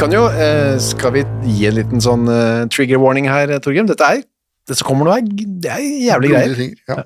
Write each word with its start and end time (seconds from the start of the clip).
Kan 0.00 0.14
jo, 0.14 0.22
eh, 0.32 0.78
skal 0.80 1.12
vi 1.12 1.22
gi 1.44 1.66
en 1.68 1.74
liten 1.76 2.00
sånn 2.00 2.22
eh, 2.32 2.62
trigger 2.72 3.00
warning 3.02 3.26
her, 3.28 3.50
Torgrim? 3.60 3.84
Dette 3.90 4.06
er, 4.06 4.22
det 4.68 4.76
som 4.78 4.86
kommer 4.88 5.04
nå 5.04 5.12
er, 5.12 5.26
det 5.60 5.72
er 5.74 5.82
jævlig 6.06 6.30
greier. 6.32 6.62
Ja. 6.88 7.02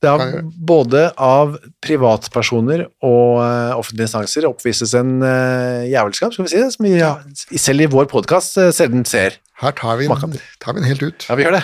Det 0.00 0.12
har 0.12 0.38
både 0.70 1.02
av 1.20 1.58
privatpersoner 1.84 2.86
og 3.04 3.42
eh, 3.44 3.74
offentlige 3.76 4.08
instanser 4.08 4.48
oppvises 4.48 4.94
en 4.96 5.18
jævelskap, 5.90 6.32
skal 6.32 6.46
vi 6.46 6.54
si 6.54 6.62
det, 6.62 6.70
som 6.72 6.88
vi 6.88 6.94
ja, 6.96 7.12
selv 7.52 7.84
i 7.84 7.90
vår 7.92 8.08
podkast 8.12 8.56
sjelden 8.78 9.04
ser. 9.08 9.36
Her 9.60 9.72
tar 9.76 9.96
vi, 9.96 10.08
den, 10.08 10.40
tar 10.60 10.76
vi 10.76 10.82
den 10.82 10.88
helt 10.90 11.04
ut. 11.04 11.28
Ja, 11.28 11.36
vi 11.36 11.44
gjør 11.44 11.54
det. 11.56 11.62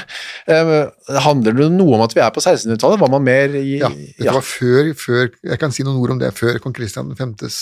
Eh, 0.53 1.19
handler 1.29 1.57
det 1.57 1.73
noe 1.75 1.97
om 1.97 2.05
at 2.05 2.13
vi 2.17 2.23
er 2.25 2.33
på 2.33 2.41
1600-tallet? 2.41 3.01
Var 3.01 3.13
man 3.13 3.25
mer 3.25 3.57
i 3.57 3.79
Ja, 3.83 3.93
dette 3.93 4.37
var 4.37 4.45
før, 4.45 4.93
før 4.97 5.27
Jeg 5.29 5.61
kan 5.61 5.73
si 5.77 5.85
noen 5.85 6.01
ord 6.01 6.15
om 6.15 6.21
det 6.21 6.33
før 6.37 6.57
kong 6.61 6.77
Kristian 6.77 7.13
5.s 7.17 7.59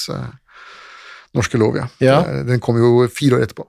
norske 1.36 1.60
lov, 1.60 1.78
ja. 1.78 1.86
Ja. 2.02 2.22
Den 2.46 2.62
kom 2.62 2.78
jo 2.80 3.06
fire 3.12 3.38
år 3.38 3.46
etterpå. 3.46 3.66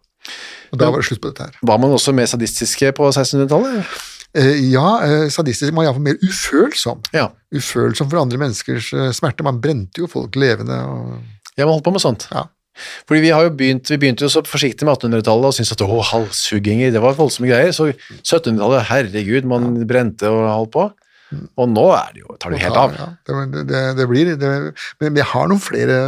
Og 0.72 0.80
da 0.80 0.88
var 0.92 1.02
det 1.02 1.10
slutt 1.10 1.22
på 1.24 1.32
dette 1.32 1.50
her. 1.50 1.60
Var 1.68 1.82
man 1.82 1.94
også 1.94 2.14
mer 2.16 2.30
sadistiske 2.30 2.94
på 2.98 3.10
1600-tallet? 3.12 4.00
Eh, 4.38 4.72
ja, 4.72 4.88
eh, 5.04 5.28
sadistisk, 5.34 5.74
man 5.76 5.84
er 5.84 5.90
iallfall 5.90 6.06
mer 6.06 6.22
ufølsom. 6.24 7.04
Ja. 7.16 7.28
Ufølsom 7.52 8.08
for 8.08 8.22
andre 8.22 8.40
menneskers 8.40 8.94
eh, 8.96 9.12
smerte. 9.16 9.44
Man 9.44 9.60
brente 9.64 10.04
jo 10.04 10.08
folk 10.12 10.38
levende. 10.40 10.78
og... 10.88 11.20
Ja, 11.58 11.66
man 11.66 11.76
holdt 11.76 11.88
på 11.90 11.96
med 11.98 12.04
sånt. 12.04 12.30
Ja. 12.32 12.48
Fordi 13.10 13.20
vi 13.26 13.34
har 13.36 13.44
jo 13.44 13.52
begynt, 13.60 13.90
vi 13.92 14.00
begynte 14.00 14.24
jo 14.24 14.32
så 14.32 14.46
forsiktig 14.48 14.88
med 14.88 14.96
1800-tallet 14.96 15.50
og 15.50 15.58
syntes 15.58 15.76
at 15.76 15.84
å, 15.84 16.00
halshugginger, 16.14 16.94
det 16.96 17.02
var 17.04 17.18
voldsomme 17.18 17.52
greier. 17.52 17.76
Så 17.76 17.92
1700-tallet, 17.92 18.88
herregud, 18.88 19.50
man 19.52 19.74
brente 19.90 20.32
og 20.32 20.48
holdt 20.48 20.76
på. 20.78 20.88
Og 21.60 21.68
nå 21.72 21.84
er 21.96 22.16
det 22.16 22.24
jo, 22.24 22.36
tar 22.40 22.56
det 22.56 22.64
helt 22.64 22.80
av. 22.80 22.96
Ja, 22.96 23.10
det, 23.28 23.66
det, 23.70 23.82
det 24.00 24.08
blir 24.10 24.32
det, 24.40 24.50
Men 25.00 25.20
jeg 25.20 25.28
har 25.32 25.52
noen 25.52 25.64
flere 25.64 26.00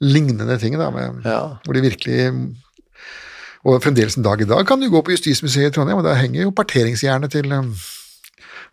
lignende 0.00 0.58
ting, 0.58 0.76
da, 0.78 0.90
med, 0.90 1.22
Ja. 1.24 1.56
hvor 1.64 1.72
de 1.74 1.80
virkelig 1.80 2.32
Og 3.64 3.80
fremdeles 3.80 4.16
en 4.18 4.22
dag 4.22 4.40
i 4.40 4.44
dag 4.44 4.66
kan 4.66 4.80
du 4.80 4.90
gå 4.92 5.00
på 5.00 5.10
Justismuseet 5.14 5.70
i 5.70 5.72
Trondheim, 5.72 5.96
og 5.96 6.04
der 6.04 6.14
henger 6.20 6.42
jo 6.42 6.50
parteringsjernet 6.50 7.30
til 7.32 7.50
um, 7.52 7.70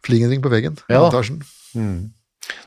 Flingenring 0.04 0.42
på 0.44 0.50
veggen. 0.52 0.74
i 0.90 0.94
Ja. 0.94 1.10
Mm. 1.76 2.12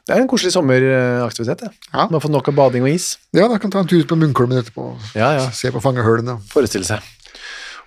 Det 0.06 0.14
er 0.14 0.22
en 0.22 0.28
koselig 0.28 0.52
sommeraktivitet, 0.54 1.60
det. 1.60 1.68
Ja. 1.92 2.06
Man 2.08 2.20
fått 2.22 2.30
nok 2.32 2.48
av 2.48 2.54
bading 2.56 2.84
og 2.86 2.88
is. 2.94 3.18
Ja, 3.34 3.48
da 3.48 3.58
kan 3.58 3.70
ta 3.70 3.80
en 3.80 3.86
tur 3.90 4.00
ut 4.00 4.08
på 4.08 4.16
Munkholmen 4.16 4.56
etterpå 4.62 4.86
og 4.94 4.98
Ja, 5.14 5.32
ja. 5.36 5.50
se 5.50 5.70
på 5.70 5.82
fangehølene. 5.82 6.38
Forestille 6.48 6.84
seg. 6.88 7.02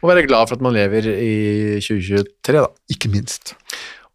Og 0.03 0.09
være 0.11 0.27
glad 0.27 0.47
for 0.50 0.56
at 0.56 0.61
man 0.61 0.73
lever 0.73 1.07
i 1.09 1.79
2023, 1.81 2.53
da. 2.61 2.67
Ikke 2.94 3.09
minst. 3.09 3.56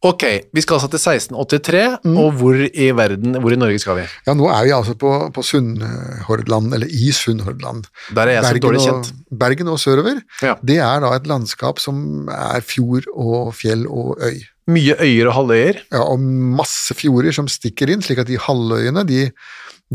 Ok, 0.03 0.23
vi 0.51 0.63
skal 0.65 0.81
altså 0.81 0.89
til 0.91 0.99
1683, 0.99 1.83
og 2.19 2.33
hvor 2.41 2.57
i 2.59 2.89
verden, 2.99 3.37
hvor 3.39 3.55
i 3.55 3.59
Norge 3.61 3.79
skal 3.79 4.01
vi? 4.01 4.07
Ja, 4.27 4.35
nå 4.35 4.49
er 4.51 4.65
vi 4.67 4.73
altså 4.75 4.97
på, 4.99 5.11
på 5.35 5.45
Sunnhordland, 5.47 6.73
eller 6.75 6.91
i 6.91 7.13
Sunnhordland. 7.15 7.85
Der 8.17 8.27
er 8.33 8.41
jeg 8.41 8.49
så 8.49 8.63
dårlig 8.65 8.81
og, 8.83 8.89
kjent. 8.89 9.13
Bergen 9.45 9.71
og 9.71 9.79
sørover, 9.79 10.19
Ja. 10.43 10.57
det 10.63 10.81
er 10.83 11.05
da 11.05 11.13
et 11.15 11.29
landskap 11.31 11.79
som 11.83 12.27
er 12.35 12.65
fjord 12.67 13.07
og 13.15 13.53
fjell 13.55 13.87
og 13.87 14.19
øy. 14.19 14.43
Mye 14.73 14.95
øyer 14.99 15.31
og 15.31 15.35
halvøyer. 15.39 15.81
Ja, 15.95 16.03
og 16.03 16.19
masse 16.59 16.95
fjorder 16.99 17.35
som 17.35 17.47
stikker 17.51 17.91
inn, 17.95 18.03
slik 18.03 18.19
at 18.23 18.31
de 18.31 18.39
halvøyene 18.43 19.07
de, 19.07 19.29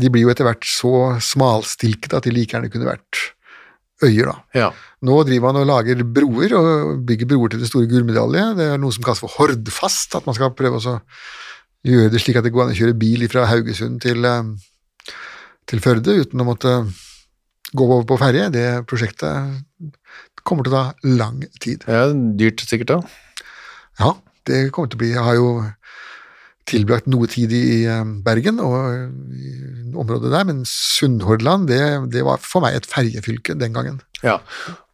de 0.00 0.10
blir 0.12 0.24
jo 0.24 0.32
etter 0.32 0.48
hvert 0.48 0.64
så 0.68 1.18
smalstilkede 1.24 2.16
at 2.16 2.24
de 2.28 2.32
like 2.32 2.56
gjerne 2.56 2.72
kunne 2.72 2.88
vært 2.88 3.26
øyer. 4.04 4.30
da. 4.30 4.36
Ja. 4.54 4.68
Nå 5.02 5.18
driver 5.26 5.52
man 5.52 5.60
og 5.62 5.68
lager 5.68 6.04
broer, 6.04 6.54
og 6.58 7.02
bygger 7.06 7.30
broer 7.30 7.52
til 7.52 7.62
det 7.62 7.70
store 7.70 7.90
gullmedalje. 7.90 8.44
Det 8.58 8.70
er 8.72 8.80
noe 8.80 8.94
som 8.94 9.04
kalles 9.06 9.22
for 9.22 9.34
Hordfast, 9.38 10.14
at 10.18 10.26
man 10.26 10.36
skal 10.36 10.54
prøve 10.58 10.78
å 10.78 10.98
gjøre 11.86 12.12
det 12.12 12.22
slik 12.22 12.38
at 12.38 12.46
det 12.46 12.52
går 12.54 12.66
an 12.66 12.74
å 12.74 12.78
kjøre 12.78 12.98
bil 12.98 13.26
fra 13.30 13.46
Haugesund 13.50 14.00
til, 14.02 14.24
eh, 14.24 15.14
til 15.66 15.80
Førde 15.84 16.18
uten 16.22 16.40
å 16.40 16.48
måtte 16.48 16.74
gå 17.74 17.84
over 17.84 18.06
på 18.08 18.18
ferje. 18.20 18.50
Det 18.52 18.86
prosjektet 18.88 19.62
kommer 20.44 20.64
til 20.64 20.72
å 20.72 20.78
ta 20.78 20.94
lang 21.04 21.42
tid. 21.60 21.84
ja, 21.86 22.08
dyrt 22.12 22.64
sikkert 22.64 22.88
da. 22.94 23.00
Ja, 23.98 24.14
det 24.46 24.70
kommer 24.72 24.88
til 24.88 24.96
å 24.96 25.02
bli 25.02 25.10
Jeg 25.12 25.24
har 25.24 25.34
jo 25.34 25.48
tilbrakt 26.68 27.08
noe 27.10 27.28
tid 27.30 27.54
i 27.54 27.84
eh, 27.88 28.04
Bergen 28.24 28.60
og 28.64 28.76
i 29.34 29.54
området 29.98 30.32
der, 30.32 30.44
men 30.48 30.64
Sunnhordland, 30.68 31.68
det, 31.70 31.80
det 32.12 32.26
var 32.26 32.42
for 32.42 32.64
meg 32.64 32.76
et 32.78 32.88
ferjefylke 32.88 33.56
den 33.58 33.74
gangen. 33.74 34.02
Ja. 34.22 34.38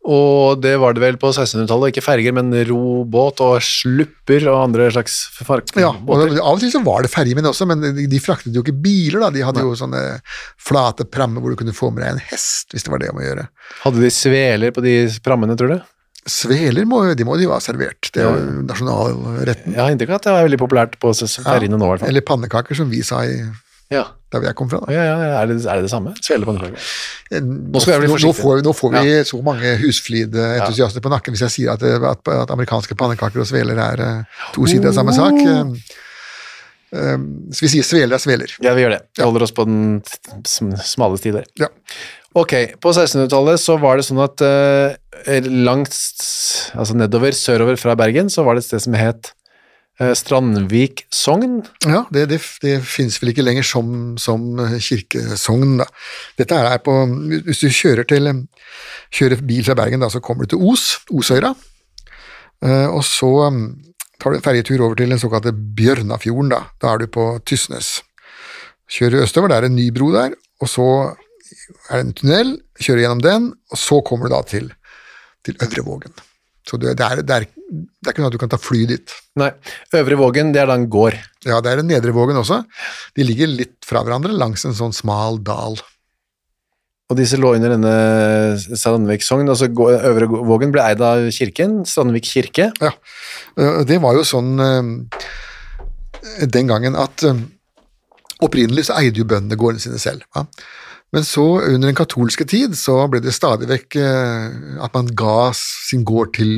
Og 0.04 0.60
det 0.60 0.74
var 0.82 0.92
det 0.92 1.00
vel 1.00 1.16
på 1.20 1.30
1600-tallet, 1.30 1.94
ikke 1.94 2.04
ferger, 2.04 2.34
men 2.36 2.52
robåt 2.68 3.40
og 3.44 3.54
slupper 3.64 4.44
og 4.52 4.58
andre 4.66 4.90
slags 4.92 5.14
fark 5.38 5.72
Ja, 5.80 5.94
og. 5.94 6.26
Av 6.28 6.50
og 6.52 6.60
til 6.60 6.72
så 6.74 6.82
var 6.84 7.06
det 7.06 7.12
ferjemenn 7.12 7.48
også, 7.48 7.64
men 7.70 7.80
de, 7.80 8.04
de 8.10 8.20
fraktet 8.20 8.52
jo 8.52 8.60
ikke 8.60 8.76
biler. 8.84 9.24
da, 9.24 9.32
De 9.32 9.46
hadde 9.46 9.64
jo 9.64 9.72
sånne 9.80 10.02
flate 10.60 11.08
prammer 11.08 11.40
hvor 11.40 11.54
du 11.54 11.60
kunne 11.62 11.76
få 11.76 11.88
med 11.94 12.04
deg 12.04 12.12
en 12.12 12.24
hest, 12.28 12.68
hvis 12.74 12.84
det 12.84 12.92
var 12.92 13.00
det 13.00 13.10
om 13.14 13.22
å 13.22 13.24
gjøre. 13.24 13.48
Hadde 13.86 14.04
de 14.04 14.12
sveler 14.12 14.76
på 14.76 14.84
de 14.84 14.94
prammene, 15.24 15.56
tror 15.56 15.72
du? 15.72 15.78
Sveler 16.24 16.86
må, 16.88 17.02
de 17.12 17.24
må 17.28 17.36
de 17.36 17.44
jo 17.44 17.52
ha 17.52 17.58
servert, 17.60 18.08
det 18.14 18.22
er 18.24 18.30
jo 18.32 18.62
nasjonalretten. 18.64 19.74
Jeg 19.74 19.80
har 19.82 19.92
inntrykk 19.92 20.14
av 20.14 20.16
at 20.20 20.24
det 20.26 20.32
er 20.32 20.46
veldig 20.46 20.58
populært 20.62 20.94
på 21.02 21.10
ferjene 21.12 21.76
ja. 21.76 21.80
nå, 21.80 21.84
i 21.84 21.90
hvert 21.92 22.00
fall. 22.04 22.08
Eller 22.14 22.24
pannekaker, 22.24 22.78
som 22.78 22.88
vi 22.88 23.02
sa 23.04 23.18
i, 23.28 23.42
Ja. 23.92 24.06
der 24.32 24.46
jeg 24.48 24.56
kom 24.56 24.70
fra. 24.72 24.80
da. 24.80 24.92
Ja, 24.94 25.02
ja, 25.04 25.18
ja. 25.20 25.34
Er, 25.42 25.50
det, 25.52 25.58
er 25.68 25.76
det 25.82 25.84
det 25.84 25.90
samme? 25.92 26.14
Sveler 26.24 26.48
på 26.48 26.54
pannekaker? 26.54 26.88
Nå, 27.44 27.76
nå, 27.76 27.82
forsiktig. 27.84 28.32
får, 28.40 28.56
vi- 28.56 28.64
nå 28.64 28.72
får 28.78 28.94
vi 28.96 29.12
så 29.28 29.42
mange 29.44 29.74
husflidentusiaster 29.84 31.04
på 31.04 31.12
nakken 31.12 31.36
hvis 31.36 31.44
jeg 31.44 31.54
sier 31.58 31.74
at, 31.76 31.84
at, 31.84 32.32
at 32.32 32.50
amerikanske 32.56 32.96
pannekaker 32.96 33.44
og 33.44 33.46
sveler 33.52 33.76
er 33.90 34.02
eh, 34.08 34.40
to 34.56 34.64
sider 34.66 34.88
av 34.94 34.96
samme 34.96 35.12
sak. 35.12 35.36
Eh, 35.44 35.94
eh, 36.96 37.16
Så 37.52 37.66
vi 37.66 37.72
sier 37.76 37.84
sveler 37.84 38.16
er 38.16 38.24
sveler. 38.24 38.56
Ja, 38.64 38.72
vi 38.74 38.86
gjør 38.86 38.96
det. 38.96 39.02
Vi 39.20 39.28
holder 39.28 39.44
oss 39.44 39.52
på 39.52 39.68
den 39.68 40.00
smale 40.88 41.20
sti 41.20 41.36
der. 41.36 41.44
Ja. 41.60 41.68
Ok, 42.34 42.52
på 42.82 42.90
1600-tallet 42.90 43.62
så 43.62 43.76
var 43.78 43.98
det 43.98 44.04
sånn 44.08 44.18
at 44.24 44.42
eh, 44.42 45.46
langt 45.46 45.94
altså 46.74 46.96
nedover, 46.98 47.34
sørover 47.36 47.78
fra 47.78 47.94
Bergen, 47.98 48.30
så 48.32 48.42
var 48.42 48.56
det 48.56 48.64
et 48.64 48.68
sted 48.72 48.82
som 48.82 48.96
het 48.98 49.30
eh, 50.02 50.10
Strandvik 50.18 51.04
Sogn. 51.14 51.60
Ja, 51.86 52.02
det, 52.10 52.26
det, 52.32 52.40
det 52.64 52.74
finnes 52.90 53.20
vel 53.22 53.30
ikke 53.30 53.46
lenger 53.46 53.68
som, 53.68 54.16
som 54.18 54.58
kirkesogn, 54.82 55.78
da. 55.84 55.86
Dette 56.40 56.58
er 56.58 56.82
på 56.82 56.96
Hvis 57.46 57.62
du 57.62 57.68
kjører, 57.70 58.02
til, 58.10 58.32
kjører 59.14 59.46
bil 59.46 59.62
fra 59.70 59.78
Bergen, 59.78 60.02
da, 60.02 60.10
så 60.10 60.22
kommer 60.24 60.42
du 60.48 60.56
til 60.56 60.66
Os, 60.74 60.88
Osøyra. 61.14 61.54
Eh, 62.66 62.88
og 62.90 63.04
så 63.06 63.30
um, 63.46 63.68
tar 64.18 64.34
du 64.34 64.40
en 64.40 64.46
ferjetur 64.50 64.82
over 64.82 64.98
til 64.98 65.14
den 65.14 65.22
såkalte 65.22 65.54
Bjørnafjorden, 65.54 66.50
da. 66.50 66.64
Da 66.82 66.96
er 66.96 67.04
du 67.04 67.12
på 67.14 67.36
Tysnes. 67.46 68.00
Kjører 68.90 69.22
østover, 69.22 69.54
det 69.54 69.60
er 69.60 69.68
en 69.70 69.78
ny 69.78 69.92
bro 69.94 70.10
der, 70.12 70.34
og 70.58 70.68
så 70.70 70.88
er 71.90 71.98
det 71.98 72.04
en 72.04 72.14
tunnel, 72.20 72.54
kjører 72.80 73.04
gjennom 73.04 73.24
den, 73.24 73.50
og 73.72 73.80
så 73.80 74.00
kommer 74.06 74.28
du 74.28 74.34
da 74.34 74.42
til, 74.48 74.70
til 75.46 75.58
Øvre 75.64 75.84
Vågen. 75.86 76.14
Så 76.64 76.78
det, 76.80 76.94
det, 76.96 77.04
er, 77.04 77.20
det, 77.20 77.36
er, 77.36 77.44
det 77.44 78.08
er 78.08 78.14
ikke 78.14 78.22
noe 78.24 78.30
at 78.32 78.36
du 78.36 78.40
kan 78.40 78.52
ta 78.52 78.58
fly 78.60 78.84
dit. 78.88 79.16
Nei. 79.40 79.50
Øvre 79.98 80.16
Vågen, 80.20 80.52
det 80.54 80.62
er 80.62 80.70
da 80.70 80.78
en 80.78 80.88
gård. 80.92 81.16
Ja, 81.44 81.58
det 81.60 81.74
er 81.74 81.82
en 81.82 81.90
Nedre 81.90 82.14
Vågen 82.16 82.40
også. 82.40 82.62
De 83.16 83.26
ligger 83.26 83.50
litt 83.52 83.76
fra 83.84 84.00
hverandre 84.04 84.32
langs 84.32 84.64
en 84.64 84.76
sånn 84.76 84.96
smal 84.96 85.42
dal. 85.44 85.76
Og 87.12 87.18
disse 87.18 87.36
lå 87.36 87.50
under 87.52 87.74
denne 87.74 87.94
Strandvik 88.64 89.26
sogn. 89.26 89.50
Altså 89.52 89.68
Øvre 89.68 90.28
Vågen 90.32 90.72
ble 90.72 90.86
eid 90.88 91.04
av 91.04 91.26
kirken, 91.36 91.82
Strandvik 91.88 92.30
kirke. 92.30 92.70
Ja, 92.80 92.94
det 93.84 94.00
var 94.00 94.16
jo 94.16 94.24
sånn 94.24 94.56
den 96.48 96.70
gangen 96.72 96.96
at 96.96 97.26
opprinnelig 98.44 98.88
så 98.88 98.96
eide 99.02 99.20
jo 99.20 99.28
bøndene 99.28 99.60
gårdene 99.60 99.84
sine 99.84 100.00
selv. 100.00 100.24
Ja. 100.32 100.46
Men 101.14 101.22
så, 101.26 101.44
under 101.62 101.86
den 101.88 101.94
katolske 101.98 102.46
tid, 102.50 102.74
så 102.78 102.96
ble 103.10 103.20
det 103.22 103.34
stadig 103.36 103.68
vekk 103.70 103.96
eh, 104.02 104.82
at 104.82 104.94
man 104.96 105.12
ga 105.14 105.52
sin 105.54 106.02
gård 106.06 106.32
til 106.34 106.50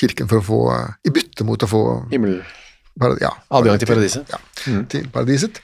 kirken 0.00 0.28
for 0.30 0.38
å 0.38 0.46
få, 0.46 0.58
eh, 0.76 0.92
i 1.10 1.12
bytte 1.14 1.44
mot 1.48 1.58
å 1.66 1.68
få 1.70 1.82
Himmel. 2.12 2.40
para- 3.00 3.18
ja, 3.20 3.32
Adgang 3.50 3.78
til 3.82 3.90
paradiset. 3.90 4.30
Ja, 4.30 4.38
til 4.88 5.08
paradiset. 5.10 5.58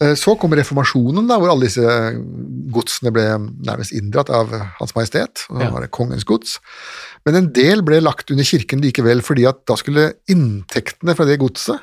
Eh, 0.00 0.14
Så 0.14 0.36
kom 0.38 0.50
reformasjonen, 0.54 1.26
da, 1.28 1.38
hvor 1.38 1.50
alle 1.50 1.66
disse 1.66 1.82
godsene 2.74 3.10
ble 3.14 3.24
nærmest 3.66 3.92
inndratt 3.94 4.30
av 4.30 4.50
Hans 4.78 4.92
Majestet. 4.94 5.46
og 5.50 5.60
Ja. 5.62 5.70
var 5.70 5.80
det 5.82 5.90
kongens 5.90 6.24
gods. 6.24 6.58
Men 7.26 7.34
en 7.36 7.52
del 7.52 7.82
ble 7.82 8.00
lagt 8.00 8.30
under 8.30 8.44
kirken 8.44 8.80
likevel, 8.80 9.22
fordi 9.22 9.46
at 9.48 9.64
da 9.66 9.74
skulle 9.74 10.12
inntektene 10.28 11.14
fra 11.16 11.24
det 11.24 11.38
godset 11.38 11.80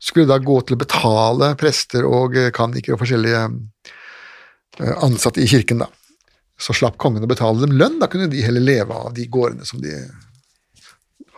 skulle 0.00 0.26
da 0.26 0.38
gå 0.38 0.64
til 0.64 0.76
å 0.76 0.80
betale 0.80 1.54
prester 1.60 2.06
og 2.08 2.32
kanikere 2.56 2.94
og 2.94 3.00
forskjellige 3.02 3.42
ansatte 4.78 5.40
i 5.42 5.46
kirken. 5.50 5.78
da. 5.78 5.86
Så 6.60 6.74
slapp 6.76 6.98
kongen 7.00 7.24
å 7.24 7.28
betale 7.30 7.60
dem 7.60 7.72
lønn, 7.78 7.98
da 8.00 8.06
kunne 8.06 8.28
de 8.30 8.42
heller 8.44 8.60
leve 8.60 8.92
av 8.92 9.14
de 9.16 9.24
gårdene 9.26 9.64
som 9.66 9.80
de 9.80 9.94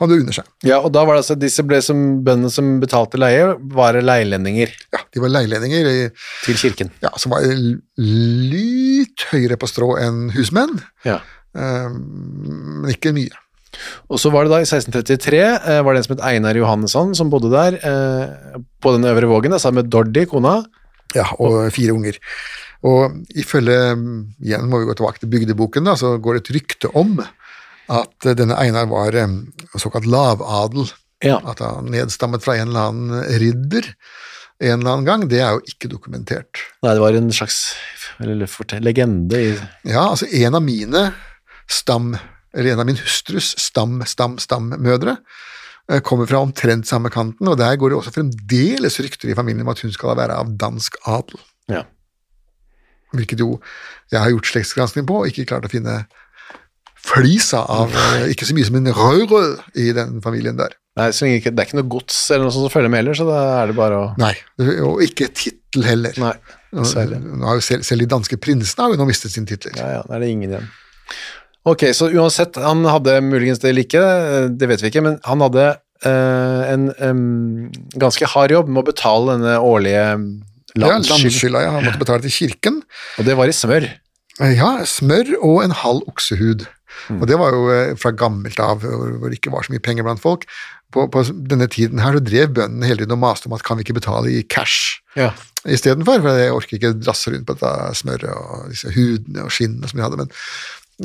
hadde 0.01 0.17
under 0.19 0.35
seg. 0.35 0.45
Ja, 0.67 0.81
og 0.83 0.91
da 0.93 1.05
var 1.07 1.15
det 1.15 1.23
altså 1.23 1.37
disse 1.39 1.63
ble 1.63 1.79
som 1.85 2.25
bøndene 2.27 2.51
som 2.51 2.81
betalte 2.83 3.21
leie, 3.21 3.53
var 3.71 3.95
leilendinger 3.95 4.73
Ja, 4.93 4.99
De 5.15 5.21
var 5.23 5.29
leilendinger 5.31 5.87
i 5.87 5.99
til 6.43 6.57
kirken. 6.59 6.91
ja, 7.05 7.11
som 7.17 7.31
var 7.31 7.43
litt 7.43 9.25
høyere 9.31 9.59
på 9.61 9.69
strå 9.71 9.93
enn 10.03 10.31
husmenn, 10.35 10.81
Ja. 11.07 11.21
eh, 11.55 11.89
men 11.93 12.91
ikke 12.91 13.13
mye. 13.15 13.31
Og 14.11 14.19
så 14.21 14.31
var 14.33 14.45
det 14.45 14.51
da 14.53 14.59
i 14.61 14.67
1633 14.67 15.39
eh, 15.43 15.83
var 15.83 15.95
det 15.95 16.03
en 16.03 16.05
som 16.09 16.17
het 16.17 16.25
Einar 16.29 16.55
Johannesson 16.59 17.15
som 17.17 17.31
bodde 17.31 17.51
der 17.53 17.79
eh, 17.81 18.59
på 18.83 18.93
den 18.97 19.05
øvre 19.09 19.29
vågen, 19.31 19.55
sammen 19.59 19.83
med 19.85 19.91
Dordi, 19.93 20.27
kona. 20.27 20.65
Ja, 21.15 21.29
og 21.39 21.71
fire 21.73 21.93
unger. 21.95 22.19
Og 22.89 23.21
ifølge, 23.39 23.79
igjen 24.43 24.67
må 24.71 24.81
vi 24.83 24.89
gå 24.89 24.97
tilbake 24.99 25.23
til 25.23 25.31
bygdeboken, 25.31 25.87
da, 25.87 25.95
så 25.99 26.17
går 26.23 26.39
det 26.39 26.43
et 26.43 26.55
rykte 26.57 26.91
om 26.99 27.15
at 27.93 28.29
denne 28.39 28.57
Einar 28.59 28.89
var 28.91 29.15
såkalt 29.79 30.09
lavadel. 30.11 30.91
Ja. 31.23 31.39
At 31.47 31.63
han 31.63 31.93
nedstammet 31.95 32.43
fra 32.43 32.57
en 32.59 32.73
eller 32.73 32.91
annen 32.91 33.27
ridder 33.39 33.93
en 34.63 34.81
eller 34.81 34.93
annen 34.93 35.07
gang, 35.07 35.25
det 35.31 35.41
er 35.43 35.57
jo 35.57 35.63
ikke 35.67 35.91
dokumentert. 35.91 36.61
Nei, 36.85 36.95
det 36.95 37.03
var 37.03 37.17
en 37.19 37.33
slags 37.35 37.73
legende 38.23 39.41
i 39.41 39.49
Ja, 39.89 40.05
altså 40.05 40.29
en 40.31 40.59
av 40.59 40.63
mine 40.63 41.07
stam, 41.71 42.13
eller 42.55 42.75
en 42.75 42.83
av 42.85 42.87
min 42.87 43.01
hustrus 43.01 43.53
stam, 43.59 44.01
stam, 44.07 44.37
stammødre 44.43 45.17
eh, 45.91 46.03
kommer 46.07 46.31
fra 46.31 46.43
omtrent 46.45 46.87
samme 46.87 47.11
kanten, 47.11 47.49
og 47.49 47.59
der 47.59 47.79
går 47.81 47.91
det 47.91 47.99
også 47.99 48.15
fremdeles 48.15 49.01
rykter 49.03 49.33
i 49.33 49.39
familien 49.39 49.67
om 49.67 49.73
at 49.73 49.83
hun 49.83 49.95
skal 49.95 50.19
være 50.21 50.39
av 50.39 50.55
dansk 50.61 51.01
adel. 51.11 51.43
Ja. 51.73 51.83
Hvilket 53.13 53.43
jo 53.45 53.57
jeg 54.13 54.21
har 54.21 54.33
gjort 54.33 54.51
slektsgransking 54.51 55.07
på, 55.09 55.23
og 55.23 55.31
ikke 55.31 55.49
klart 55.49 55.67
å 55.69 55.73
finne 55.73 56.03
flisa 57.03 57.65
av 57.73 57.95
eh, 57.99 58.29
Ikke 58.33 58.47
så 58.47 58.55
mye 58.55 58.69
som 58.69 58.79
en 58.79 58.93
rødrød 58.95 59.77
i 59.81 59.91
den 59.97 60.21
familien 60.25 60.59
der. 60.61 60.77
Nei, 61.01 61.09
ikke, 61.09 61.51
det 61.55 61.63
er 61.63 61.69
ikke 61.71 61.79
noe 61.79 61.89
gods 61.89 62.17
eller 62.31 62.47
noe 62.47 62.53
sånt 62.53 62.67
som 62.67 62.75
følger 62.75 62.93
med 62.93 63.01
heller, 63.01 63.17
så 63.17 63.25
da 63.25 63.39
er 63.63 63.71
det 63.71 63.77
bare 63.79 64.01
å 64.01 64.09
Nei, 64.21 64.35
og 64.85 65.01
ikke 65.05 65.31
tittel 65.33 65.87
heller. 65.89 66.19
Nei, 66.21 66.35
selv, 66.89 67.87
selv 67.89 68.05
de 68.05 68.11
danske 68.13 68.37
prinsene 68.41 68.85
har 68.85 68.93
jo 68.93 69.01
nå 69.01 69.07
mistet 69.09 69.33
sin 69.33 69.49
titler. 69.49 69.73
Ja, 69.81 69.89
ja, 69.97 70.03
da 70.05 70.19
er 70.19 70.25
det 70.25 70.29
ingen 70.35 70.53
igjen. 70.53 70.69
Ok, 71.69 71.87
så 71.97 72.11
uansett, 72.11 72.59
han 72.61 72.85
hadde 72.91 73.21
muligens 73.25 73.63
det 73.63 73.71
eller 73.71 73.87
ikke, 73.87 74.05
det 74.59 74.69
vet 74.69 74.85
vi 74.85 74.93
ikke, 74.93 75.05
men 75.07 75.19
han 75.25 75.45
hadde 75.47 75.67
eh, 75.71 76.63
en 76.75 76.89
em, 76.99 77.27
ganske 78.03 78.29
hard 78.35 78.53
jobb 78.53 78.73
med 78.73 78.83
å 78.83 78.89
betale 78.91 79.37
denne 79.37 79.59
årlige 79.63 80.07
Ja, 80.79 80.89
Landskylda. 80.97 81.65
Han 81.71 81.85
måtte 81.85 82.01
betale 82.01 82.23
til 82.25 82.33
kirken. 82.33 82.83
og 83.19 83.25
det 83.29 83.37
var 83.37 83.51
i 83.51 83.57
smør. 83.57 83.89
Ja, 84.41 84.71
smør 84.89 85.35
og 85.43 85.59
en 85.67 85.75
halv 85.83 86.07
oksehud. 86.09 86.65
Og 87.21 87.25
det 87.29 87.37
var 87.41 87.53
jo 87.57 87.67
eh, 87.73 87.95
fra 88.01 88.11
gammelt 88.17 88.59
av, 88.61 88.81
hvor 88.85 89.29
det 89.29 89.39
ikke 89.41 89.53
var 89.53 89.65
så 89.67 89.73
mye 89.75 89.83
penger 89.85 90.05
blant 90.07 90.21
folk. 90.23 90.45
På, 90.93 91.07
på 91.09 91.23
denne 91.49 91.67
tiden 91.73 92.01
her 92.05 92.13
så 92.17 92.21
drev 92.25 92.51
bøndene 92.57 92.85
hele 92.89 93.01
tiden 93.05 93.15
og 93.17 93.21
maste 93.23 93.49
om 93.49 93.55
at 93.57 93.63
kan 93.65 93.79
vi 93.79 93.85
ikke 93.87 93.97
betale 93.97 94.29
i 94.33 94.43
cash 94.45 94.99
Ja. 95.17 95.31
istedenfor, 95.65 96.21
for 96.21 96.37
jeg 96.37 96.53
orker 96.53 96.77
ikke 96.77 96.91
drasse 97.01 97.33
rundt 97.33 97.47
på 97.49 97.55
dette 97.57 97.73
smøret 97.97 98.29
og 98.29 98.69
disse 98.73 98.93
hudene 98.93 99.45
og 99.47 99.53
skinnene 99.53 99.89
som 99.89 100.01
de 100.01 100.05
hadde. 100.05 100.21
Men 100.21 100.33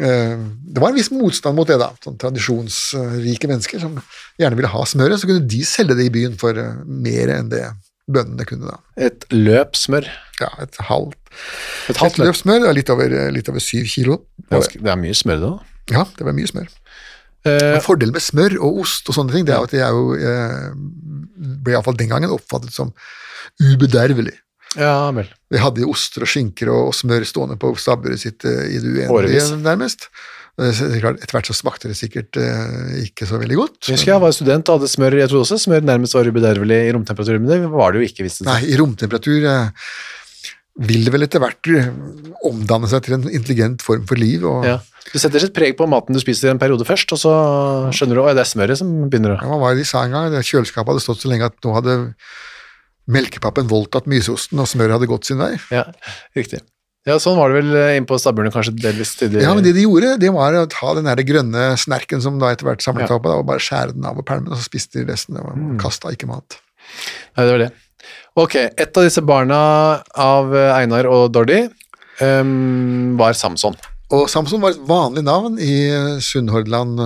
eh, 0.03 0.43
det 0.75 0.83
var 0.83 0.91
en 0.91 0.99
viss 0.99 1.11
motstand 1.15 1.55
mot 1.55 1.67
det, 1.71 1.79
da. 1.79 1.91
Sånn 2.03 2.19
tradisjonsrike 2.19 3.47
mennesker 3.51 3.79
som 3.83 3.95
gjerne 4.39 4.59
ville 4.59 4.71
ha 4.71 4.83
smøret, 4.87 5.19
så 5.21 5.29
kunne 5.29 5.47
de 5.47 5.63
selge 5.67 5.95
det 5.99 6.07
i 6.09 6.13
byen 6.13 6.35
for 6.39 6.57
eh, 6.59 6.79
mer 6.87 7.31
enn 7.37 7.51
det 7.53 7.63
bøndene 8.07 8.45
kunne 8.47 8.69
da. 8.71 8.77
Et 9.07 9.25
løp 9.33 9.75
smør. 9.75 10.07
Ja, 10.39 10.49
et 10.63 10.75
halvt, 10.87 11.17
Et 11.91 11.97
halvt 11.99 12.19
løp. 12.21 12.35
smør, 12.39 12.67
er 12.69 12.75
litt 12.77 12.89
over, 12.93 13.13
litt 13.33 13.49
over 13.51 13.63
syv 13.63 13.87
kilo. 13.91 14.21
det. 14.37 14.49
Ganske, 14.55 14.81
det 14.83 14.91
er 14.93 14.99
mye 15.01 15.17
smør 15.17 15.41
da. 15.43 15.53
Ja, 15.91 16.03
det 16.17 16.25
var 16.27 16.35
mye 16.37 16.47
smør. 16.49 16.67
Eh, 17.47 17.77
Fordelen 17.83 18.15
med 18.15 18.23
smør 18.23 18.57
og 18.59 18.81
ost 18.83 19.07
og 19.09 19.15
sånne 19.15 19.31
ting, 19.35 19.45
det 19.47 19.53
er 19.55 19.63
at 19.63 19.71
det 19.71 19.83
er 19.85 19.93
jo, 19.95 20.15
eh, 20.17 20.71
ble 21.63 21.75
iallfall 21.75 21.95
den 21.99 22.09
gangen 22.11 22.33
oppfattet 22.33 22.73
som 22.75 22.91
ubedervelig. 23.61 24.35
ja 24.77 25.11
vel. 25.15 25.29
Vi 25.49 25.57
hadde 25.61 25.81
jo 25.81 25.91
oster 25.93 26.25
og 26.25 26.31
skinker 26.31 26.69
og, 26.73 26.89
og 26.91 26.95
smør 26.97 27.23
stående 27.25 27.55
på 27.59 27.71
stabburet 27.79 28.19
sitt 28.19 28.43
eh, 28.45 28.65
i 28.75 28.81
det 28.83 29.07
uendelige, 29.07 29.61
nærmest. 29.63 30.09
Eh, 30.57 30.79
er 30.97 31.07
Etter 31.11 31.35
hvert 31.35 31.49
så 31.51 31.53
smakte 31.53 31.91
det 31.91 31.97
sikkert 31.99 32.37
eh, 32.41 33.01
ikke 33.05 33.27
så 33.29 33.37
veldig 33.37 33.57
godt. 33.59 33.79
Jeg 33.85 33.99
husker 33.99 34.15
jeg 34.15 34.23
var 34.23 34.33
student 34.33 34.69
og 34.71 34.79
hadde 34.79 34.89
smør, 34.89 35.17
jeg 35.21 35.29
trodde 35.29 35.45
også 35.45 35.59
smør 35.67 35.85
nærmest 35.85 36.17
var 36.17 36.29
ubedervelig 36.31 36.79
i 36.87 36.93
romtemperatur, 36.95 37.37
men 37.37 37.51
det 37.51 37.59
var 37.69 37.93
det 37.93 38.01
jo 38.01 38.07
ikke, 38.09 38.25
visste 38.25 38.45
det 38.45 38.49
Nei, 38.49 38.61
i 38.73 38.79
romtemperatur 38.79 39.45
eh, 39.51 39.91
vil 40.87 41.05
det 41.05 41.13
vel 41.13 41.25
etter 41.27 41.41
hvert 41.43 41.69
eh, 41.73 41.91
omdanne 42.49 42.89
seg 42.89 43.05
til 43.05 43.17
en 43.19 43.27
intelligent 43.29 43.85
form 43.85 44.07
for 44.09 44.17
liv. 44.21 44.45
og 44.49 44.65
Ja. 44.65 44.79
Du 45.07 45.15
setter 45.21 45.39
sitt 45.39 45.53
preg 45.55 45.77
på 45.79 45.85
maten 45.87 46.17
du 46.17 46.19
spiser 46.19 46.49
i 46.49 46.51
en 46.51 46.59
periode 46.59 46.83
først, 46.83 47.13
og 47.15 47.21
så 47.21 47.33
skjønner 47.95 48.17
du 48.17 48.23
at 48.25 48.35
det 48.35 48.43
er 48.43 48.49
smøret 48.49 48.81
som 48.81 48.89
begynner 49.07 49.37
å... 49.37 49.39
Ja, 49.39 49.51
hva 49.53 49.59
var 49.61 49.75
det 49.77 49.85
de 49.85 49.87
sa 49.87 50.01
en 50.03 50.11
gang? 50.11 50.33
Det 50.33 50.41
Kjøleskapet 50.43 50.91
hadde 50.91 51.03
stått 51.05 51.21
så 51.23 51.31
lenge 51.31 51.47
at 51.47 51.55
nå 51.63 51.75
hadde 51.77 51.95
melkepappen 53.07 53.69
voldtatt 53.71 54.09
myseosten, 54.11 54.59
og 54.59 54.67
smøret 54.67 54.97
hadde 54.97 55.07
gått 55.07 55.29
sin 55.29 55.39
vei. 55.39 55.53
Ja, 55.71 55.85
riktig. 56.35 56.59
Ja, 57.07 57.15
sånn 57.23 57.37
var 57.39 57.53
det 57.53 57.61
vel 57.61 57.77
innpå 58.01 58.17
inne 58.19 58.51
på 58.51 58.57
kanskje 58.57 58.75
delvis 58.83 59.13
tidligere. 59.15 59.45
Ja, 59.47 59.53
men 59.55 59.63
det 59.63 59.71
de 59.77 59.85
gjorde, 59.85 60.17
det 60.19 60.31
var 60.35 60.57
å 60.59 60.65
ta 60.67 60.93
den 60.97 61.07
der 61.07 61.23
grønne 61.23 61.69
snerken 61.79 62.21
som 62.21 62.37
da 62.41 62.51
etter 62.51 62.67
hvert 62.67 62.83
samlet 62.83 63.07
Ja. 63.09 63.15
opp, 63.15 63.25
og 63.31 63.45
bare 63.47 63.63
skjære 63.63 63.95
den 63.95 64.05
av 64.05 64.17
på 64.19 64.25
pælmen, 64.27 64.51
og 64.51 64.59
så 64.59 64.67
spiste 64.67 64.99
de 64.99 65.07
resten. 65.11 65.35
Det 65.35 65.43
var, 65.45 65.55
Mm. 65.55 65.77
Kasta 65.79 66.11
ikke 66.11 66.27
mat. 66.27 66.59
Nei, 67.37 67.45
det 67.45 67.51
var 67.51 67.63
det. 67.63 67.71
Ok, 68.37 68.55
et 68.55 68.97
av 68.97 69.03
disse 69.07 69.21
barna 69.25 70.03
av 70.15 70.53
eh, 70.53 70.75
Einar 70.83 71.07
og 71.09 71.31
Dordi 71.33 71.69
um, 72.21 73.17
var 73.17 73.33
Samson. 73.33 73.75
Og 74.13 74.29
Samson 74.29 74.61
var 74.61 74.75
et 74.75 74.83
vanlig 74.87 75.23
navn 75.25 75.57
i 75.59 75.89
Sunnhordland, 76.23 77.01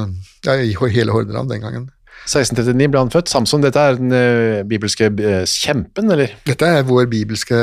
ja, 0.46 0.54
i 0.60 0.76
hele 0.94 1.12
Hordaland 1.16 1.50
den 1.50 1.62
gangen. 1.64 1.90
1639 2.30 2.92
ble 2.92 3.00
han 3.02 3.10
født. 3.14 3.32
Samson, 3.32 3.64
dette 3.66 3.82
er 3.82 3.98
den 3.98 4.12
eh, 4.14 4.62
bibelske 4.70 5.10
eh, 5.10 5.46
kjempen, 5.50 6.12
eller? 6.14 6.36
Dette 6.46 6.68
er 6.68 6.86
vår 6.86 7.08
bibelske 7.10 7.58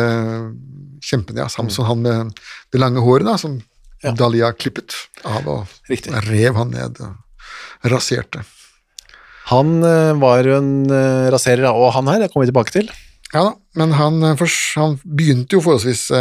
kjempen, 1.05 1.39
ja. 1.41 1.49
Samson, 1.53 1.89
han 1.89 2.05
med 2.05 2.39
det 2.73 2.81
lange 2.83 3.03
håret 3.05 3.29
da, 3.29 3.39
som 3.41 3.61
Ja. 3.99 4.13
Dalia 4.15 4.53
klippet 4.55 4.95
av 5.27 5.49
og 5.51 5.67
Riktig. 5.91 6.13
rev 6.29 6.55
han 6.55 6.71
ned 6.71 7.01
og 7.03 7.91
raserte. 7.91 8.45
Han 9.51 9.83
eh, 9.83 10.13
var 10.15 10.47
jo 10.47 10.55
en 10.55 10.71
eh, 10.87 11.27
raserer, 11.35 11.67
og 11.73 11.91
han 11.97 12.07
her, 12.07 12.21
det 12.23 12.29
kommer 12.31 12.47
vi 12.47 12.53
tilbake 12.53 12.75
til. 12.77 12.93
Ja 13.33 13.43
da, 13.49 13.57
men 13.75 13.97
han, 13.99 14.23
eh, 14.23 14.45
han 14.79 15.01
begynte 15.03 15.59
jo 15.59 15.65
forholdsvis 15.65 16.13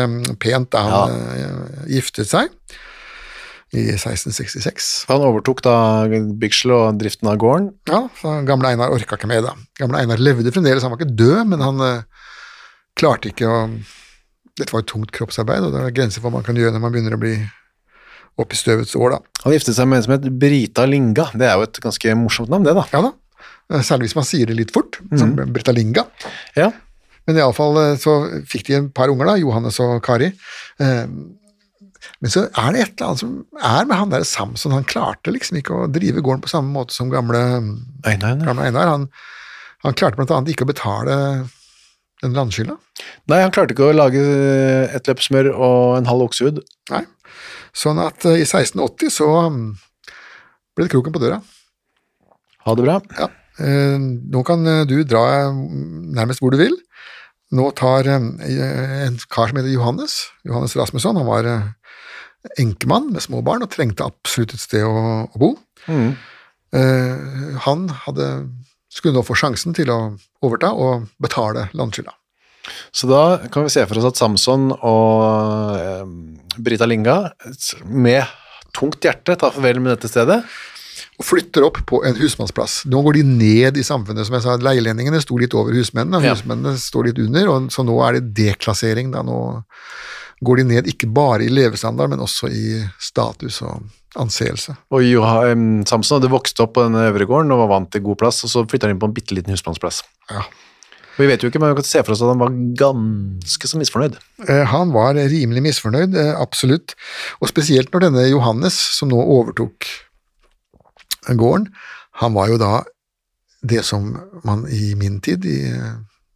pent 0.42 0.72
da 0.74 0.82
han 0.88 1.14
ja. 1.38 1.54
giftet 2.00 2.32
seg 2.32 2.50
i 3.76 3.84
1666. 3.92 5.06
Han 5.10 5.24
overtok 5.28 5.62
da 5.66 5.76
byggsel 6.40 6.72
og 6.76 7.00
driften 7.02 7.28
av 7.28 7.40
gården. 7.42 7.70
Ja, 7.90 8.06
så 8.22 8.38
gamle 8.48 8.72
Einar 8.72 8.94
orka 8.96 9.18
ikke 9.20 9.30
mer 9.30 9.44
da. 9.44 9.54
Gamle 9.80 10.00
Einar 10.02 10.22
levde 10.24 10.54
fremdeles, 10.56 10.86
han 10.86 10.94
var 10.94 11.02
ikke 11.02 11.18
død, 11.20 11.42
men 11.52 11.64
han 11.66 11.84
eh, 11.84 12.28
klarte 12.98 13.34
ikke 13.34 13.50
å 13.50 13.60
Dette 14.58 14.74
var 14.74 14.82
et 14.84 14.90
tungt 14.90 15.12
kroppsarbeid, 15.14 15.68
og 15.68 15.74
det 15.76 15.84
er 15.86 15.96
grenser 15.96 16.22
for 16.24 16.30
hva 16.30 16.40
man 16.40 16.46
kan 16.48 16.58
gjøre 16.58 16.74
når 16.76 16.82
man 16.84 16.94
begynner 16.96 17.14
å 17.18 17.22
bli 17.22 17.36
opp 18.38 18.54
i 18.54 18.58
støvets 18.60 18.96
år, 18.98 19.16
da. 19.16 19.20
Han 19.46 19.54
giftet 19.56 19.78
seg 19.78 19.88
med 19.90 20.00
en 20.00 20.06
som 20.06 20.14
het 20.16 20.28
Brita 20.42 20.86
Linga. 20.86 21.28
Det 21.38 21.48
er 21.48 21.56
jo 21.58 21.66
et 21.66 21.80
ganske 21.82 22.18
morsomt 22.20 22.52
navn, 22.54 22.66
det, 22.68 22.76
da. 22.78 22.84
Ja 22.94 23.02
da, 23.08 23.12
eh, 23.74 23.82
særlig 23.86 24.10
hvis 24.10 24.18
man 24.20 24.28
sier 24.30 24.50
det 24.50 24.58
litt 24.60 24.74
fort, 24.76 25.00
som 25.18 25.34
Brita 25.38 25.74
Linga. 25.74 26.06
Ja. 26.58 26.70
Men 27.28 27.42
iallfall 27.42 27.80
så 28.00 28.14
fikk 28.48 28.70
de 28.70 28.78
en 28.78 28.90
par 28.96 29.12
unger, 29.12 29.28
da, 29.34 29.36
Johannes 29.42 29.80
og 29.84 30.00
Kari. 30.06 30.32
Eh, 30.80 31.06
Men 32.24 32.32
så 32.32 32.46
er 32.46 32.72
det 32.74 32.82
et 32.82 32.92
eller 33.02 33.08
annet 33.10 33.20
som 33.20 33.32
er 33.58 33.86
med 33.90 33.98
han 33.98 34.12
der 34.14 34.24
Samson. 34.24 34.72
Han 34.72 34.86
klarte 34.88 35.34
liksom 35.34 35.58
ikke 35.60 35.76
å 35.76 35.88
drive 35.92 36.22
gården 36.24 36.42
på 36.46 36.50
samme 36.50 36.72
måte 36.72 36.94
som 36.96 37.10
gamle, 37.12 37.42
Einar, 38.08 38.38
gamle 38.46 38.70
Einar. 38.70 38.88
Han, 38.94 39.08
han 39.84 39.98
klarte 39.98 40.22
annet 40.24 40.54
ikke 40.54 40.66
å 40.66 40.70
betale 40.72 41.18
den 42.24 42.38
landskylda. 42.38 42.78
Nei, 43.30 43.42
han 43.44 43.54
klarte 43.54 43.76
ikke 43.76 43.92
å 43.92 43.96
lage 43.96 44.24
et 44.96 45.10
løp 45.10 45.22
smør 45.22 45.52
og 45.54 45.98
en 46.00 46.10
halv 46.10 46.28
oksehud. 46.30 46.64
Nei. 46.94 47.04
Sånn 47.78 48.02
at 48.02 48.26
eh, 48.26 48.42
i 48.42 48.48
1680 48.48 49.14
så 49.20 49.28
mm, 49.54 49.68
ble 50.76 50.88
det 50.88 50.94
kroken 50.96 51.16
på 51.16 51.22
døra. 51.22 51.42
Ha 52.66 52.76
det 52.78 52.88
bra. 52.88 52.98
Ja. 53.20 53.30
Eh, 53.62 53.98
nå 53.98 54.44
kan 54.48 54.66
eh, 54.70 54.84
du 54.90 55.00
dra 55.06 55.24
eh, 55.44 55.64
nærmest 56.18 56.42
hvor 56.42 56.54
du 56.54 56.60
vil. 56.62 56.76
Nå 57.58 57.70
tar 57.78 58.10
eh, 58.10 58.18
en 59.06 59.20
kar 59.32 59.52
som 59.52 59.60
heter 59.60 59.72
Johannes, 59.72 60.20
Johannes 60.48 60.76
Rasmusson, 60.80 61.20
han 61.22 61.30
var 61.30 61.48
eh, 61.48 61.70
enkemann 62.60 63.12
med 63.14 63.24
små 63.24 63.44
barn 63.46 63.66
og 63.66 63.72
trengte 63.74 64.08
absolutt 64.08 64.56
et 64.56 64.64
sted 64.64 64.86
å, 64.88 65.28
å 65.30 65.42
bo. 65.42 65.54
Mm. 65.88 66.12
Eh, 66.76 67.62
han 67.64 67.88
hadde, 68.04 68.28
skulle 68.90 69.16
nå 69.18 69.24
få 69.26 69.36
sjansen 69.38 69.76
til 69.78 69.90
å 69.94 70.00
overta 70.46 70.72
og 70.74 71.08
betale 71.22 71.68
landskylda. 71.78 72.14
Så 72.92 73.08
da 73.08 73.22
kan 73.52 73.64
vi 73.64 73.72
se 73.72 73.86
for 73.88 74.00
oss 74.02 74.10
at 74.10 74.20
Samson 74.20 74.72
og 74.76 75.78
eh, 75.80 76.06
Brita 76.60 76.88
Linga 76.90 77.30
med 77.88 78.26
tungt 78.76 79.00
hjerte 79.08 79.38
tar 79.40 79.54
farvel 79.56 79.80
med 79.84 79.94
dette 79.96 80.10
stedet. 80.12 80.42
Og 81.18 81.26
flytter 81.26 81.64
opp 81.66 81.80
på 81.90 82.04
en 82.06 82.18
husmannsplass. 82.20 82.84
Nå 82.90 83.00
går 83.06 83.18
de 83.18 83.24
ned 83.26 83.78
i 83.80 83.86
samfunnet, 83.86 84.28
som 84.28 84.36
jeg 84.38 84.44
sa. 84.46 84.54
Leilendingene 84.62 85.18
sto 85.24 85.38
litt 85.42 85.54
over 85.58 85.74
husmennene, 85.74 86.20
og 86.20 86.26
Ja. 86.28 86.36
husmennene 86.36 86.76
står 86.78 87.08
litt 87.10 87.22
under, 87.24 87.50
og 87.50 87.72
så 87.74 87.86
nå 87.86 87.96
er 88.06 88.20
det 88.20 88.34
deklassering. 88.38 89.10
Da. 89.16 89.24
Nå 89.26 89.64
går 90.46 90.58
de 90.62 90.64
ned 90.76 90.86
ikke 90.92 91.10
bare 91.10 91.42
i 91.46 91.50
levestandard, 91.50 92.12
men 92.14 92.20
også 92.22 92.52
i 92.54 92.84
status 93.02 93.62
og 93.66 93.82
anseelse. 94.20 94.76
Og 94.92 95.04
Johan 95.06 95.84
Samson 95.88 96.18
hadde 96.20 96.32
vokst 96.34 96.60
opp 96.64 96.74
på 96.78 96.84
denne 96.88 97.08
øvre 97.12 97.28
gården 97.30 97.52
og 97.56 97.62
var 97.66 97.72
vant 97.76 97.92
til 97.94 98.04
god 98.06 98.18
plass, 98.22 98.44
og 98.44 98.52
så 98.52 98.64
flytta 98.70 98.88
han 98.88 98.96
inn 98.96 99.02
på 99.02 99.10
en 99.10 99.16
bitte 99.18 99.36
liten 99.38 99.54
husmannsplass. 99.56 100.02
Ja. 100.32 100.44
Vi 101.18 101.26
vet 101.26 101.42
jo 101.42 101.50
ikke, 101.50 101.58
men 101.64 101.72
vi 101.74 101.80
kan 101.80 101.88
se 101.90 102.04
for 102.06 102.14
oss 102.14 102.22
at 102.22 102.30
han 102.30 102.42
var 102.44 102.52
ganske 102.78 103.66
så 103.72 103.80
misfornøyd. 103.82 104.20
Eh, 104.48 104.66
Han 104.70 104.92
var 104.94 105.16
rimelig 105.18 105.64
misfornøyd, 105.66 106.14
eh, 106.14 106.34
absolutt. 106.38 106.94
Og 107.42 107.50
spesielt 107.50 107.90
når 107.94 108.06
denne 108.06 108.28
Johannes, 108.30 108.78
som 109.00 109.10
nå 109.10 109.18
overtok 109.18 109.88
gården, 111.28 111.72
han 112.22 112.34
var 112.38 112.52
jo 112.52 112.60
da 112.62 112.84
det 113.68 113.82
som 113.86 114.12
man 114.46 114.66
i 114.70 114.94
min 114.96 115.20
tid 115.26 115.46
i, 115.50 115.58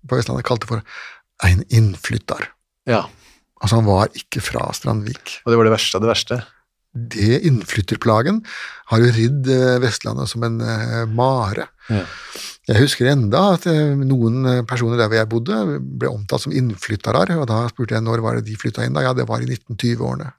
på 0.09 0.17
Vestlandet 0.17 0.47
kalte 0.47 0.67
for 0.69 0.81
en 1.45 1.63
innflytter. 1.69 2.49
Ja, 2.89 3.05
Altså 3.61 3.77
han 3.77 3.85
var 3.85 4.07
ikke 4.17 4.41
fra 4.41 4.63
Strandvik. 4.73 5.35
og 5.45 5.51
det 5.53 5.57
var 5.59 5.67
det 5.67 5.73
verste 5.75 5.99
av 5.99 6.01
det 6.01 6.09
verste. 6.09 6.39
Det 6.91 7.37
innflytterplagen 7.47 8.41
har 8.91 8.99
jo 8.99 9.11
ridd 9.15 9.47
eh, 9.47 9.77
Vestlandet 9.79 10.27
som 10.27 10.43
en 10.43 10.57
eh, 10.59 11.03
mare. 11.07 11.69
Ja. 11.87 12.01
Jeg 12.67 12.81
husker 12.83 13.07
enda 13.07 13.45
at 13.55 13.67
eh, 13.71 13.93
noen 13.95 14.65
personer 14.67 14.99
der 14.99 15.07
hvor 15.07 15.19
jeg 15.21 15.29
bodde, 15.31 15.59
ble 15.79 16.09
omtalt 16.11 16.43
som 16.43 16.55
innflyttere, 16.55 17.37
og 17.39 17.45
da 17.47 17.61
spurte 17.71 17.95
jeg 17.95 18.03
når 18.03 18.23
var 18.25 18.39
det 18.39 18.49
de 18.49 18.57
flytta 18.59 18.83
inn. 18.83 18.97
da? 18.97 19.05
Ja, 19.07 19.13
det 19.15 19.27
var 19.29 19.39
i 19.39 19.47
1920-årene. 19.47 20.33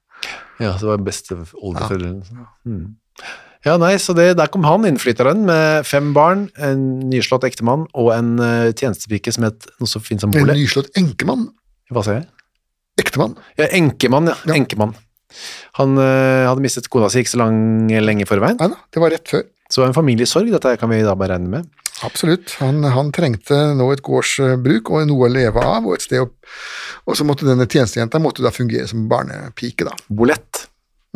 Ja, 0.60 0.74
det 0.76 0.90
var 0.90 1.00
beste 1.06 1.38
oldeforeldrene. 1.40 2.44
Mm. 2.68 2.84
Ja, 3.64 3.78
nei, 3.78 3.94
så 4.02 4.12
det, 4.18 4.32
der 4.36 4.50
kom 4.52 4.66
han, 4.66 4.84
innflytteren, 4.88 5.46
med 5.46 5.86
fem 5.88 6.10
barn, 6.16 6.48
en 6.60 6.84
nyslått 7.08 7.46
ektemann 7.46 7.86
og 7.96 8.10
en 8.12 8.34
tjenestepike 8.74 9.32
som 9.34 9.46
het 9.46 9.68
noe 9.78 9.90
så 9.90 10.02
fint 10.02 10.20
som 10.20 10.34
En 10.34 10.42
Bolle. 10.42 10.58
nyslått 10.58 10.90
enkemann. 10.98 11.46
Hva 11.94 12.04
sier 12.04 12.20
jeg? 12.20 12.28
Ektemann. 13.00 13.38
Ja, 13.56 13.70
enkemann, 13.72 14.28
ja. 14.28 14.36
Ja. 14.50 14.58
Enkemann. 14.58 14.94
Han 15.80 15.96
eh, 16.00 16.46
hadde 16.48 16.64
mistet 16.64 16.90
kona 16.92 17.10
si 17.12 17.22
ikke 17.22 17.34
så 17.34 17.42
lang, 17.44 17.60
lenge 17.90 18.26
i 18.26 18.28
forveien, 18.28 18.58
Nei 18.60 18.70
da, 18.72 18.80
det 18.92 19.02
var 19.02 19.14
rett 19.14 19.28
før. 19.32 19.44
så 19.68 19.80
det 19.80 19.84
var 19.86 19.92
en 19.92 20.00
familiesorg, 20.00 20.50
dette 20.52 20.74
kan 20.80 20.90
vi 20.92 21.00
da 21.06 21.14
bare 21.18 21.36
regne 21.36 21.48
med. 21.58 21.70
Absolutt. 22.02 22.56
Han, 22.58 22.82
han 22.82 23.12
trengte 23.14 23.56
nå 23.78 23.86
et 23.94 24.02
gårdsbruk 24.02 24.90
og 24.90 25.04
noe 25.06 25.28
å 25.28 25.30
leve 25.32 25.62
av, 25.62 25.86
og 25.86 25.94
et 25.94 26.02
sted 26.06 26.24
å 26.24 26.28
Og 27.06 27.16
så 27.18 27.24
måtte 27.26 27.46
denne 27.46 27.66
tjenestejenta 27.66 28.20
måtte 28.22 28.44
da 28.44 28.50
fungere 28.54 28.86
som 28.90 29.08
barnepike, 29.10 29.86
da. 29.88 29.94
Bolett. 30.08 30.66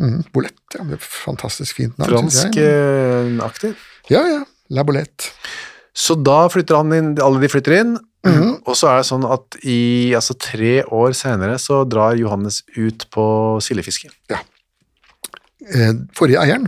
Mm, 0.01 0.21
Bolett, 0.35 0.59
ja. 0.75 0.83
Det 0.83 0.97
er 0.97 0.99
et 0.99 1.07
fantastisk 1.07 1.77
fint 1.79 1.97
navn. 1.97 2.11
Franskaktig? 2.11 2.65
Fransk-aktig. 2.67 3.71
Ja, 4.13 4.23
ja. 4.27 4.41
La 4.75 4.83
Bolette. 4.87 5.31
Så 5.97 6.17
da 6.19 6.43
flytter 6.53 6.77
han 6.77 6.93
inn, 6.93 7.13
alle 7.23 7.39
de 7.41 7.49
flytter 7.51 7.77
inn, 7.79 7.95
Mhm. 8.27 8.61
og 8.67 8.75
så 8.75 8.89
er 8.91 8.97
det 9.01 9.07
sånn 9.09 9.25
at 9.31 9.57
i 9.63 10.13
altså 10.17 10.35
tre 10.39 10.83
år 10.83 11.13
senere 11.17 11.57
så 11.59 11.81
drar 11.89 12.15
Johannes 12.19 12.63
ut 12.77 13.05
på 13.13 13.25
sildefiske. 13.63 14.09
Ja. 14.29 14.39
forrige 16.15 16.39
eieren, 16.39 16.67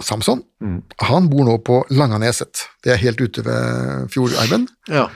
Samson, 0.00 0.42
Mm. 0.62 0.82
han 0.98 1.28
bor 1.28 1.44
nå 1.44 1.58
på 1.62 1.84
Langaneset. 1.90 2.66
Det 2.82 2.92
er 2.92 2.96
helt 2.96 3.20
ute 3.20 3.42
ved 3.44 4.08
fjordarmen. 4.10 4.66
Ja. 4.88 5.08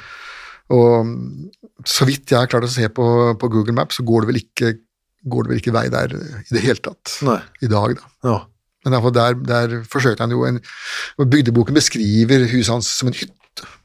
Og 0.70 1.06
mm, 1.06 1.50
så 1.84 2.04
vidt 2.06 2.30
jeg 2.30 2.38
har 2.38 2.46
klart 2.46 2.64
å 2.64 2.68
se 2.68 2.86
på, 2.88 3.34
på 3.40 3.50
Google 3.50 3.72
Maps, 3.72 3.96
så 3.96 4.04
går 4.04 4.20
det 4.24 4.28
vel 4.28 4.42
ikke 4.42 4.78
går 5.26 5.44
det 5.44 5.50
vel 5.50 5.60
ikke 5.62 5.72
vei 5.72 5.88
der 5.88 6.12
i 6.12 6.50
det 6.52 6.60
hele 6.60 6.80
tatt 6.84 7.14
Nei. 7.24 7.38
i 7.64 7.66
dag, 7.72 7.94
da. 7.96 8.28
Ja. 8.28 8.38
Men 8.84 9.12
der, 9.14 9.34
der 9.34 9.78
forsøkte 9.88 10.20
han 10.20 10.30
jo 10.34 10.44
en 10.44 10.60
Bygdeboken 11.16 11.74
beskriver 11.74 12.44
huset 12.50 12.68
hans 12.74 12.90
som 12.92 13.08
en 13.08 13.14
hytte. 13.16 13.32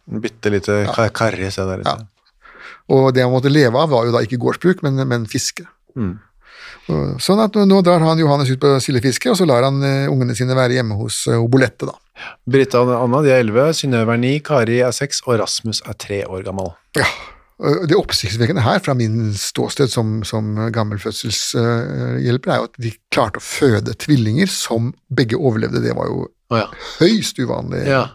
En 0.09 0.23
Bitte 0.23 0.49
lite 0.49 0.79
ja. 0.87 1.09
karri 1.13 1.51
se 1.53 1.65
der. 1.67 1.83
Ja. 1.85 1.97
Og 2.89 3.11
det 3.13 3.21
han 3.25 3.33
måtte 3.33 3.51
leve 3.51 3.77
av, 3.77 3.91
var 3.91 4.07
jo 4.07 4.15
da 4.15 4.23
ikke 4.25 4.39
gårdsbruk, 4.41 4.81
men, 4.85 4.97
men 5.07 5.27
fiske. 5.29 5.67
Mm. 5.97 6.17
Sånn 7.21 7.41
at 7.43 7.57
nå, 7.69 7.79
drar 7.85 8.01
han 8.01 8.19
Johannes 8.19 8.49
ut 8.49 8.61
på 8.61 8.71
sildefiske, 8.81 9.29
og 9.29 9.37
så 9.37 9.45
lar 9.45 9.67
han 9.67 9.81
eh, 9.85 10.09
ungene 10.09 10.33
sine 10.37 10.57
være 10.57 10.79
hjemme 10.79 10.97
hos 10.97 11.21
uh, 11.29 11.41
Bolette, 11.51 11.85
da. 11.85 11.93
Britta 12.49 12.81
og 12.81 12.93
Anna 12.97 13.21
de 13.23 13.31
er 13.31 13.43
11, 13.43 13.75
Synnøve 13.77 14.15
er 14.15 14.21
ni, 14.21 14.31
Kari 14.43 14.79
er 14.83 14.95
seks, 14.95 15.21
og 15.27 15.37
Rasmus 15.43 15.83
er 15.85 15.99
tre 16.01 16.23
år 16.25 16.41
gammel. 16.47 16.73
Ja, 16.97 17.05
Det 17.59 17.95
oppsiktsvekkende 17.95 18.63
her, 18.65 18.81
fra 18.83 18.95
min 18.97 19.33
ståsted 19.37 19.91
som, 19.93 20.19
som 20.27 20.55
gammel 20.73 20.99
fødselshjelper, 21.03 22.53
er 22.53 22.61
jo 22.61 22.69
at 22.71 22.81
de 22.81 22.93
klarte 23.13 23.41
å 23.41 23.45
føde 23.45 23.95
tvillinger 23.99 24.49
som 24.49 24.93
begge 25.13 25.37
overlevde. 25.37 25.83
Det 25.85 25.93
var 25.95 26.09
jo 26.09 26.23
oh, 26.25 26.57
ja. 26.57 26.65
høyst 27.01 27.39
uvanlig 27.43 27.85
ja. 27.85 28.07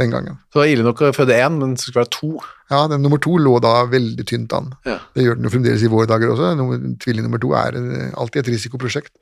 Den 0.00 0.12
gangen. 0.12 0.36
Så 0.50 0.58
det 0.58 0.62
var 0.62 0.72
ille 0.72 0.86
nok 0.86 1.02
å 1.06 1.12
føde 1.16 1.38
én, 1.38 1.56
men 1.60 1.74
det 1.74 1.82
skulle 1.82 2.02
være 2.02 2.12
to. 2.14 2.30
Ja, 2.72 2.82
den 2.90 3.02
nummer 3.04 3.20
to 3.22 3.36
lå 3.40 3.56
da 3.64 3.72
veldig 3.88 4.26
tynt 4.28 4.52
an. 4.56 4.72
Ja. 4.88 4.98
Det 5.16 5.24
gjør 5.24 5.38
den 5.38 5.48
jo 5.48 5.52
fremdeles 5.54 5.84
i 5.86 5.90
våre 5.92 6.08
dager 6.10 6.32
også. 6.34 6.52
Nummer, 6.58 6.82
tvilling 7.02 7.26
nummer 7.28 7.42
to 7.42 7.54
er 7.56 7.78
eh, 7.80 8.12
alltid 8.18 8.42
et 8.42 8.52
risikoprosjekt. 8.54 9.14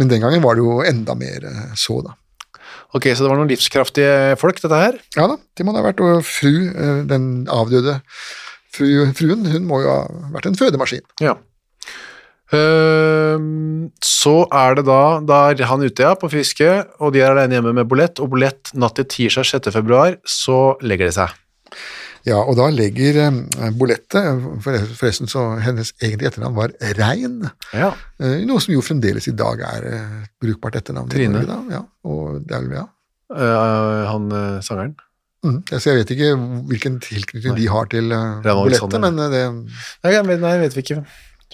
Men 0.00 0.12
den 0.12 0.22
gangen 0.24 0.44
var 0.44 0.56
det 0.56 0.64
jo 0.64 0.80
enda 0.86 1.16
mer 1.18 1.46
eh, 1.50 1.64
så, 1.78 2.00
da. 2.06 2.16
Ok, 2.96 3.06
så 3.14 3.22
det 3.22 3.30
var 3.30 3.38
noen 3.38 3.50
livskraftige 3.50 4.36
folk, 4.40 4.58
dette 4.62 4.78
her. 4.78 4.96
Ja 5.18 5.28
da, 5.30 5.36
det 5.56 5.66
må 5.66 5.74
det 5.74 5.82
ha 5.82 5.88
vært. 5.90 6.02
Og 6.02 6.24
fru, 6.26 6.52
eh, 6.70 7.02
den 7.10 7.28
avdøde 7.50 8.00
fru, 8.74 8.88
fruen, 9.18 9.46
hun 9.50 9.68
må 9.68 9.82
jo 9.84 9.92
ha 9.92 10.26
vært 10.34 10.50
en 10.50 10.58
fødemaskin. 10.58 11.04
Ja. 11.22 11.36
Ehm, 12.56 13.90
så 14.02 14.42
er 14.50 14.78
det 14.78 14.84
da, 14.88 15.02
da 15.22 15.40
er 15.52 15.62
han 15.70 15.84
ute 15.84 16.02
ja, 16.06 16.16
på 16.18 16.30
fiske, 16.32 16.68
og 16.98 17.14
de 17.14 17.22
er 17.22 17.32
alene 17.34 17.58
hjemme 17.58 17.74
med 17.78 17.88
Bolett, 17.90 18.18
og 18.22 18.32
Bolett 18.34 18.72
natt 18.74 18.98
til 18.98 19.06
tirsdag 19.14 19.46
6. 19.52 19.70
februar, 19.76 20.18
så 20.26 20.74
legger 20.82 21.10
det 21.10 21.16
seg. 21.18 21.36
Ja, 22.28 22.36
og 22.42 22.58
da 22.58 22.66
legger 22.68 23.16
eh, 23.22 23.68
Bolette, 23.80 24.20
forresten 24.66 25.30
så 25.30 25.46
hennes 25.64 25.94
egentlige 26.02 26.34
etternavn 26.34 26.58
var 26.58 26.74
Rein, 26.98 27.38
Ja. 27.72 27.94
eh, 28.20 28.42
noe 28.48 28.60
som 28.60 28.74
jo 28.74 28.82
fremdeles 28.84 29.30
i 29.30 29.36
dag 29.36 29.62
er 29.64 29.86
eh, 29.88 30.16
brukbart 30.42 30.76
etternavn. 30.82 31.08
Trine. 31.12 31.46
Da. 31.48 31.60
Ja, 31.78 31.84
og 32.04 32.42
det 32.44 32.58
er 32.58 32.66
vel, 32.66 32.74
ja. 32.82 32.88
Uh, 33.30 34.10
han 34.10 34.24
sangeren. 34.66 34.96
Mm. 35.46 35.60
Altså, 35.70 35.92
jeg 35.92 36.00
vet 36.00 36.10
ikke 36.16 36.30
hvilken 36.68 36.96
tilknytning 37.00 37.54
de 37.56 37.68
har 37.70 37.86
til 37.88 38.10
uh, 38.10 38.42
Reinhold 38.42 38.96
men 39.00 39.20
det, 39.30 39.44
Nei, 40.02 40.34
nei, 40.42 40.56
vet 40.64 40.74
vi 40.74 40.82
ikke. 40.82 40.98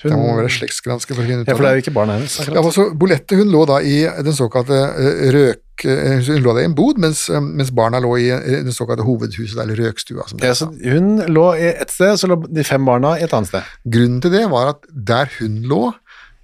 Hun, 0.03 0.11
det 0.13 0.17
må 0.21 0.33
være 0.37 0.51
slektsgranske 0.53 1.15
for 1.17 1.23
å 1.23 1.27
finne 1.27 1.41
ut 1.45 1.49
ja, 1.49 1.55
for 1.57 1.65
det 1.65 1.69
er 1.71 1.79
jo 1.79 1.83
ikke 1.87 1.93
barna 1.97 2.17
hennes. 2.19 2.35
Ja, 2.37 2.45
akkurat. 2.45 2.67
altså, 2.69 2.83
Bolette 3.01 3.39
hun 3.39 3.49
lå 3.55 3.63
da 3.71 3.79
i 3.81 3.95
den 4.27 4.35
såkalte 4.37 4.77
eh, 4.93 5.23
røk... 5.33 5.85
eh, 5.89 6.19
Hun 6.27 6.43
lå 6.45 6.53
da 6.53 6.61
i 6.61 6.67
en 6.69 6.75
bod, 6.77 6.99
mens, 7.01 7.23
eh, 7.33 7.41
mens 7.41 7.71
barna 7.73 8.01
lå 8.05 8.11
i 8.21 8.27
den 8.29 8.69
det 8.69 8.75
såkalte 8.77 9.07
hovedhuset, 9.07 9.57
eller 9.63 9.81
røkstua. 9.81 10.27
Som 10.29 10.43
det 10.43 10.51
Ja, 10.51 10.55
så 10.59 10.69
hun 10.69 11.23
lå 11.33 11.47
i 11.57 11.71
et 11.71 11.91
sted, 11.95 12.13
så 12.21 12.29
lå 12.29 12.37
de 12.45 12.65
fem 12.69 12.85
barna 12.85 13.15
i 13.17 13.25
et 13.25 13.33
annet 13.33 13.49
sted. 13.49 13.73
Grunnen 13.97 14.21
til 14.21 14.35
det 14.37 14.45
var 14.53 14.75
at 14.75 14.85
der 14.93 15.33
hun 15.39 15.63
lå, 15.65 15.95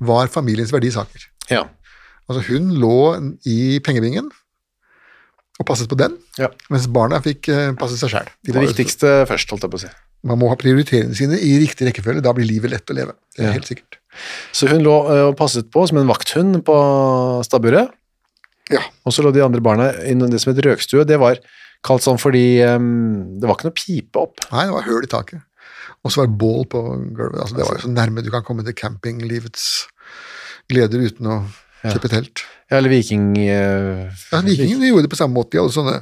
var 0.01 0.33
familiens 0.33 0.73
verdisaker. 0.73 1.29
Ja. 1.53 1.67
Altså 2.31 2.41
Hun 2.49 2.73
lå 2.81 2.97
i 3.45 3.79
pengebingen 3.85 4.31
og 5.61 5.67
passet 5.69 5.91
på 5.93 5.99
den, 6.01 6.17
Ja. 6.41 6.49
mens 6.73 6.89
barna 6.89 7.21
fikk 7.21 7.51
passe 7.79 7.99
seg 8.01 8.09
sjøl. 8.15 8.33
Det 8.49 8.57
viktigste 8.65 9.27
først, 9.29 9.51
holdt 9.53 9.63
jeg 9.69 9.71
på 9.71 9.79
å 9.79 9.85
si. 9.85 9.93
Man 10.25 10.39
må 10.39 10.49
ha 10.53 10.57
prioriteringene 10.59 11.17
sine 11.19 11.39
i 11.43 11.57
riktig 11.59 11.89
rekkefølge, 11.89 12.23
da 12.23 12.33
blir 12.37 12.47
livet 12.47 12.71
lett 12.71 12.91
å 12.93 12.95
leve. 12.95 13.17
Det 13.35 13.43
er 13.43 13.49
Ja. 13.49 13.53
helt 13.57 13.67
sikkert. 13.67 13.99
Så 14.53 14.69
hun 14.71 14.83
lå 14.85 14.93
eh, 15.11 15.23
og 15.31 15.37
passet 15.37 15.71
på 15.73 15.87
som 15.89 15.99
en 15.99 16.07
vakthund 16.07 16.63
på 16.65 16.77
stabburet, 17.45 17.91
Ja. 18.71 18.81
og 19.05 19.13
så 19.13 19.23
lå 19.25 19.33
de 19.35 19.43
andre 19.43 19.61
barna 19.61 19.91
i 20.07 20.15
det 20.15 20.41
som 20.41 20.55
het 20.55 20.63
røkstue. 20.65 21.05
Det 21.07 21.19
var 21.19 21.39
kalt 21.83 22.03
sånn 22.03 22.21
fordi 22.21 22.63
um, 22.63 23.39
det 23.41 23.49
var 23.49 23.57
ikke 23.57 23.67
noe 23.71 23.75
pipe 23.75 24.17
opp. 24.21 24.39
Nei, 24.53 24.67
det 24.69 24.73
var 24.77 24.83
høl 24.87 25.03
i 25.03 25.11
taket. 25.11 25.43
Og 26.05 26.11
så 26.13 26.23
var 26.23 26.27
det 26.31 26.39
bål 26.39 26.65
på 26.71 26.81
gulvet. 27.17 27.41
Altså, 27.43 27.57
det 27.57 27.67
var 27.67 27.75
jo 27.79 27.83
så 27.89 27.91
nærme 27.93 28.23
du 28.23 28.31
kan 28.31 28.43
komme 28.47 28.63
til 28.65 28.75
campinglivets 28.75 29.87
gleder 30.71 31.03
uten 31.03 31.27
å 31.27 31.37
kjøpe 31.83 32.09
telt. 32.11 32.45
Ja, 32.71 32.79
eller 32.79 32.89
viking... 32.95 33.33
Uh, 33.37 34.07
Ja, 34.33 34.41
Vikingene 34.47 34.89
gjorde 34.89 35.03
det 35.09 35.11
på 35.13 35.19
samme 35.19 35.35
måte. 35.35 35.51
De 35.57 35.59
hadde 35.61 35.75
sånne 35.75 35.99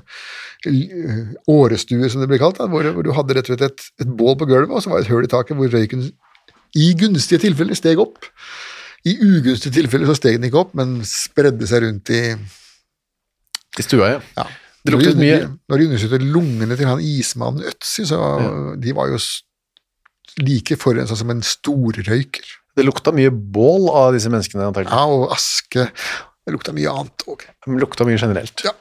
eh, 0.68 1.20
årestuer, 1.50 2.08
som 2.12 2.22
det 2.22 2.28
ble 2.30 2.40
kalt, 2.42 2.60
da, 2.60 2.68
hvor, 2.70 2.86
hvor 2.96 3.06
du 3.06 3.12
hadde 3.16 3.36
rett 3.36 3.48
og 3.48 3.54
slett 3.54 3.68
et, 3.70 3.86
et 4.04 4.10
bål 4.20 4.36
på 4.40 4.48
gulvet, 4.50 4.72
og 4.74 4.84
så 4.84 4.92
var 4.92 5.00
det 5.00 5.08
et 5.08 5.14
høl 5.14 5.28
i 5.28 5.32
taket 5.32 5.58
hvor 5.58 5.72
røyken 5.72 6.08
i 6.78 6.92
gunstige 6.98 7.42
tilfeller 7.42 7.78
steg 7.78 8.00
opp. 8.02 8.28
I 9.08 9.16
ugunstige 9.16 9.74
tilfeller 9.78 10.10
så 10.10 10.18
steg 10.18 10.36
den 10.38 10.50
ikke 10.50 10.60
opp, 10.60 10.74
men 10.78 11.00
spredde 11.08 11.66
seg 11.66 11.86
rundt 11.86 12.12
i 12.14 12.22
I 13.80 13.86
stua, 13.86 14.16
ja. 14.16 14.20
ja. 14.36 14.46
Det 14.84 14.94
luktet 14.94 15.18
mye. 15.20 15.38
Når 15.68 15.80
de 15.80 15.86
undersøkte 15.90 16.20
lungene 16.24 16.76
til 16.78 16.88
han 16.88 17.02
ismannen 17.04 17.66
Øtzi, 17.68 18.06
så 18.08 18.18
de 18.80 18.94
var 18.96 19.10
jo 19.12 19.18
like 20.40 20.76
forurensa 20.80 21.16
som 21.18 21.32
en 21.32 21.42
storrøyker. 21.44 22.46
Det 22.76 22.86
lukta 22.86 23.12
mye 23.12 23.32
bål 23.32 23.90
av 23.92 24.14
disse 24.14 24.30
menneskene, 24.32 24.68
antakelig. 24.70 24.94
Ja, 24.94 25.04
og 25.10 25.34
aske. 25.34 25.88
Det 26.46 26.54
lukta 26.54 26.72
mye 26.76 26.92
annet 26.92 27.26
òg. 27.28 27.44
Det 27.44 27.80
lukta 27.82 28.06
mye 28.08 28.20
generelt. 28.20 28.64
Ja. 28.64 28.72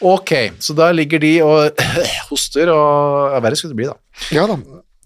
Ok, 0.00 0.30
så 0.64 0.72
da 0.78 0.90
ligger 0.96 1.20
de 1.20 1.32
og 1.44 1.80
hoster, 2.30 2.70
og 2.72 3.34
ja, 3.34 3.40
verre 3.44 3.58
skulle 3.58 3.74
det 3.74 3.80
bli, 3.82 3.88
da. 3.90 3.96
Ja 4.32 4.46
da. 4.48 4.56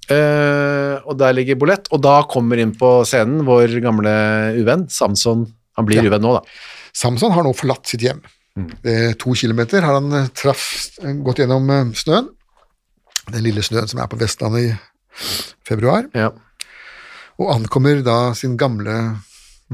Uh, 0.04 0.98
og 1.08 1.16
der 1.18 1.32
ligger 1.32 1.56
Bolett, 1.58 1.88
og 1.96 2.02
da 2.04 2.18
kommer 2.28 2.60
inn 2.60 2.74
på 2.76 2.90
scenen 3.08 3.42
vår 3.46 3.78
gamle 3.82 4.12
uvenn, 4.60 4.86
Samson. 4.92 5.46
Han 5.78 5.86
blir 5.88 6.02
Ja. 6.02 6.10
uvenn 6.12 6.22
nå, 6.22 6.34
da. 6.36 6.42
Samson 6.94 7.32
har 7.34 7.42
nå 7.46 7.54
forlatt 7.56 7.88
sitt 7.90 8.04
hjem. 8.04 8.20
Mm. 8.54 8.68
Eh, 8.86 9.12
to 9.18 9.32
kilometer 9.34 9.82
har 9.82 9.96
han 9.96 10.12
eh, 10.14 10.28
traff, 10.36 10.66
gått 11.26 11.40
gjennom 11.42 11.66
eh, 11.74 11.88
snøen. 11.98 12.28
Den 13.32 13.42
lille 13.42 13.64
snøen 13.66 13.88
som 13.90 13.98
er 14.04 14.06
på 14.12 14.18
Vestlandet 14.20 14.68
i 14.68 14.76
februar. 15.66 16.06
Ja. 16.14 16.28
Og 17.40 17.50
ankommer 17.56 17.98
da 18.06 18.18
sin 18.38 18.54
gamle 18.60 18.94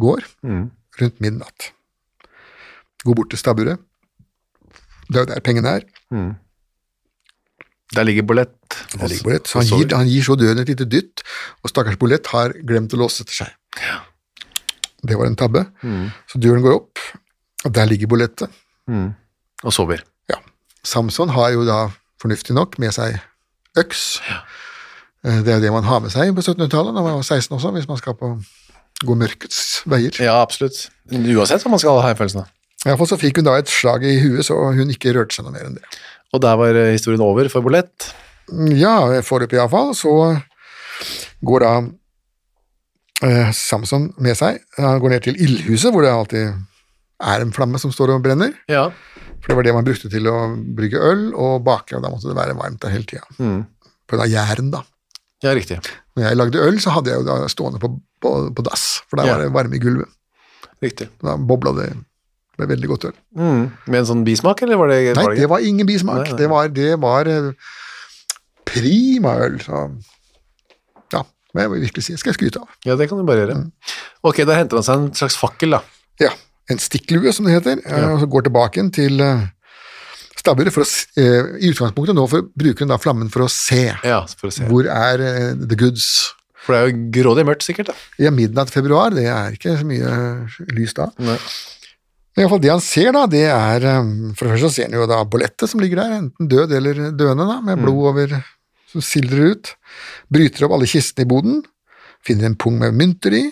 gård 0.00 0.25
Mm. 0.47 0.71
rundt 1.03 1.21
midnatt. 1.21 1.73
Går 3.05 3.15
bort 3.19 3.31
til 3.35 3.43
stabburet. 3.43 3.83
Det 5.11 5.19
er 5.19 5.25
jo 5.25 5.31
der 5.33 5.43
pengene 5.45 5.75
er. 5.81 5.87
Der 7.90 8.07
ligger 8.07 8.23
Bolett. 8.23 8.55
Der 8.95 9.09
ligger 9.11 9.26
Bolett. 9.26 9.50
Så 9.50 9.59
han 9.59 9.67
gir, 9.67 9.97
han 9.97 10.07
gir 10.11 10.23
så 10.23 10.37
døden 10.38 10.62
et 10.62 10.71
lite 10.71 10.87
dytt, 10.87 11.25
og 11.64 11.73
stakkars 11.73 11.99
Bolett 11.99 12.31
har 12.31 12.55
glemt 12.67 12.95
å 12.95 13.00
låse 13.00 13.25
etter 13.25 13.40
seg. 13.43 13.50
Det 15.02 15.17
var 15.19 15.26
en 15.26 15.38
tabbe. 15.40 15.64
Så 16.31 16.38
døren 16.43 16.62
går 16.62 16.76
opp, 16.76 17.02
og 17.64 17.75
der 17.75 17.90
ligger 17.90 18.11
Bolettet. 18.12 18.55
Og 18.87 19.75
sover. 19.75 20.05
Ja. 20.31 20.38
Samson 20.87 21.35
har 21.35 21.50
jo 21.57 21.67
da 21.67 21.88
fornuftig 22.23 22.55
nok 22.57 22.79
med 22.81 22.95
seg 22.95 23.19
øks. 23.81 24.21
Ja. 24.29 24.40
Det 25.45 25.52
er 25.52 25.61
det 25.61 25.73
man 25.75 25.85
har 25.85 26.00
med 26.00 26.14
seg 26.14 26.31
på 26.33 26.40
1700-tallet 26.40 26.95
når 26.97 27.05
man 27.05 27.19
var 27.19 27.26
16 27.26 27.52
også, 27.59 27.75
hvis 27.75 27.88
man 27.90 27.99
skal 28.00 28.14
på 28.17 28.31
gå 29.05 29.17
mørkets 29.17 29.83
veier. 29.88 30.17
Ja, 30.21 30.38
absolutt. 30.45 30.87
Uansett 31.11 31.64
hva 31.64 31.73
man 31.73 31.81
skal 31.83 32.00
ha 32.05 32.14
følelsen 32.17 32.43
av. 32.45 32.49
Iallfall 32.87 33.10
så 33.10 33.18
fikk 33.20 33.40
hun 33.40 33.44
da 33.49 33.58
et 33.60 33.68
slag 33.68 34.04
i 34.08 34.14
huet, 34.22 34.44
så 34.46 34.56
hun 34.72 34.88
ikke 34.92 35.12
rørte 35.16 35.37
seg 35.37 35.44
noe 35.44 35.52
mer 35.52 35.66
enn 35.68 35.76
det. 35.76 35.84
Og 36.32 36.40
der 36.44 36.56
var 36.56 36.76
eh, 36.78 36.92
historien 36.94 37.20
over 37.25 37.49
for 37.52 37.64
Bolett. 37.66 38.10
Ja, 38.78 38.94
foreløpig 39.26 39.58
iallfall, 39.60 39.92
så 39.99 40.12
går 41.46 41.64
da 41.66 41.72
eh, 43.26 43.50
Samson 43.56 44.10
med 44.22 44.38
seg. 44.38 44.62
Han 44.80 45.00
går 45.02 45.14
ned 45.14 45.26
til 45.26 45.38
ildhuset, 45.40 45.92
hvor 45.94 46.06
det 46.06 46.12
alltid 46.14 46.54
er 47.20 47.44
en 47.44 47.52
flamme 47.52 47.78
som 47.82 47.92
står 47.92 48.14
og 48.16 48.22
brenner. 48.25 48.54
Ja. 48.70 48.87
For 49.40 49.52
det 49.52 49.58
var 49.58 49.66
det 49.68 49.75
man 49.76 49.87
brukte 49.87 50.08
til 50.12 50.28
å 50.30 50.37
brygge 50.76 51.00
øl 51.04 51.26
og 51.34 51.60
bake, 51.66 51.96
og 51.99 52.04
da 52.04 52.10
måtte 52.12 52.28
det 52.30 52.37
være 52.38 52.56
varmt 52.58 52.80
der 52.84 52.92
hele 52.94 53.08
tida. 53.08 53.25
På 53.37 54.16
grunn 54.16 54.25
av 54.25 54.32
jæren, 54.32 54.70
da. 54.72 54.82
ja, 55.44 55.52
riktig. 55.56 55.78
Når 56.16 56.26
jeg 56.26 56.37
lagde 56.40 56.64
øl, 56.66 56.80
så 56.82 56.92
hadde 56.96 57.12
jeg 57.12 57.20
jo 57.22 57.28
da 57.28 57.37
stående 57.52 57.80
på, 57.80 57.92
på, 58.25 58.32
på 58.56 58.64
dass, 58.66 58.88
for 59.08 59.20
der 59.20 59.28
Ja. 59.30 59.37
var 59.37 59.44
det 59.44 59.52
varme 59.54 59.76
i 59.78 59.82
gulvet. 59.84 60.08
Riktig. 60.82 61.10
Da 61.23 61.36
bobla 61.36 61.73
det 61.76 61.90
ble 62.60 62.68
veldig 62.70 62.90
godt 62.92 63.08
øl. 63.10 63.16
Mm. 63.40 63.62
Med 63.88 64.00
en 64.02 64.08
sånn 64.12 64.25
bismak, 64.26 64.62
eller 64.66 64.80
var 64.80 64.92
det, 64.92 65.00
Nei, 65.16 65.25
var 65.25 65.36
det 65.38 65.50
var 65.50 65.66
ingen 65.66 65.88
bismak. 65.88 66.23
Nei, 66.23 66.32
nei. 66.34 66.38
Det 66.40 66.50
var, 66.52 66.70
det 66.76 66.90
var 67.02 67.30
eh, 67.32 67.70
prima 68.70 69.34
øl. 69.46 69.58
Så 69.64 69.84
ja, 71.16 71.25
må 71.54 71.64
jeg 71.64 71.75
virkelig 71.88 72.06
si. 72.06 72.18
Skal 72.20 72.34
jeg 72.34 72.40
skryte 72.40 72.62
av. 72.62 72.76
Ja, 72.86 72.99
det 73.00 73.10
kan 73.10 73.20
du 73.20 73.26
bare 73.28 73.44
gjøre. 73.44 73.58
Ok, 74.26 74.44
da 74.49 74.58
henter 74.58 74.80
han 74.80 74.86
seg 74.86 75.00
en 75.00 75.10
slags 75.18 75.38
fakkel, 75.40 75.78
da. 75.78 75.82
Ja, 76.20 76.34
en 76.70 76.82
stikklue, 76.82 77.32
som 77.34 77.49
det 77.49 77.56
heter, 77.58 77.80
ja. 77.82 78.12
og 78.12 78.20
så 78.23 78.28
går 78.30 78.46
tilbake 78.46 78.84
til 78.94 79.23
eh, 79.25 79.46
stabburet 80.38 80.75
for 80.75 80.84
å 80.84 80.90
eh, 81.20 81.56
I 81.64 81.73
utgangspunktet 81.73 82.16
nå 82.16 82.26
for, 82.30 82.50
bruker 82.58 82.86
hun 82.86 82.92
da 82.92 83.00
flammen 83.00 83.32
for 83.32 83.46
å 83.46 83.50
se. 83.52 83.88
Ja, 84.06 84.23
for 84.38 84.50
å 84.50 84.54
se. 84.54 84.68
Hvor 84.70 84.86
er 84.86 85.25
eh, 85.25 85.49
the 85.58 85.78
goods? 85.78 86.06
For 86.60 86.76
det 86.76 86.80
er 86.80 86.90
jo 86.90 87.10
grådig 87.16 87.46
mørkt, 87.49 87.64
sikkert. 87.66 87.90
da. 87.90 87.96
Ja, 88.20 88.32
midnatt 88.34 88.73
februar, 88.73 89.14
det 89.16 89.26
er 89.32 89.56
ikke 89.56 89.78
så 89.80 89.86
mye 89.88 90.10
lys 90.76 90.94
da. 90.99 91.08
Nei. 91.25 91.38
I 92.41 92.45
hvert 92.47 92.55
fall 92.55 92.63
Det 92.65 92.73
han 92.73 92.81
ser, 92.81 93.11
da, 93.13 93.26
det 93.29 93.45
er 93.53 93.85
eh, 93.85 94.13
For 94.33 94.47
det 94.47 94.55
første 94.55 94.65
så 94.65 94.73
ser 94.73 94.89
han 94.89 94.97
jo 94.97 95.09
da 95.11 95.21
bollettet 95.29 95.69
som 95.69 95.83
ligger 95.83 96.00
der, 96.00 96.17
enten 96.23 96.49
død 96.49 96.73
eller 96.79 97.03
døende, 97.13 97.45
da, 97.45 97.59
med 97.67 97.83
blod 97.85 98.07
over 98.15 98.41
som 98.91 99.05
sildrer 99.05 99.53
ut. 99.53 99.69
Bryter 100.33 100.67
opp 100.67 100.73
alle 100.75 100.89
kistene 100.91 101.23
i 101.23 101.31
boden. 101.31 101.61
Finner 102.26 102.49
en 102.49 102.57
pung 102.59 102.81
med 102.81 102.97
mynter 102.97 103.37
i. 103.37 103.45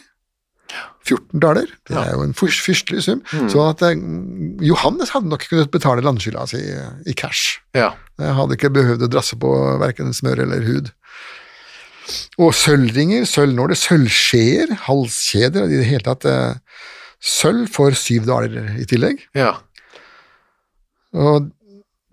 14 1.07 1.41
daler. 1.41 1.69
Det 1.89 1.97
er 1.97 2.11
jo 2.11 2.25
en 2.27 2.35
fyrstelig 2.37 3.05
sum. 3.07 3.21
Så 3.53 3.63
at 3.69 3.85
eh, 3.87 4.01
Johannes 4.67 5.13
hadde 5.15 5.31
nok 5.31 5.47
kunnet 5.47 5.71
betale 5.73 6.05
landskylda 6.05 6.49
si 6.51 6.59
i 6.59 7.15
cash. 7.17 7.61
Ja. 7.77 7.93
Jeg 8.19 8.35
hadde 8.41 8.59
ikke 8.59 8.75
behøvd 8.75 9.07
å 9.07 9.13
drasse 9.13 9.39
på 9.41 9.53
verken 9.85 10.17
smør 10.17 10.43
eller 10.49 10.65
hud. 10.67 10.91
Og 12.41 12.55
sølvringer, 12.57 13.29
sølvnåler, 13.29 13.77
sølvskjeer, 13.77 14.73
halskjeder 14.89 15.69
i 15.69 15.81
det 15.83 15.89
hele 15.93 16.07
tatt 16.09 16.25
eh, 16.29 16.79
Sølv 17.19 17.67
for 17.75 17.97
syv 17.99 18.29
daler 18.29 18.77
i 18.79 18.87
tillegg. 18.89 19.25
ja. 19.37 19.57
Og 21.17 21.49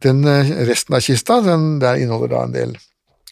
den 0.05 0.23
eh, 0.29 0.51
resten 0.69 0.95
av 0.95 1.03
kista, 1.03 1.41
den 1.43 1.79
der 1.81 1.99
inneholder 1.99 2.31
da 2.31 2.43
en 2.45 2.55
del 2.55 2.75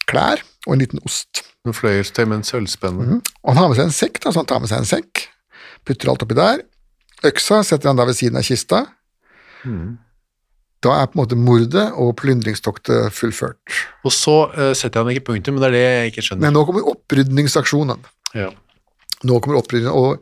klær 0.10 0.42
og 0.68 0.76
en 0.76 0.84
liten 0.84 1.02
ost. 1.08 1.44
En 1.68 1.76
fløyelstøy 1.76 2.26
med 2.26 2.42
en 2.42 2.48
sølvspenne. 2.48 3.20
Og 3.44 3.52
han 3.52 3.62
har 3.62 3.72
med 3.72 3.80
seg 3.80 3.88
en 3.88 3.96
sekk, 3.96 4.20
da, 4.24 4.32
så 4.32 4.42
han 4.42 4.50
tar 4.50 4.64
med 4.64 4.72
seg 4.72 4.84
en 4.84 4.90
sekk, 4.90 5.26
putter 5.88 6.12
alt 6.12 6.26
oppi 6.26 6.38
der. 6.40 6.64
Øksa 7.24 7.62
setter 7.64 7.92
han 7.92 8.00
da 8.00 8.08
ved 8.10 8.18
siden 8.20 8.40
av 8.40 8.48
kista. 8.48 8.84
Da 10.84 10.96
er 11.00 11.08
på 11.08 11.16
en 11.16 11.22
måte 11.22 11.40
mordet 11.40 11.86
og 11.96 12.12
plyndringstoktet 12.20 13.16
fullført. 13.16 13.60
Og 14.04 14.12
så 14.12 14.36
uh, 14.52 14.72
setter 14.76 15.00
han 15.00 15.14
ikke 15.14 15.30
punktum, 15.32 15.56
men 15.56 15.64
det 15.64 15.70
er 15.70 15.78
det 15.78 15.84
jeg 15.84 16.12
ikke 16.12 16.26
skjønner. 16.28 16.44
Men 16.44 16.58
nå 16.58 16.66
kommer 16.68 16.90
opprydningsaksjonen. 16.92 18.04
Ja. 18.36 18.50
Nå 19.24 19.40
kommer 19.40 19.62
opprydningen, 19.62 19.96
og 19.96 20.20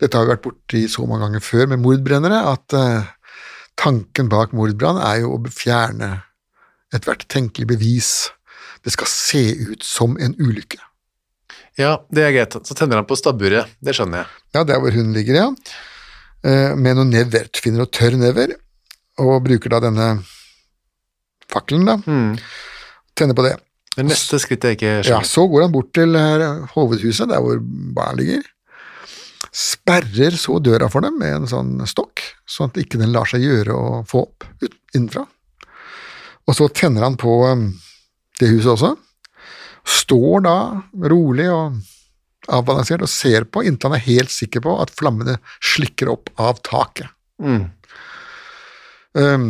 dette 0.00 0.14
har 0.18 0.26
vi 0.26 0.32
vært 0.34 0.44
borti 0.44 0.82
så 0.90 1.04
mange 1.06 1.26
ganger 1.26 1.42
før 1.44 1.66
med 1.72 1.82
mordbrennere, 1.82 2.38
at 2.52 2.74
eh, 2.78 3.08
tanken 3.78 4.28
bak 4.32 4.52
mordbrann 4.56 5.00
er 5.02 5.20
jo 5.24 5.34
å 5.36 5.40
fjerne 5.52 6.12
ethvert 6.94 7.26
tenkelig 7.30 7.66
bevis. 7.74 8.10
Det 8.84 8.94
skal 8.94 9.10
se 9.10 9.42
ut 9.74 9.82
som 9.84 10.14
en 10.22 10.34
ulykke. 10.38 10.78
ja, 11.78 11.96
det 12.10 12.22
er 12.24 12.32
greit. 12.34 12.56
Så 12.66 12.74
tenner 12.78 12.96
han 13.00 13.06
på 13.06 13.18
stabburet. 13.18 13.68
Det 13.82 13.94
skjønner 13.94 14.22
jeg. 14.24 14.26
Ja, 14.56 14.64
der 14.64 14.80
hvor 14.82 14.94
hun 14.94 15.12
ligger, 15.14 15.34
ja. 15.42 15.48
Eh, 16.46 16.74
Med 16.78 16.96
noen 16.96 17.10
never. 17.10 17.46
Finner 17.58 17.82
noe 17.84 17.90
tørr 17.92 18.16
never, 18.18 18.54
og 19.18 19.42
bruker 19.46 19.70
da 19.74 19.80
denne 19.84 20.08
fakkelen, 21.50 21.86
da. 21.88 21.96
Tenner 23.18 23.34
på 23.38 23.44
det. 23.46 23.56
Det 23.98 24.04
neste 24.06 24.38
skrittet 24.38 24.70
jeg 24.72 24.78
ikke 24.78 24.90
skjønner. 25.02 25.24
Ja, 25.24 25.26
så 25.26 25.46
går 25.50 25.64
han 25.66 25.72
bort 25.74 25.90
til 25.96 26.14
eh, 26.14 26.44
hovedhuset, 26.76 27.28
der 27.32 27.42
hvor 27.42 27.58
barna 27.62 28.18
ligger. 28.20 28.46
Sperrer 29.58 30.36
så 30.38 30.60
døra 30.62 30.86
for 30.92 31.02
dem 31.02 31.16
med 31.18 31.34
en 31.40 31.48
sånn 31.50 31.72
stokk, 31.90 32.22
sånn 32.46 32.70
at 32.70 32.78
ikke 32.78 33.00
den 33.00 33.10
lar 33.14 33.26
seg 33.26 33.42
gjøre 33.42 33.74
å 33.74 33.88
få 34.06 34.22
opp 34.28 34.46
ut, 34.62 34.76
innenfra. 34.94 35.24
Og 36.48 36.54
så 36.56 36.68
tenner 36.70 37.02
han 37.08 37.16
på 37.18 37.32
eh, 37.48 37.64
det 38.38 38.52
huset 38.52 38.70
også. 38.76 38.92
Står 39.88 40.44
da 40.46 40.56
rolig 41.10 41.48
og 41.50 41.80
avbalansert 42.48 43.02
og 43.04 43.10
ser 43.12 43.44
på 43.50 43.64
inntil 43.66 43.90
han 43.90 43.98
er 43.98 44.06
helt 44.06 44.32
sikker 44.32 44.62
på 44.64 44.76
at 44.80 44.92
flammene 44.94 45.36
slikker 45.64 46.12
opp 46.12 46.30
av 46.40 46.62
taket. 46.64 47.10
Mm. 47.42 47.66
Um, 49.18 49.44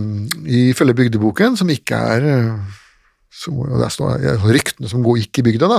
Ifølge 0.49 0.97
bygdeboken, 1.03 1.57
som 1.59 1.71
ikke 1.73 1.99
er 2.15 2.27
uh, 2.27 2.77
så, 3.29 3.53
og 3.53 3.77
Der 3.83 3.93
står 3.93 4.25
ryktene 4.49 4.89
som 4.91 5.05
går- 5.05 5.21
gikk 5.23 5.43
i 5.43 5.47
bygda, 5.51 5.69
da, 5.71 5.79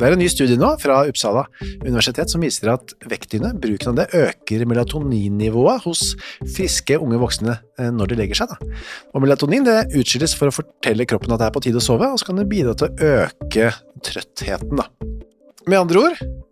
Det 0.00 0.08
er 0.08 0.14
en 0.16 0.22
ny 0.22 0.30
studie 0.32 0.56
nå 0.56 0.70
fra 0.80 1.02
Uppsala 1.10 1.42
universitet 1.84 2.32
som 2.32 2.40
viser 2.40 2.70
at 2.72 2.94
vektdyne, 3.10 3.52
bruken 3.60 3.92
av 3.92 3.98
det, 3.98 4.06
øker 4.16 4.64
melatoninnivået 4.70 5.84
hos 5.84 6.14
friske 6.56 6.96
unge 6.96 7.20
voksne 7.20 7.58
eh, 7.76 7.90
når 7.92 8.14
de 8.14 8.18
legger 8.22 8.40
seg. 8.40 8.54
Da. 8.54 8.80
Og 9.12 9.26
melatonin 9.26 9.68
det 9.68 9.90
utskilles 10.00 10.32
for 10.40 10.48
å 10.48 10.56
fortelle 10.56 11.04
kroppen 11.04 11.36
at 11.36 11.42
det 11.42 11.50
er 11.50 11.56
på 11.58 11.64
tide 11.66 11.82
å 11.82 11.84
sove, 11.84 12.08
og 12.08 12.16
så 12.16 12.30
kan 12.30 12.40
det 12.40 12.48
bidra 12.48 12.72
til 12.80 12.88
å 12.88 13.10
øke 13.26 13.74
trøttheten. 14.08 14.80
Da. 14.80 14.88
Med 15.68 15.82
andre 15.82 16.06
ord, 16.06 16.24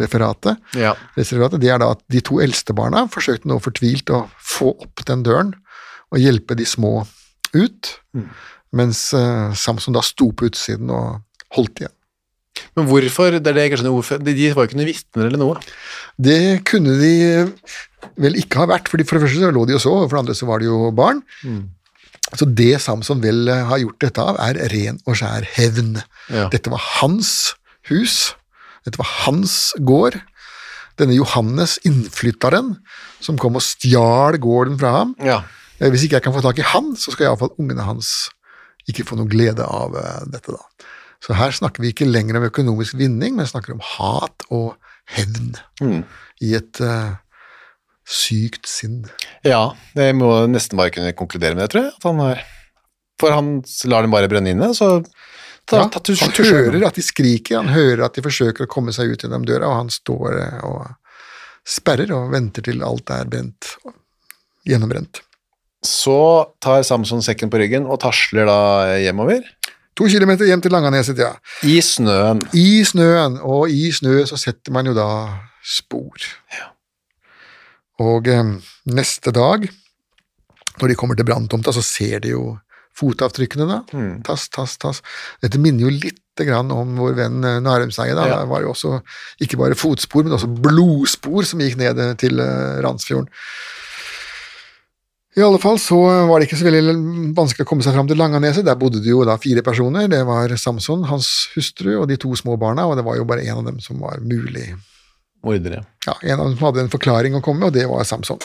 referatet. 0.00 0.58
Ja. 0.78 0.94
referatet. 1.16 1.60
Det 1.62 1.70
er 1.70 1.78
da 1.82 1.90
at 1.94 2.02
de 2.10 2.20
to 2.26 2.40
eldste 2.42 2.74
barna 2.76 3.04
forsøkte 3.12 3.48
nå 3.50 3.60
fortvilt 3.62 4.10
å 4.16 4.24
få 4.40 4.72
opp 4.80 5.04
den 5.08 5.22
døren 5.26 5.54
og 6.10 6.18
hjelpe 6.18 6.56
de 6.58 6.66
små 6.66 7.04
ut, 7.54 7.96
Mm. 8.14 8.26
mens 8.74 9.00
uh, 9.14 9.52
Samson 9.54 9.94
da 9.94 10.00
sto 10.02 10.32
på 10.34 10.48
utsiden 10.50 10.90
og 10.90 11.20
holdt 11.54 11.80
igjen. 11.82 11.94
Men 12.76 12.86
hvorfor? 12.90 13.36
Det 13.38 13.46
er 13.50 13.56
det 13.56 13.64
kanskje 13.72 13.86
skjønner. 13.86 14.34
De 14.36 14.48
var 14.54 14.64
jo 14.64 14.68
ikke 14.68 14.78
noen 14.80 14.88
vitner 14.90 15.26
eller 15.28 15.40
noe. 15.40 15.60
Det 16.20 16.36
kunne 16.68 16.96
de 17.00 17.12
vel 18.20 18.36
ikke 18.42 18.58
ha 18.62 18.66
vært, 18.70 18.90
fordi 18.90 19.06
for 19.06 19.16
det 19.18 19.24
første 19.28 19.40
så 19.42 19.52
lå 19.54 19.62
de 19.70 19.76
og 19.78 19.82
så, 19.82 19.92
og 19.94 20.08
for 20.10 20.16
det 20.18 20.22
andre 20.24 20.36
så 20.38 20.48
var 20.50 20.58
de 20.62 20.68
jo 20.68 20.90
barn. 20.96 21.22
Så 22.36 22.46
det 22.46 22.80
Samson 22.82 23.22
vel 23.22 23.48
eh, 23.50 23.62
har 23.70 23.80
gjort 23.82 24.02
dette 24.04 24.22
av, 24.22 24.36
er 24.42 24.58
ren 24.70 24.98
og 25.06 25.16
skjær 25.18 25.46
hevn. 25.56 25.96
Ja. 26.30 26.48
Dette 26.52 26.70
var 26.70 26.82
hans 27.00 27.54
hus, 27.90 28.34
dette 28.86 29.00
var 29.00 29.08
hans 29.26 29.72
gård. 29.86 30.18
Denne 31.00 31.16
Johannes, 31.16 31.78
innflytteren, 31.88 32.74
som 33.24 33.38
kom 33.40 33.56
og 33.56 33.64
stjal 33.64 34.36
gården 34.42 34.76
fra 34.80 34.90
ham. 34.98 35.14
Ja. 35.24 35.42
Eh, 35.80 35.88
Hvis 35.92 36.04
ikke 36.06 36.18
jeg 36.18 36.26
kan 36.26 36.34
få 36.36 36.42
tak 36.44 36.60
i 36.60 36.66
han, 36.74 36.92
så 36.98 37.14
skal 37.14 37.30
iallfall 37.30 37.54
ungene 37.60 37.86
hans 37.86 38.28
ikke 38.90 39.06
få 39.08 39.16
noe 39.20 39.30
glede 39.30 39.64
av 39.64 39.96
eh, 39.96 40.20
dette, 40.32 40.52
da. 40.56 40.88
Så 41.20 41.36
her 41.36 41.52
snakker 41.52 41.84
vi 41.84 41.92
ikke 41.92 42.08
lenger 42.08 42.38
om 42.38 42.46
økonomisk 42.48 42.96
vinning, 42.96 43.34
men 43.36 43.48
snakker 43.48 43.74
om 43.74 43.82
hat 43.84 44.46
og 44.48 44.72
hevn 45.12 45.50
i 46.40 46.54
et 46.56 46.80
uh, 46.80 47.18
sykt 48.08 48.64
sinn. 48.70 49.02
ja, 49.44 49.74
det 49.92 50.06
må 50.16 50.30
nesten 50.48 50.80
bare 50.80 50.94
kunne 50.94 51.12
konkludere 51.18 51.58
med 51.58 51.66
det, 51.66 51.74
tror 51.74 51.84
jeg. 51.84 51.92
At 51.98 52.06
han 52.08 52.22
er. 52.24 52.40
For 53.20 53.36
han 53.36 53.50
lar 53.92 54.06
dem 54.06 54.14
bare 54.16 54.30
brenne 54.32 54.54
inne, 54.54 54.70
så 54.72 55.02
Ja, 55.72 55.86
at 55.86 56.06
du 56.06 56.14
han 56.18 56.32
tusjer 56.34 56.66
hører 56.66 56.86
at 56.88 56.98
de 56.98 57.04
skriker, 57.04 57.60
han 57.60 57.70
hører 57.72 58.04
at 58.06 58.16
de 58.16 58.24
forsøker 58.24 58.66
å 58.66 58.70
komme 58.70 58.94
seg 58.96 59.12
ut 59.12 59.24
gjennom 59.24 59.46
døra, 59.46 59.68
og 59.70 59.82
han 59.84 59.92
står 59.94 60.38
eh, 60.40 60.62
og 60.66 60.86
sperrer 61.68 62.10
og 62.16 62.32
venter 62.32 62.64
til 62.66 62.82
alt 62.86 63.12
er 63.14 63.28
brent, 63.30 63.74
gjennombrent. 64.66 65.22
Så 65.86 66.18
tar 66.60 66.82
Samson 66.84 67.22
sekken 67.24 67.52
på 67.52 67.60
ryggen 67.60 67.86
og 67.88 68.02
tasler 68.02 68.48
da 68.48 68.60
hjemover. 69.00 69.46
To 69.98 70.08
kilometer 70.08 70.48
hjem 70.48 70.62
til 70.64 70.72
Langaneset, 70.72 71.18
ja. 71.20 71.34
I 71.66 71.78
snøen. 71.84 72.40
I 72.56 72.82
snøen, 72.88 73.38
og 73.44 73.72
i 73.72 73.90
snø 73.92 74.22
så 74.28 74.38
setter 74.40 74.72
man 74.74 74.88
jo 74.88 74.94
da 74.96 75.08
spor. 75.66 76.28
Og 78.00 78.28
eh, 78.32 78.54
neste 78.88 79.32
dag, 79.36 79.66
når 80.80 80.92
de 80.92 80.96
kommer 80.96 81.18
til 81.18 81.28
branntomta, 81.28 81.72
så 81.76 81.84
ser 81.84 82.24
de 82.24 82.32
jo 82.32 82.44
fotavtrykkene, 82.98 83.66
da. 83.68 83.80
Tass, 84.26 84.48
tass, 84.52 84.76
tass. 84.80 85.02
Dette 85.42 85.60
minner 85.60 85.86
jo 85.88 85.92
litt 85.94 86.20
grann 86.46 86.70
om 86.72 86.94
vår 87.00 87.16
venn 87.18 87.44
eh, 87.44 87.58
da. 87.60 87.76
Ja. 87.80 88.40
Det 88.40 88.48
var 88.50 88.64
jo 88.64 88.72
også 88.72 89.00
ikke 89.44 89.58
bare 89.60 89.78
fotspor, 89.78 90.24
men 90.24 90.36
også 90.36 90.48
blodspor 90.48 91.46
som 91.48 91.60
gikk 91.62 91.78
ned 91.80 92.00
eh, 92.00 92.14
til 92.20 92.40
eh, 92.40 92.80
Randsfjorden. 92.84 93.30
I 95.38 95.44
alle 95.46 95.60
fall 95.62 95.78
så 95.78 95.96
var 96.26 96.40
det 96.40 96.48
ikke 96.48 96.58
så 96.58 96.66
veldig 96.66 96.94
vanskelig 97.36 97.62
å 97.62 97.68
komme 97.70 97.84
seg 97.86 97.94
fram 97.94 98.08
til 98.10 98.18
Langaneset. 98.18 98.66
Der 98.66 98.78
bodde 98.78 98.98
det 98.98 99.12
jo 99.12 99.22
da 99.24 99.36
fire 99.40 99.62
personer. 99.62 100.08
Det 100.10 100.24
var 100.26 100.50
Samson, 100.58 101.04
hans 101.06 101.28
hustru 101.54 101.92
og 102.00 102.08
de 102.10 102.18
to 102.20 102.32
små 102.36 102.56
barna, 102.60 102.88
og 102.90 102.98
det 102.98 103.04
var 103.06 103.20
jo 103.20 103.28
bare 103.28 103.44
en 103.46 103.60
av 103.60 103.68
dem 103.68 103.78
som 103.84 104.02
var 104.02 104.18
mulig. 104.26 104.72
Mordere. 105.46 105.84
Ja, 106.04 106.16
En 106.20 106.40
av 106.40 106.50
dem 106.50 106.56
som 106.58 106.66
hadde 106.66 106.82
en 106.82 106.92
forklaring 106.92 107.38
å 107.38 107.44
komme 107.46 107.62
med, 107.62 107.70
og 107.70 107.78
det 107.78 107.86
var 107.88 108.02
Samson. 108.04 108.42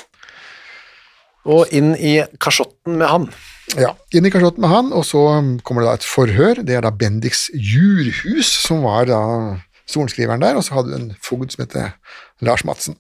Og 1.50 1.74
inn 1.76 1.96
i 1.98 2.20
kasjotten 2.42 3.02
med 3.02 3.10
han. 3.10 3.28
Ja, 3.74 3.96
Inn 4.14 4.28
i 4.28 4.32
kasjotten 4.32 4.62
med 4.62 4.70
han, 4.72 4.92
og 4.94 5.04
så 5.10 5.22
kommer 5.66 5.84
det 5.84 5.90
da 5.90 5.98
et 5.98 6.08
forhør. 6.08 6.62
Det 6.64 6.78
er 6.78 6.86
da 6.86 6.94
Bendiks 6.94 7.48
Jurhus 7.54 8.52
som 8.62 8.86
var 8.86 9.10
da 9.10 9.22
sorenskriveren 9.90 10.44
der, 10.44 10.58
og 10.58 10.64
så 10.66 10.78
hadde 10.78 10.94
du 10.94 10.98
en 11.00 11.12
fogd 11.22 11.56
som 11.56 11.66
heter 11.66 11.96
Lars 12.46 12.64
Madsen. 12.68 12.98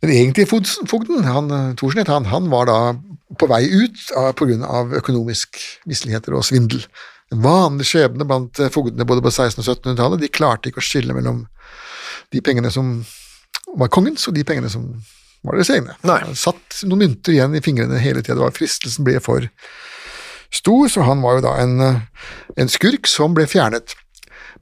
Den 0.00 0.14
egentlige 0.14 0.48
fogden, 0.88 1.26
han, 1.26 1.50
Thorsen 1.76 2.00
het 2.00 2.08
han, 2.08 2.30
han 2.30 2.48
var 2.50 2.70
da 2.70 2.78
på 3.38 3.46
vei 3.50 3.66
ut 3.68 3.98
pga. 4.38 4.80
økonomisk 4.96 5.60
misligheter 5.86 6.34
og 6.34 6.46
svindel. 6.46 6.86
En 7.30 7.42
vanlig 7.44 7.86
skjebne 7.86 8.26
blant 8.26 8.58
eh, 8.58 8.72
fogdene 8.72 9.06
både 9.06 9.22
på 9.22 9.30
1600- 9.30 9.60
og 9.60 9.76
1700-tallet. 9.76 10.22
De 10.22 10.32
klarte 10.34 10.70
ikke 10.70 10.82
å 10.82 10.86
skille 10.86 11.14
mellom 11.14 11.44
de 12.34 12.40
pengene 12.42 12.72
som 12.74 13.04
var 13.78 13.90
kongens, 13.92 14.26
og 14.26 14.34
de 14.34 14.44
pengene 14.46 14.70
som 14.72 14.88
var 15.46 15.56
deres 15.56 15.72
egne. 15.72 15.96
Nei. 16.06 16.20
Han 16.26 16.38
satt 16.38 16.82
noen 16.84 17.06
mynter 17.06 17.34
igjen 17.36 17.56
i 17.56 17.62
fingrene 17.64 18.00
hele 18.02 18.24
tida. 18.24 18.50
Fristelsen 18.54 19.06
ble 19.06 19.18
for 19.24 19.46
stor, 20.52 20.86
så 20.90 21.06
han 21.06 21.22
var 21.24 21.38
jo 21.38 21.46
da 21.46 21.56
en, 21.62 21.80
eh, 21.80 22.00
en 22.60 22.70
skurk 22.70 23.08
som 23.08 23.36
ble 23.36 23.46
fjernet. 23.50 23.94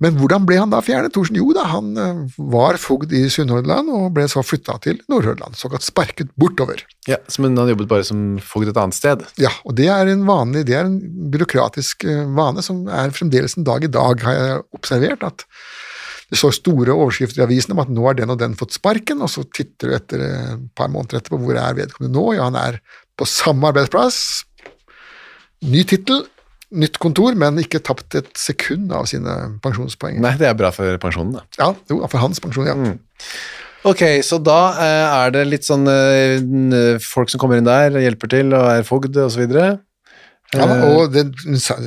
Men 0.03 0.14
hvordan 0.14 0.45
ble 0.47 0.59
han 0.61 0.71
da 0.71 0.79
fjernet, 0.85 1.11
Thorsen? 1.14 1.38
Jo 1.41 1.51
da, 1.57 1.64
han 1.73 1.91
eh, 1.99 2.21
var 2.53 2.79
fogd 2.79 3.12
i 3.17 3.25
Sunnhordland 3.33 3.91
og 3.91 4.12
ble 4.14 4.29
så 4.31 4.45
flytta 4.47 4.77
til 4.85 5.01
Nordhordland, 5.11 5.59
såkalt 5.59 5.87
sparket 5.87 6.31
bortover. 6.38 6.85
Ja, 7.09 7.19
Men 7.43 7.59
han 7.59 7.73
jobbet 7.73 7.91
bare 7.91 8.07
som 8.07 8.38
fogd 8.45 8.71
et 8.71 8.79
annet 8.79 8.99
sted. 8.99 9.25
Ja, 9.43 9.51
og 9.64 9.75
det 9.81 9.88
er 9.91 10.12
en 10.12 10.27
vanlig, 10.29 10.67
det 10.69 10.79
er 10.79 10.87
en 10.87 11.01
byråkratisk 11.33 12.07
eh, 12.07 12.25
vane 12.38 12.62
som 12.62 12.87
er 12.87 13.14
fremdeles 13.17 13.59
en 13.59 13.67
dag 13.67 13.85
i 13.85 13.91
dag, 13.91 14.23
har 14.23 14.38
jeg 14.38 14.64
observert, 14.79 15.27
at 15.27 15.47
det 16.29 16.37
står 16.37 16.57
store 16.59 16.95
overskrifter 16.95 17.41
i 17.41 17.47
avisen 17.47 17.73
om 17.75 17.83
at 17.83 17.93
nå 17.93 18.05
har 18.05 18.17
den 18.19 18.33
og 18.33 18.41
den 18.41 18.57
fått 18.59 18.77
sparken, 18.77 19.23
og 19.25 19.31
så 19.33 19.47
titter 19.49 19.88
du 19.88 19.97
etter 19.97 20.25
eh, 20.25 20.57
et 20.57 20.67
par 20.77 20.91
måneder 20.93 21.21
etterpå, 21.21 21.41
hvor 21.41 21.57
er 21.57 21.77
vedkommende 21.79 22.12
nå? 22.17 22.25
Ja, 22.37 22.49
han 22.51 22.59
er 22.61 22.83
på 23.19 23.27
samme 23.29 23.71
arbeidsplass, 23.73 24.43
ny 25.64 25.85
tittel, 25.88 26.27
nytt 26.69 27.01
kontor, 27.01 27.33
men 27.38 27.61
ikke 27.62 27.81
tapt 27.81 28.19
et 28.19 28.29
sekund 28.37 28.93
av 28.93 29.09
sine 29.09 29.38
pensjonspoeng. 29.64 30.21
Nei, 30.21 30.35
det 30.41 30.51
er 30.51 30.59
bra 30.59 30.71
for 30.75 31.01
pensjonen, 31.01 31.38
da. 31.38 31.47
Ja, 31.57 31.71
jo, 31.88 32.03
for 32.12 32.21
hans 32.21 32.45
pensjon, 32.45 32.69
ja. 32.69 32.77
Ok, 33.88 34.03
så 34.27 34.37
da 34.43 34.61
eh, 34.85 35.17
er 35.23 35.33
det 35.33 35.47
litt 35.49 35.64
sånn 35.64 35.88
eh, 35.88 37.01
folk 37.01 37.33
som 37.33 37.41
kommer 37.41 37.61
inn 37.61 37.69
der, 37.69 37.97
hjelper 38.05 38.37
til 38.37 38.53
og 38.53 38.69
er 38.75 38.85
fogd 38.85 39.17
videre. 39.38 39.79
ja 40.53 40.69
og 40.91 41.14
det, 41.14 41.31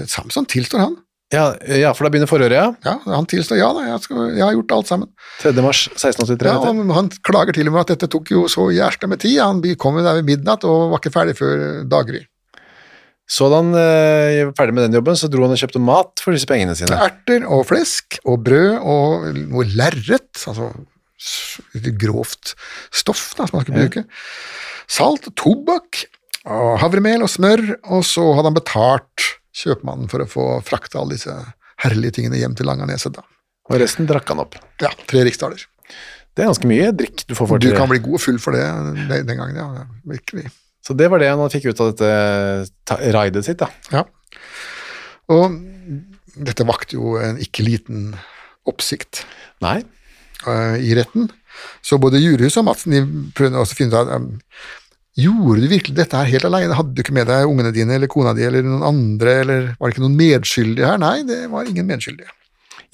Samson 0.09 0.49
tilstår 0.49 0.87
han. 0.87 0.97
Ja, 1.31 1.45
ja, 1.79 1.91
for 1.95 2.05
da 2.05 2.11
begynner 2.11 2.29
forhøret, 2.29 2.57
ja. 2.57 2.65
Ja, 2.83 2.97
han 3.15 3.27
tilstår, 3.29 3.59
ja 3.59 3.69
da, 3.75 3.85
jeg, 3.87 4.03
skal, 4.03 4.23
jeg 4.35 4.43
har 4.43 4.55
gjort 4.57 4.75
alt 4.75 4.91
sammen. 4.91 5.11
3. 5.39 5.53
mars 5.63 5.85
1683. 5.93 6.49
Ja, 6.51 6.57
vet 6.59 6.97
han 6.97 7.11
klager 7.23 7.55
til 7.55 7.71
og 7.71 7.77
med 7.77 7.85
at 7.85 7.93
dette 7.95 8.11
tok 8.11 8.33
jo 8.33 8.43
så 8.51 8.67
jævla 8.75 9.09
med 9.11 9.23
tid. 9.23 9.39
Han 9.39 9.63
kom 9.79 9.99
jo 9.99 10.05
der 10.05 10.19
ved 10.19 10.27
midnatt 10.27 10.67
og 10.67 10.91
var 10.91 11.01
ikke 11.01 11.13
ferdig 11.15 11.37
før 11.39 11.65
daggry. 11.91 12.25
Så 13.31 13.47
da 13.47 13.61
han 13.61 13.71
eh, 13.79 14.43
var 14.49 14.55
ferdig 14.57 14.75
med 14.75 14.89
den 14.89 14.97
jobben, 14.99 15.15
så 15.15 15.29
dro 15.31 15.45
han 15.45 15.55
og 15.55 15.61
kjøpte 15.61 15.79
mat 15.79 16.19
for 16.23 16.35
disse 16.35 16.49
pengene 16.49 16.75
sine. 16.75 16.97
Erter 16.99 17.45
og 17.47 17.63
flesk 17.69 18.19
og 18.27 18.41
brød 18.43 18.81
og 18.81 19.29
noe 19.39 19.67
lerret, 19.71 20.33
altså 20.51 20.73
litt 21.77 21.93
grovt 22.01 22.55
stoff 22.91 23.29
da, 23.37 23.45
som 23.45 23.55
man 23.55 23.63
skulle 23.63 23.85
bruke. 23.85 24.03
Salt, 24.91 25.29
tobakk, 25.39 26.03
og 26.49 26.79
havremel 26.81 27.23
og 27.23 27.29
smør, 27.31 27.61
og 27.93 28.03
så 28.07 28.25
hadde 28.35 28.49
han 28.49 28.57
betalt 28.57 29.27
kjøpmannen 29.57 30.09
for 30.11 30.23
å 30.23 30.29
få 30.29 30.45
frakta 30.65 31.01
alle 31.01 31.17
disse 31.17 31.33
herlige 31.83 32.19
tingene 32.19 32.39
hjem 32.39 32.55
til 32.57 32.69
Langaneset. 32.69 33.17
da. 33.17 33.25
Og 33.71 33.79
resten 33.81 34.07
drakk 34.09 34.29
han 34.31 34.43
opp. 34.43 34.57
Ja, 34.83 34.91
tre 35.09 35.23
riksdaler. 35.27 35.63
Det 36.31 36.43
er 36.43 36.51
ganske 36.51 36.69
mye 36.69 36.91
drikk 36.95 37.25
du 37.27 37.35
får 37.35 37.49
for 37.49 37.61
Du 37.61 37.71
kan 37.75 37.89
bli 37.91 37.99
god 38.03 38.15
og 38.19 38.23
full 38.23 38.39
for 38.39 38.55
det 38.55 38.63
den 38.63 39.27
den 39.27 39.39
gangen, 39.41 39.57
ja. 39.59 39.85
Virkelig. 40.07 40.47
Så 40.81 40.95
det 40.97 41.09
var 41.11 41.21
det 41.21 41.29
han 41.29 41.51
fikk 41.53 41.69
ut 41.69 41.81
av 41.83 41.91
dette 41.91 43.11
raidet 43.13 43.43
sitt, 43.45 43.61
da. 43.61 43.67
Ja. 43.91 44.05
Og 45.31 45.59
dette 46.47 46.65
vakte 46.67 46.97
jo 46.97 47.17
en 47.21 47.39
ikke 47.41 47.65
liten 47.67 48.13
oppsikt 48.69 49.25
Nei. 49.63 49.81
eh, 50.47 50.77
i 50.79 50.95
retten. 50.97 51.29
Så 51.83 51.99
både 52.01 52.21
juryhuset 52.21 52.61
og 52.61 52.69
Madsen 52.69 52.95
de 52.95 53.01
prøvde 53.35 53.59
også 53.59 53.75
å 53.75 53.79
finne 53.81 53.91
ut 53.91 53.99
av 53.99 54.11
um, 54.15 54.29
Gjorde 55.19 55.59
du 55.65 55.67
virkelig 55.67 55.95
dette 55.97 56.15
her 56.15 56.29
helt 56.31 56.45
alene? 56.47 56.75
Hadde 56.77 56.93
du 56.95 57.01
ikke 57.03 57.15
med 57.15 57.27
deg 57.27 57.49
ungene 57.49 57.73
dine 57.75 57.97
eller 57.97 58.07
kona 58.11 58.31
di 58.37 58.45
eller 58.47 58.63
noen 58.63 58.85
andre, 58.87 59.33
eller 59.43 59.65
var 59.75 59.89
det 59.89 59.95
ikke 59.97 60.05
noen 60.05 60.15
medskyldige 60.19 60.87
her? 60.87 61.01
Nei, 61.01 61.17
det 61.27 61.41
var 61.51 61.67
ingen 61.67 61.89
medskyldige. 61.89 62.31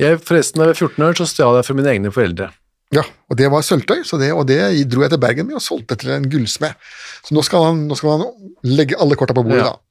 Jeg, 0.02 0.18
forresten, 0.26 0.62
da 0.62 0.66
jeg 0.68 0.74
var 0.74 0.82
14 0.88 1.06
år, 1.08 1.18
så 1.20 1.28
stjal 1.30 1.58
jeg 1.60 1.68
fra 1.68 1.76
mine 1.78 1.92
egne 1.94 2.14
foreldre. 2.14 2.50
Ja, 2.96 3.04
og 3.28 3.38
det 3.38 3.50
var 3.52 3.66
sølvtøy, 3.68 4.00
så 4.08 4.18
det, 4.22 4.32
og 4.34 4.46
det 4.50 4.58
dro 4.90 5.04
jeg 5.04 5.12
til 5.14 5.20
Bergen 5.22 5.50
med 5.50 5.58
og 5.60 5.64
solgte 5.66 5.98
til 6.00 6.14
en 6.16 6.26
gullsmed. 6.32 6.78
Så 7.28 7.36
nå 7.36 7.44
skal 7.46 7.66
han, 7.68 7.82
nå 7.90 7.98
skal 8.00 8.14
han 8.16 8.26
legge 8.66 8.98
alle 9.02 9.18
korta 9.20 9.36
på 9.38 9.44
bordet, 9.46 9.66
Ja. 9.66 9.74
da. 9.76 9.82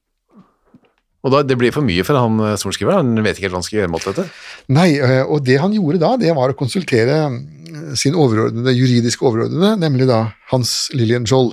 Og 1.26 1.32
da, 1.34 1.40
det 1.42 1.56
blir 1.58 1.72
for 1.74 1.82
mye 1.82 2.04
for 2.06 2.14
han 2.14 2.38
eh, 2.38 2.52
sorenskriveren, 2.60 3.16
han 3.18 3.24
vet 3.26 3.34
ikke 3.38 3.48
helt 3.48 3.56
hva 3.56 3.58
han 3.58 3.66
skal 3.66 3.78
gjøre 3.80 3.90
mot 3.90 4.04
dette. 4.06 4.24
Nei, 4.70 4.88
eh, 5.02 5.22
og 5.26 5.42
det 5.46 5.56
han 5.58 5.72
gjorde 5.74 5.98
da, 5.98 6.12
det 6.22 6.30
var 6.38 6.52
å 6.52 6.58
konsultere 6.58 7.16
mm, 7.32 7.96
sin 7.98 8.14
overordnede, 8.14 8.74
juridisk 8.76 9.24
overordnede, 9.26 9.72
nemlig 9.82 10.06
da 10.06 10.20
Hans 10.52 10.76
Lillian 10.94 11.26
Joll, 11.26 11.50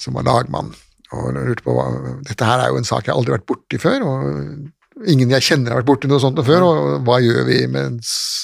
som 0.00 0.16
var 0.18 0.26
lagmann. 0.28 0.72
Og 1.10 1.32
lurte 1.34 1.64
på 1.66 1.74
hva 1.74 1.88
Dette 2.26 2.46
her 2.46 2.62
er 2.62 2.70
jo 2.70 2.78
en 2.80 2.86
sak 2.86 3.08
jeg 3.08 3.16
aldri 3.16 3.34
har 3.34 3.40
vært 3.40 3.50
borti 3.50 3.80
før, 3.82 4.04
og 4.06 5.08
ingen 5.10 5.32
jeg 5.34 5.46
kjenner 5.46 5.72
har 5.72 5.80
vært 5.80 5.88
borti 5.88 6.10
noe 6.10 6.22
sånt 6.22 6.38
før, 6.46 6.66
og 6.66 7.06
hva 7.08 7.18
gjør 7.24 7.46
vi 7.48 7.60
med 7.66 7.86
en, 7.86 7.96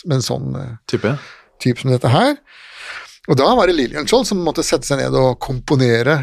med 0.08 0.16
en 0.18 0.24
sånn 0.24 0.56
eh, 0.58 0.72
Type. 0.90 1.12
type 1.62 1.82
som 1.82 1.92
dette 1.92 2.10
her? 2.10 2.36
Og 3.26 3.38
da 3.38 3.48
var 3.58 3.68
det 3.68 3.76
Lillian 3.76 4.06
Joll 4.08 4.24
som 4.26 4.42
måtte 4.46 4.64
sette 4.66 4.86
seg 4.88 5.00
ned 5.02 5.14
og 5.18 5.38
komponere 5.42 6.20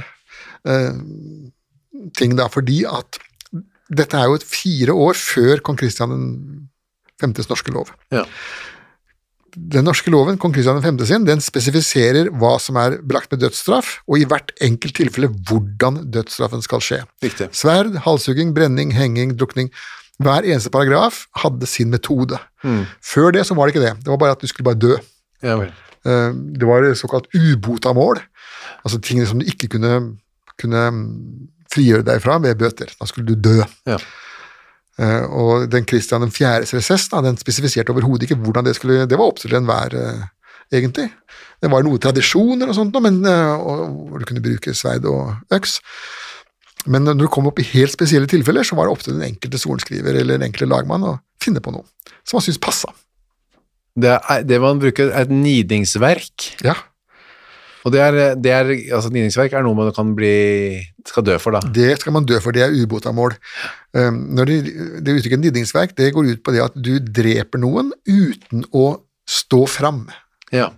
eh, 0.67 0.93
ting, 2.17 2.35
da, 2.39 2.49
fordi 2.51 2.83
at 2.89 3.19
dette 3.93 4.17
er 4.17 4.29
jo 4.31 4.39
fire 4.47 4.95
år 4.95 5.19
før 5.19 5.61
kong 5.63 5.77
Kristian 5.79 6.13
5.s 7.21 7.49
norske 7.51 7.71
lov. 7.71 7.91
Ja. 8.11 8.23
Den 9.55 9.85
norske 9.85 10.09
loven, 10.09 10.37
kong 10.41 10.53
Kristian 10.55 10.79
5. 10.81 10.99
sin, 11.05 11.25
den 11.27 11.41
spesifiserer 11.43 12.29
hva 12.41 12.55
som 12.61 12.77
er 12.81 12.95
belagt 13.05 13.29
med 13.31 13.43
dødsstraff, 13.43 13.99
og 14.09 14.17
i 14.17 14.25
hvert 14.25 14.49
enkelt 14.65 14.95
tilfelle 14.97 15.29
hvordan 15.49 15.99
dødsstraffen 16.13 16.63
skal 16.65 16.81
skje. 16.81 17.01
Riktig. 17.23 17.49
Sverd, 17.53 17.93
halshugging, 18.05 18.53
brenning, 18.55 18.93
henging, 18.97 19.35
drukning. 19.37 19.69
Hver 20.23 20.45
eneste 20.45 20.71
paragraf 20.73 21.25
hadde 21.41 21.67
sin 21.69 21.89
metode. 21.93 22.37
Før 23.03 23.31
det 23.35 23.45
så 23.45 23.55
var 23.57 23.67
det 23.67 23.75
ikke 23.75 23.85
det. 23.85 23.93
Det 24.05 24.11
var 24.13 24.21
bare 24.21 24.35
at 24.37 24.41
du 24.41 24.47
skulle 24.49 24.65
bare 24.71 24.79
dø. 24.81 24.97
Ja 25.43 25.57
vel. 25.59 25.71
Eh, 26.05 26.31
Det 26.59 26.67
var 26.67 26.89
såkalt 26.95 27.29
ubotamål, 27.35 28.19
altså 28.83 28.99
ting 29.01 29.21
som 29.27 29.39
du 29.39 29.45
ikke 29.45 29.67
kunne, 29.75 30.17
kunne 30.59 30.83
frigjøre 31.73 32.05
deg 32.05 32.21
fra 32.23 32.37
ved 32.43 32.57
bøter. 32.61 32.91
Da 32.99 33.05
skulle 33.09 33.27
du 33.27 33.35
dø. 33.35 33.61
Ja. 33.89 33.97
Eh, 35.01 35.23
Og 35.25 35.69
den 35.73 35.85
Kristian 35.89 36.25
4.s 36.29 36.73
resess 36.75 37.07
da, 37.09 37.21
den 37.25 37.39
spesifiserte 37.39 37.93
overhodet 37.93 38.27
ikke 38.27 38.37
hvordan 38.43 38.67
det 38.67 38.75
skulle 38.77 39.07
Det 39.09 39.17
var 39.17 39.31
opp 39.31 39.39
til 39.41 39.55
enhver, 39.57 39.95
eh, 39.97 40.27
egentlig. 40.73 41.09
Det 41.61 41.71
var 41.71 41.83
noen 41.85 41.99
tradisjoner 41.99 42.69
og 42.69 42.75
sånt, 42.77 42.99
men, 43.01 43.23
eh, 43.25 43.55
hvor 43.57 44.19
du 44.19 44.25
kunne 44.25 44.43
bruke 44.43 44.73
sverd 44.75 45.05
og 45.09 45.35
øks. 45.51 45.79
Men 46.85 47.05
når 47.07 47.17
du 47.17 47.27
kom 47.31 47.47
opp 47.47 47.59
i 47.59 47.69
helt 47.73 47.93
spesielle 47.95 48.27
tilfeller, 48.27 48.63
så 48.67 48.75
var 48.75 48.85
det 48.85 48.91
opp 48.91 49.03
til 49.05 49.15
den 49.15 49.23
enkelte 49.33 49.57
sorenskriver 49.57 50.19
eller 50.19 50.37
den 50.37 50.49
enkelte 50.49 50.67
lagmann 50.67 51.05
å 51.07 51.19
finne 51.41 51.61
på 51.63 51.71
noe 51.71 51.85
som 52.27 52.37
han 52.37 52.43
syntes 52.45 52.59
passa. 52.59 52.91
Det, 53.95 54.09
er, 54.09 54.43
det 54.43 54.59
man 54.59 54.79
bruker 54.81 55.11
er 55.11 55.21
et 55.25 55.31
nidingsverk, 55.31 56.63
Ja, 56.65 56.75
og 57.83 57.91
det 57.91 57.99
er, 57.99 58.17
det 58.39 58.51
er, 58.55 58.69
altså 58.95 59.11
nidingsverk 59.11 59.53
er 59.53 59.65
noe 59.65 59.75
man 59.75 59.91
kan 59.95 60.13
bli, 60.15 60.35
skal 61.07 61.25
dø 61.27 61.35
for 61.41 61.55
da. 61.55 61.59
Det 61.75 61.97
skal 61.99 62.15
man 62.15 62.27
dø 62.27 62.39
for, 62.43 62.55
det 62.55 62.63
er 62.63 62.75
ubotamål. 62.75 63.35
Um, 63.91 64.21
når 64.37 64.49
det, 64.49 64.57
det 65.03 65.17
uttrykket 65.17 65.43
nidingsverk, 65.43 65.95
det 65.97 66.13
går 66.15 66.31
ut 66.31 66.43
på 66.45 66.55
det 66.55 66.63
at 66.63 66.77
du 66.79 66.95
dreper 67.03 67.59
noen 67.59 67.91
uten 68.07 68.63
å 68.71 68.85
stå 69.27 69.65
fram. 69.67 70.05
Ja. 70.55 70.71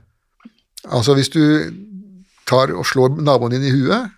Altså 0.90 1.14
hvis 1.18 1.30
du 1.34 1.44
tar 2.50 2.74
og 2.74 2.86
slår 2.90 3.18
naboen 3.22 3.54
din 3.54 3.70
i 3.70 3.74
huet 3.74 4.10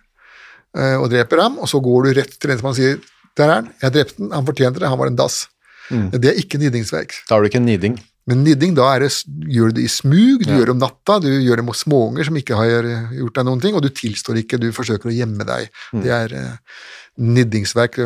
uh, 0.76 0.96
og 0.96 1.10
dreper 1.12 1.44
ham, 1.44 1.60
og 1.60 1.68
så 1.68 1.82
går 1.84 2.08
du 2.08 2.20
rett 2.22 2.36
til 2.38 2.52
den 2.52 2.60
som 2.60 2.72
han 2.72 2.80
sier 2.80 2.98
der 3.38 3.46
er 3.46 3.60
han, 3.60 3.72
jeg 3.84 3.94
drepte 3.94 4.18
den, 4.18 4.32
han 4.34 4.46
fortjente 4.48 4.80
det, 4.82 4.88
han 4.90 4.98
var 4.98 5.12
en 5.12 5.18
dass. 5.18 5.44
Det 5.88 6.26
er 6.32 6.40
ikke 6.40 6.58
nidingsverk. 6.60 7.14
Da 7.28 7.36
har 7.36 7.44
du 7.44 7.48
ikke 7.48 7.60
en 7.60 7.68
niding. 7.68 7.94
Men 8.28 8.44
nidding, 8.44 8.74
da 8.76 8.90
det, 9.00 9.10
gjør 9.48 9.72
du 9.72 9.78
det 9.78 9.86
i 9.86 9.90
smug, 9.92 10.44
du 10.44 10.52
gjør 10.52 10.68
det 10.68 10.76
om 10.76 10.82
natta, 10.82 11.18
du 11.24 11.30
gjør 11.32 11.62
det 11.62 11.66
mot 11.66 11.78
småunger 11.78 12.28
som 12.28 12.36
ikke 12.36 12.58
har 12.58 12.88
gjort 13.16 13.38
deg 13.38 13.48
noen 13.48 13.62
ting, 13.62 13.76
og 13.78 13.84
du 13.84 13.88
tilstår 13.88 14.42
ikke, 14.42 14.60
du 14.60 14.68
forsøker 14.76 15.08
å 15.08 15.14
gjemme 15.16 15.46
deg. 15.48 15.70
Det 16.04 16.12
er 16.12 16.34
uh, 16.36 16.80
niddingsverk. 17.18 17.98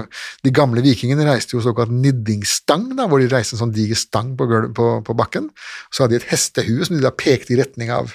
De 0.47 0.53
gamle 0.55 0.85
vikingene 0.85 1.27
reiste 1.27 1.57
jo 1.57 1.65
såkalt 1.65 1.93
niddingsstang, 1.95 2.93
da, 2.99 3.09
hvor 3.11 3.23
de 3.23 3.29
reiste 3.33 3.57
en 3.57 3.65
sånn 3.65 3.75
diger 3.75 3.99
stang 3.99 4.33
på, 4.39 4.49
på, 4.77 4.89
på 5.07 5.19
bakken. 5.19 5.51
Så 5.91 6.05
hadde 6.05 6.17
de 6.17 6.23
et 6.23 6.31
hestehue 6.33 6.87
som 6.87 6.97
de 6.97 7.05
da 7.05 7.13
pekte 7.15 7.57
i 7.57 7.61
retning 7.61 7.93
av 7.95 8.15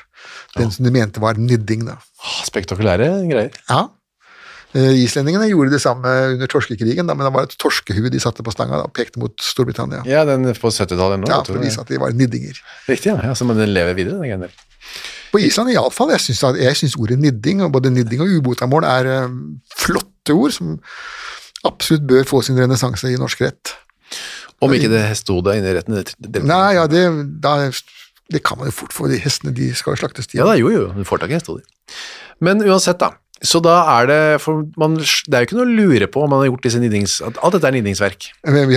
den 0.57 0.71
som 0.73 0.87
de 0.87 0.93
mente 0.93 1.21
var 1.23 1.39
nidding. 1.39 1.85
da. 1.89 1.99
Ah, 2.23 2.41
Spektakulære 2.47 3.11
greier. 3.29 3.53
Ja. 3.69 3.87
Eh, 4.75 4.97
Islendingene 5.06 5.47
gjorde 5.47 5.71
det 5.71 5.80
samme 5.84 6.12
under 6.34 6.49
torskekrigen, 6.51 7.08
da, 7.08 7.15
men 7.15 7.27
det 7.27 7.34
var 7.36 7.47
et 7.47 7.56
torskehue 7.62 8.12
de 8.12 8.19
satte 8.19 8.43
på 8.43 8.51
stanga 8.51 8.82
da, 8.82 8.89
og 8.89 8.95
pekte 8.95 9.21
mot 9.21 9.34
Storbritannia. 9.43 10.03
Ja, 10.10 10.25
den 10.27 10.43
på 10.60 10.71
70-tallet 10.73 11.23
nå. 11.23 11.30
Ja. 11.32 11.39
For 11.47 11.60
å 11.60 11.63
vise 11.63 11.84
at 11.84 11.91
de 11.91 11.99
var 12.01 12.15
niddinger. 12.15 12.60
Riktig, 12.89 13.13
ja. 13.13 13.19
ja. 13.23 13.36
Så 13.38 13.47
den 13.47 13.71
lever 13.71 13.95
videre, 13.97 14.19
den 14.19 14.27
greia 14.27 14.41
der. 14.43 14.58
På 15.32 15.39
Island 15.43 15.71
iallfall. 15.73 16.12
Jeg 16.15 16.23
syns 16.23 16.43
jeg 16.60 16.80
syns 16.80 16.97
ordet 16.99 17.19
nidding, 17.19 17.63
og 17.63 17.73
både 17.75 17.91
nidding 17.95 18.23
og 18.23 18.32
ubotamål, 18.39 18.88
er 18.88 19.12
eh, 19.13 19.38
flotte 19.77 20.36
ord 20.36 20.56
som 20.56 20.77
absolutt 21.67 22.06
bør 22.08 22.27
få 22.27 22.43
sin 22.45 22.60
renessanse 22.60 23.12
i 23.12 23.19
norsk 23.19 23.43
rett. 23.47 23.75
Om 24.63 24.73
ikke 24.73 24.89
det 24.89 25.03
hestehodet 25.06 25.60
inne 25.60 25.71
i 25.71 25.77
retten. 25.77 25.97
Det, 26.01 26.41
Nei, 26.47 26.75
ja, 26.77 26.88
det, 26.89 27.03
da, 27.43 27.60
det 28.34 28.41
kan 28.45 28.60
man 28.60 28.71
jo 28.71 28.75
fort 28.80 28.95
få. 28.95 29.10
De 29.12 29.19
hestene 29.21 29.53
de 29.56 29.69
skal 29.77 29.93
jo 29.95 30.01
slaktes. 30.01 30.30
Ja 30.36 30.47
da, 30.47 30.56
jo 30.60 30.71
jo, 30.73 30.88
du 30.95 31.06
får 31.08 31.21
tak 31.23 31.34
i 31.34 31.38
hestehoder. 31.38 31.65
Men 32.43 32.62
uansett, 32.65 32.99
da. 33.01 33.13
Så 33.45 33.60
da 33.62 33.76
er 34.00 34.08
det 34.10 34.21
for 34.41 34.63
man, 34.82 34.95
Det 34.97 35.36
er 35.36 35.43
jo 35.43 35.47
ikke 35.50 35.58
noe 35.60 35.67
å 35.67 35.76
lure 35.78 36.08
på 36.10 36.23
om 36.23 36.32
man 36.34 36.41
har 36.41 36.50
gjort 36.50 36.65
disse 36.65 36.82
nidings... 36.82 37.19
At 37.26 37.38
alt 37.43 37.58
dette 37.58 37.69
er 37.69 37.76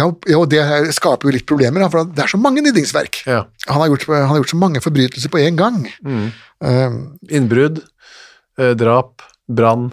har, 0.03 0.12
ja, 0.29 0.37
og 0.37 0.51
det 0.53 0.64
skaper 0.96 1.31
jo 1.31 1.35
litt 1.37 1.49
problemer, 1.49 1.87
for 1.92 2.09
det 2.09 2.25
er 2.25 2.33
så 2.33 2.40
mange 2.40 2.64
niddingsverk. 2.66 3.23
Ja. 3.31 3.44
Han 3.70 3.81
har, 3.85 3.88
gjort, 3.92 4.07
han 4.12 4.29
har 4.33 4.42
gjort 4.42 4.53
så 4.53 4.61
mange 4.61 4.85
forbrytelser 4.85 5.33
på 5.33 5.40
én 5.40 5.57
gang. 5.61 5.83
Mm. 6.05 6.29
Um, 6.61 7.01
Innbrudd, 7.33 7.81
eh, 8.61 8.75
drap, 8.77 9.25
brann, 9.49 9.90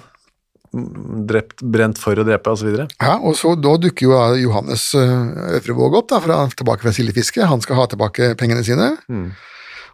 drept, 1.27 1.63
brent 1.63 1.99
for 2.01 2.19
å 2.19 2.25
drepe, 2.27 2.51
osv. 2.51 2.73
Ja, 2.75 3.17
og 3.17 3.37
så 3.39 3.55
da 3.59 3.77
dukker 3.81 4.09
jo 4.09 4.17
Johannes 4.43 4.89
eh, 4.99 5.59
Øvrevåg 5.61 6.01
opp, 6.01 6.09
da, 6.11 6.19
fra, 6.23 6.41
tilbake 6.51 6.83
fra 6.83 6.95
sildefiske. 6.95 7.47
Han 7.47 7.63
skal 7.63 7.79
ha 7.79 7.87
tilbake 7.91 8.33
pengene 8.39 8.65
sine, 8.67 8.91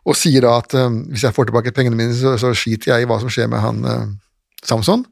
og 0.04 0.18
sier 0.20 0.44
da 0.44 0.58
at 0.60 0.74
um, 0.76 1.04
hvis 1.14 1.24
jeg 1.24 1.36
får 1.36 1.48
tilbake 1.48 1.72
pengene 1.76 1.96
mine, 1.96 2.16
så, 2.18 2.36
så 2.42 2.52
skiter 2.58 2.92
jeg 2.92 3.06
i 3.06 3.08
hva 3.08 3.22
som 3.22 3.32
skjer 3.32 3.48
med 3.52 3.64
han 3.64 3.86
eh, 3.88 4.08
Samson. 4.68 5.06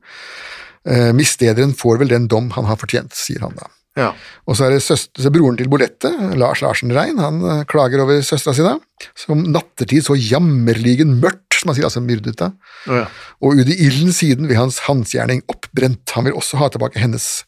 Eh, 0.88 1.12
Mislederen 1.14 1.76
får 1.78 2.02
vel 2.02 2.12
den 2.14 2.28
dom 2.32 2.50
han 2.56 2.68
har 2.70 2.80
fortjent, 2.82 3.16
sier 3.18 3.44
han 3.46 3.56
da. 3.60 3.70
Ja. 4.00 4.12
Og 4.48 4.56
så 4.56 4.68
er 4.68 4.76
det 4.76 4.84
søster, 4.86 5.28
broren 5.36 5.58
til 5.60 5.68
Bolette, 5.72 6.10
Lars 6.40 6.62
Larsen 6.64 6.94
Rein, 6.96 7.20
han 7.20 7.42
eh, 7.44 7.64
klager 7.70 8.04
over 8.06 8.22
søstera 8.24 8.56
si 8.56 8.66
da. 8.66 8.78
Som 9.20 9.44
nattetid 9.52 10.08
så 10.08 10.16
jammerligen 10.16 11.18
mørkt, 11.20 11.58
som 11.60 11.72
han 11.72 11.78
sier, 11.78 11.90
altså 11.90 12.04
myrdet 12.04 12.38
da. 12.40 12.52
Ja. 12.88 13.04
Og 13.44 13.60
ut 13.60 13.72
i 13.72 13.78
ilden 13.88 14.16
siden 14.16 14.48
ved 14.50 14.60
hans 14.60 14.82
hansgjerning 14.88 15.44
oppbrent. 15.52 16.16
Han 16.16 16.30
vil 16.30 16.40
også 16.40 16.62
ha 16.62 16.72
tilbake 16.72 17.02
hennes, 17.04 17.44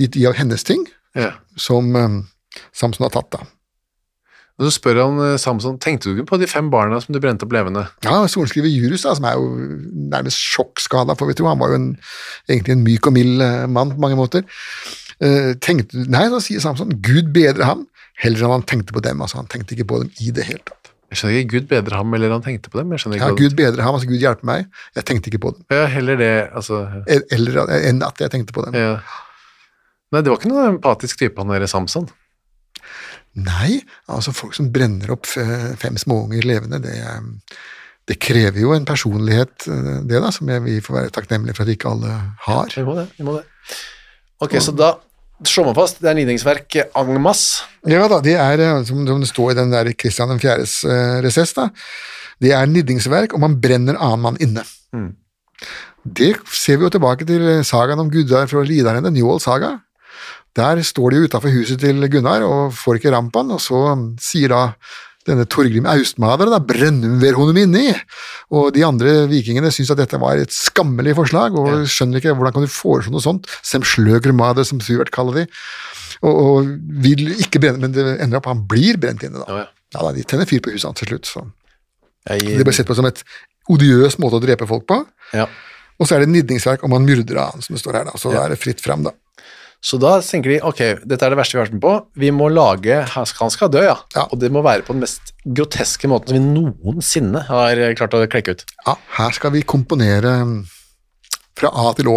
litt 0.00 0.16
i 0.18 0.24
av 0.30 0.38
hennes 0.38 0.64
ting, 0.66 0.86
ja. 1.18 1.34
som 1.58 1.90
eh, 1.98 2.22
Samson 2.72 3.08
har 3.08 3.16
tatt 3.16 3.32
da. 3.34 3.42
Og 4.54 4.68
så 4.68 4.70
spør 4.76 5.00
han 5.02 5.16
eh, 5.24 5.36
Samson 5.40 5.80
tenkte 5.82 6.10
du 6.10 6.20
ikke 6.20 6.28
på 6.34 6.38
de 6.38 6.46
fem 6.50 6.68
barna 6.70 7.00
som 7.02 7.14
du 7.14 7.18
brente 7.22 7.46
opp 7.46 7.54
levende. 7.54 7.88
Ja, 8.06 8.20
sorenskriver 8.30 8.70
Jurus, 8.70 9.02
da, 9.02 9.14
som 9.18 9.26
er 9.26 9.38
jo 9.40 9.48
nærmest 10.12 10.38
sjokkskada, 10.38 11.16
får 11.18 11.32
vi 11.32 11.36
tro. 11.40 11.48
Han 11.50 11.62
var 11.62 11.72
jo 11.74 11.80
en, 11.80 11.88
egentlig 12.46 12.76
en 12.76 12.84
myk 12.86 13.10
og 13.10 13.16
mild 13.16 13.42
eh, 13.42 13.64
mann 13.66 13.90
på 13.96 14.04
mange 14.04 14.18
måter. 14.20 14.46
Eh, 15.18 15.52
tenkte, 15.64 16.06
nei, 16.10 16.28
da 16.30 16.38
sier 16.42 16.62
Samson, 16.62 16.94
Gud 17.02 17.34
bedre 17.34 17.66
ham, 17.66 17.84
heller 18.22 18.46
enn 18.46 18.56
han 18.60 18.66
tenkte 18.70 18.94
på 18.94 19.02
dem. 19.02 19.22
altså 19.26 19.40
Han 19.42 19.50
tenkte 19.50 19.74
ikke 19.74 19.90
på 19.90 20.04
dem 20.04 20.14
i 20.22 20.30
det 20.34 20.46
hele 20.46 20.62
tatt. 20.62 20.92
Jeg 21.10 21.20
skjønner 21.20 21.40
ikke 21.42 21.52
Gud 21.58 21.68
bedre 21.70 21.98
ham, 21.98 22.14
eller 22.16 22.32
han 22.34 22.42
tenkte 22.46 22.70
på 22.70 22.78
dem. 22.80 22.94
Jeg 22.94 23.02
ikke 23.06 23.26
Ja, 23.26 23.34
Gud 23.38 23.58
bedre 23.58 23.82
ham, 23.86 23.98
altså 23.98 24.10
Gud 24.10 24.22
hjelper 24.22 24.50
meg. 24.50 24.70
Jeg 24.94 25.06
tenkte 25.10 25.30
ikke 25.30 25.42
på 25.44 25.54
dem. 25.54 25.66
Ja, 25.74 25.84
heller 25.90 26.18
det, 26.18 26.32
altså 26.54 26.86
Eller 27.10 27.60
enn 27.82 28.02
at 28.06 28.22
jeg 28.22 28.30
tenkte 28.34 28.54
på 28.54 28.66
dem. 28.66 28.78
ja. 28.78 28.96
Nei, 30.14 30.20
det 30.22 30.30
var 30.30 30.38
ikke 30.38 30.50
noen 30.52 30.76
empatisk 30.76 31.18
type, 31.18 31.42
han 31.42 31.50
der 31.50 31.66
Samson. 31.66 32.04
Nei, 33.34 33.80
altså 34.06 34.34
folk 34.34 34.54
som 34.54 34.70
brenner 34.74 35.10
opp 35.14 35.26
fem 35.26 35.96
småunger 35.98 36.46
levende, 36.46 36.78
det, 36.84 36.94
eh, 37.02 37.56
det 38.10 38.18
krever 38.20 38.60
jo 38.60 38.74
en 38.76 38.86
personlighet, 38.86 39.66
eh, 39.70 39.96
det 40.06 40.20
da, 40.20 40.30
som 40.34 40.50
jeg, 40.50 40.62
vi 40.66 40.78
får 40.84 40.98
være 40.98 41.14
takknemlige 41.14 41.56
for 41.56 41.64
at 41.64 41.74
ikke 41.74 41.90
alle 41.90 42.14
har. 42.46 42.76
Vi 42.76 42.86
må 42.86 42.96
det. 42.98 43.08
vi 43.16 43.26
må 43.26 43.38
det. 43.38 43.44
Ok, 44.44 44.58
så 44.62 44.74
da 44.76 44.92
slår 45.44 45.70
man 45.70 45.78
fast, 45.78 46.02
det 46.02 46.10
er 46.10 46.18
nidingsverk 46.18 46.78
en 46.84 47.22
masse. 47.22 47.64
Ja 47.88 48.04
da, 48.10 48.20
det 48.24 48.36
er, 48.36 48.60
eh, 48.60 48.84
som, 48.86 49.02
som 49.08 49.24
det 49.24 49.30
står 49.30 49.54
i 49.54 49.58
den 49.62 49.72
der 49.72 49.92
Kristian 49.96 50.36
4.s 50.36 50.82
uh, 50.86 51.18
resess, 51.24 51.56
da, 51.56 51.70
det 52.44 52.52
er 52.54 52.70
niddingsverk, 52.70 53.34
og 53.34 53.42
man 53.42 53.58
brenner 53.62 53.98
annen 53.98 54.24
mann 54.24 54.40
inne. 54.42 54.66
Det 56.04 56.34
ser 56.52 56.76
vi 56.76 56.84
jo 56.84 56.92
tilbake 56.92 57.24
til 57.24 57.42
eh, 57.48 57.64
sagaen 57.64 58.02
om 58.02 58.10
Gudar 58.12 58.46
fra 58.50 58.62
Lidarende, 58.66 59.10
Njål 59.14 59.40
saga. 59.40 59.78
Der 60.54 60.82
står 60.86 61.14
de 61.14 61.24
utafor 61.26 61.50
huset 61.54 61.80
til 61.82 62.06
Gunnar 62.12 62.44
og 62.46 62.74
får 62.78 63.00
ikke 63.00 63.12
rampen, 63.14 63.50
og 63.54 63.62
så 63.62 63.80
sier 64.22 64.54
da 64.54 64.62
denne 65.24 65.46
Torgrim 65.48 65.86
Austmader 65.88 66.50
da 66.52 66.60
brenner 66.60 67.16
ver 67.22 67.36
honom 67.38 67.56
inni, 67.62 67.88
og 68.52 68.74
de 68.76 68.84
andre 68.84 69.24
vikingene 69.30 69.70
syns 69.72 69.92
at 69.94 70.02
dette 70.02 70.20
var 70.20 70.40
et 70.40 70.52
skammelig 70.52 71.16
forslag, 71.16 71.56
og 71.56 71.88
skjønner 71.90 72.20
ikke 72.20 72.34
hvordan 72.36 72.56
kan 72.56 72.66
du 72.66 72.72
foreslå 72.72 73.14
noe 73.14 73.24
sånt, 73.24 73.48
sem 73.64 73.84
sløgrmader, 73.88 74.66
som 74.68 74.82
Suvert 74.84 75.12
kaller 75.14 75.42
de, 75.42 75.46
og, 76.20 76.34
og 76.34 76.70
vil 77.04 77.32
ikke 77.38 77.62
brenne, 77.64 77.80
men 77.86 77.96
det 77.96 78.04
ender 78.18 78.40
opp 78.40 78.50
han 78.52 78.62
blir 78.68 79.00
brent 79.00 79.24
inne 79.26 79.40
da. 79.40 79.48
Ja, 79.48 79.64
ja. 79.64 79.70
Ja, 79.94 80.02
da, 80.02 80.10
de 80.16 80.24
tenner 80.26 80.48
fyr 80.50 80.62
på 80.62 80.72
huset 80.74 80.88
hans 80.90 80.98
til 81.00 81.12
slutt, 81.12 81.28
så 81.30 81.44
Jeg, 82.28 82.56
det 82.58 82.64
ble 82.66 82.72
sett 82.74 82.88
på 82.88 82.96
som 82.96 83.06
et 83.06 83.20
odiøs 83.70 84.16
måte 84.20 84.40
å 84.40 84.44
drepe 84.44 84.68
folk 84.68 84.86
på, 84.90 85.00
ja. 85.36 85.48
og 85.96 86.08
så 86.08 86.16
er 86.16 86.24
det 86.24 86.32
nidningsverk 86.34 86.84
om 86.84 86.96
han 86.96 87.06
myrder 87.06 87.40
han, 87.40 87.64
som 87.64 87.76
det 87.76 87.82
står 87.82 88.00
her 88.00 88.08
da, 88.10 88.16
så 88.20 88.32
da 88.34 88.44
er 88.44 88.54
det 88.54 88.60
fritt 88.60 88.82
frem 88.84 89.06
da. 89.06 89.14
Så 89.84 89.98
da 90.00 90.14
tenker 90.24 90.54
de, 90.54 90.60
ok, 90.64 90.80
dette 91.04 91.26
er 91.26 91.34
det 91.34 91.36
verste 91.36 91.58
vi 91.58 91.60
har 91.60 91.66
vært 91.66 91.76
med 91.76 91.82
på, 91.84 91.94
vi 92.22 92.30
må 92.32 92.48
lage, 92.48 93.02
han 93.12 93.52
skal 93.52 93.72
dø, 93.72 93.82
ja. 93.84 93.98
Ja. 94.16 94.24
Og 94.30 94.40
det 94.40 94.48
må 94.54 94.62
være 94.64 94.86
på 94.86 94.94
den 94.96 95.04
mest 95.04 95.34
groteske 95.44 96.08
måten 96.08 96.32
som 96.32 96.38
vi 96.38 96.54
noensinne 96.54 97.42
har 97.50 97.82
klart 97.98 98.16
å 98.16 98.22
klekke 98.32 98.54
ut. 98.56 98.64
Ja, 98.86 98.96
her 99.18 99.36
skal 99.36 99.52
vi 99.52 99.60
komponere 99.68 100.38
mm, 100.48 100.54
fra 101.60 101.68
A 101.84 101.90
til 101.98 102.08
Å. 102.14 102.16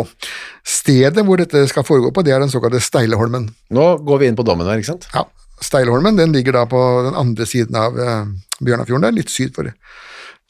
Stedet 0.68 1.26
hvor 1.28 1.44
dette 1.44 1.66
skal 1.68 1.84
foregå 1.88 2.14
på, 2.16 2.24
det 2.24 2.38
er 2.38 2.40
den 2.44 2.54
såkalte 2.54 2.80
Steileholmen. 2.84 3.50
Nå 3.76 3.90
går 4.08 4.24
vi 4.24 4.32
inn 4.32 4.40
på 4.40 4.48
dommen 4.48 4.70
her, 4.70 4.80
ikke 4.80 4.94
sant? 4.94 5.10
Ja, 5.12 5.26
Steileholmen 5.68 6.16
den 6.20 6.32
ligger 6.38 6.56
da 6.62 6.64
på 6.72 6.80
den 7.10 7.20
andre 7.20 7.50
siden 7.50 7.76
av 7.80 8.00
eh, 8.00 8.32
Bjørnafjorden, 8.62 9.10
der, 9.10 9.18
litt 9.18 9.34
syd 9.34 9.52
for 9.58 9.74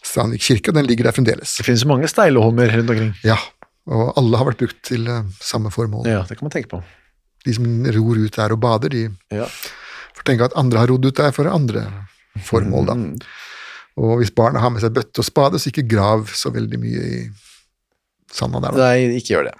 Strandvik 0.06 0.46
kirke, 0.46 0.72
og 0.72 0.78
den 0.78 0.86
ligger 0.88 1.10
der 1.10 1.16
fremdeles. 1.18 1.58
Det 1.58 1.66
finnes 1.66 1.82
mange 1.90 2.08
steileholmer 2.12 2.70
rundt 2.78 2.94
omkring. 2.94 3.12
Ja, 3.26 3.40
og 3.90 4.14
alle 4.20 4.40
har 4.40 4.48
vært 4.52 4.62
brukt 4.62 4.80
til 4.86 5.10
eh, 5.10 5.26
samme 5.42 5.74
formål. 5.74 6.06
Ja, 6.14 6.22
det 6.30 6.38
kan 6.38 6.48
man 6.48 6.54
tenke 6.54 6.76
på. 6.78 6.84
De 7.46 7.54
som 7.54 7.66
ror 7.96 8.18
ut 8.18 8.36
der 8.36 8.52
og 8.56 8.60
bader, 8.60 8.90
de 8.90 9.10
Ja. 9.32 9.46
får 10.16 10.24
tenke 10.26 10.46
at 10.46 10.56
andre 10.58 10.80
har 10.80 10.88
rodd 10.88 11.06
ut 11.06 11.16
der 11.16 11.32
for 11.32 11.48
andre 11.48 11.86
formål, 12.46 12.86
da. 12.86 12.94
Og 13.98 14.18
hvis 14.20 14.30
barna 14.36 14.60
har 14.60 14.70
med 14.70 14.82
seg 14.82 14.94
bøtte 14.94 15.20
og 15.20 15.26
spade, 15.26 15.58
så 15.60 15.72
ikke 15.72 15.88
grav 15.90 16.28
så 16.30 16.52
veldig 16.54 16.80
mye 16.80 17.02
i 17.02 17.30
sanda 18.32 18.60
der. 18.62 18.72
Da. 18.72 18.78
Nei, 18.92 19.18
ikke 19.18 19.34
gjør 19.36 19.44
det. 19.50 19.56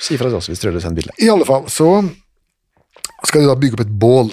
Si 0.00 0.16
fra 0.16 0.28
til 0.30 0.36
oss 0.40 0.48
hvis 0.48 0.60
du 0.60 0.70
vil 0.70 0.80
sende 0.80 0.96
bilde. 0.96 1.12
I 1.20 1.28
alle 1.28 1.44
fall, 1.44 1.66
så 1.68 1.90
skal 3.28 3.42
du 3.42 3.48
da 3.50 3.54
bygge 3.60 3.74
opp 3.76 3.84
et 3.84 3.98
bål. 4.00 4.32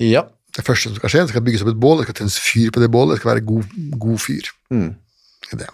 Ja. 0.00 0.24
Det 0.56 0.64
første 0.64 0.88
som 0.88 0.96
skal 0.96 1.10
skje, 1.12 1.20
det 1.26 1.34
skal 1.34 1.44
bygges 1.44 1.62
opp 1.62 1.68
et 1.74 1.78
bål, 1.82 1.98
det 2.00 2.08
skal 2.08 2.14
tennes 2.22 2.38
fyr 2.42 2.70
på 2.74 2.80
det 2.80 2.90
bålet, 2.90 3.14
det 3.16 3.20
skal 3.20 3.34
være 3.36 3.44
god, 3.46 3.76
god 3.98 4.18
fyr 4.18 4.48
Mm. 4.72 4.96
det. 5.52 5.68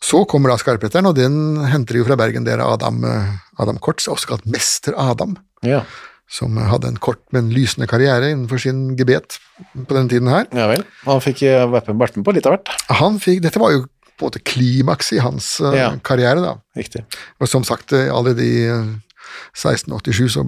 Så 0.00 0.24
kommer 0.28 0.50
da 0.52 0.56
skarpretteren, 0.60 1.06
og 1.08 1.16
den 1.16 1.64
henter 1.66 1.94
de 1.96 1.98
jo 1.98 2.04
fra 2.04 2.16
Bergen, 2.20 2.44
der 2.44 2.60
er 2.60 2.68
Adam, 2.74 3.02
eh, 3.04 3.32
Adam 3.58 3.78
Kortz, 3.82 4.06
også 4.08 4.28
kalt 4.34 4.46
Mester 4.46 4.94
Adam, 5.00 5.36
Ja. 5.64 5.82
som 6.28 6.56
hadde 6.58 6.88
en 6.88 6.96
kort, 6.98 7.20
men 7.32 7.50
lysende 7.54 7.86
karriere 7.88 8.32
innenfor 8.32 8.58
sin 8.60 8.96
gebet 8.98 9.38
på 9.74 9.94
denne 9.94 10.08
tiden 10.10 10.28
her. 10.28 10.46
ja 10.52 10.66
vel. 10.68 10.84
Han 11.04 11.20
fikk 11.20 11.42
eh, 11.46 11.64
vært 11.70 11.88
med, 11.88 12.24
på 12.24 12.34
litt 12.34 12.46
av 12.46 12.56
hvert. 12.56 12.68
Han 13.00 13.18
fikk, 13.22 13.42
dette 13.42 13.58
var 13.62 13.72
jo 13.72 13.84
på 14.16 14.24
en 14.24 14.30
måte 14.30 14.40
klimaks 14.44 15.12
i 15.12 15.18
hans 15.20 15.60
eh, 15.60 15.74
Ja. 15.76 15.90
karriere 16.02 16.40
da. 16.40 16.54
Riktig. 16.76 17.04
Og 17.40 17.48
som 17.48 17.64
sagt, 17.64 17.92
allerede 17.92 18.42
i 18.44 18.64
eh, 18.66 18.94
1687 19.54 20.28
så 20.36 20.44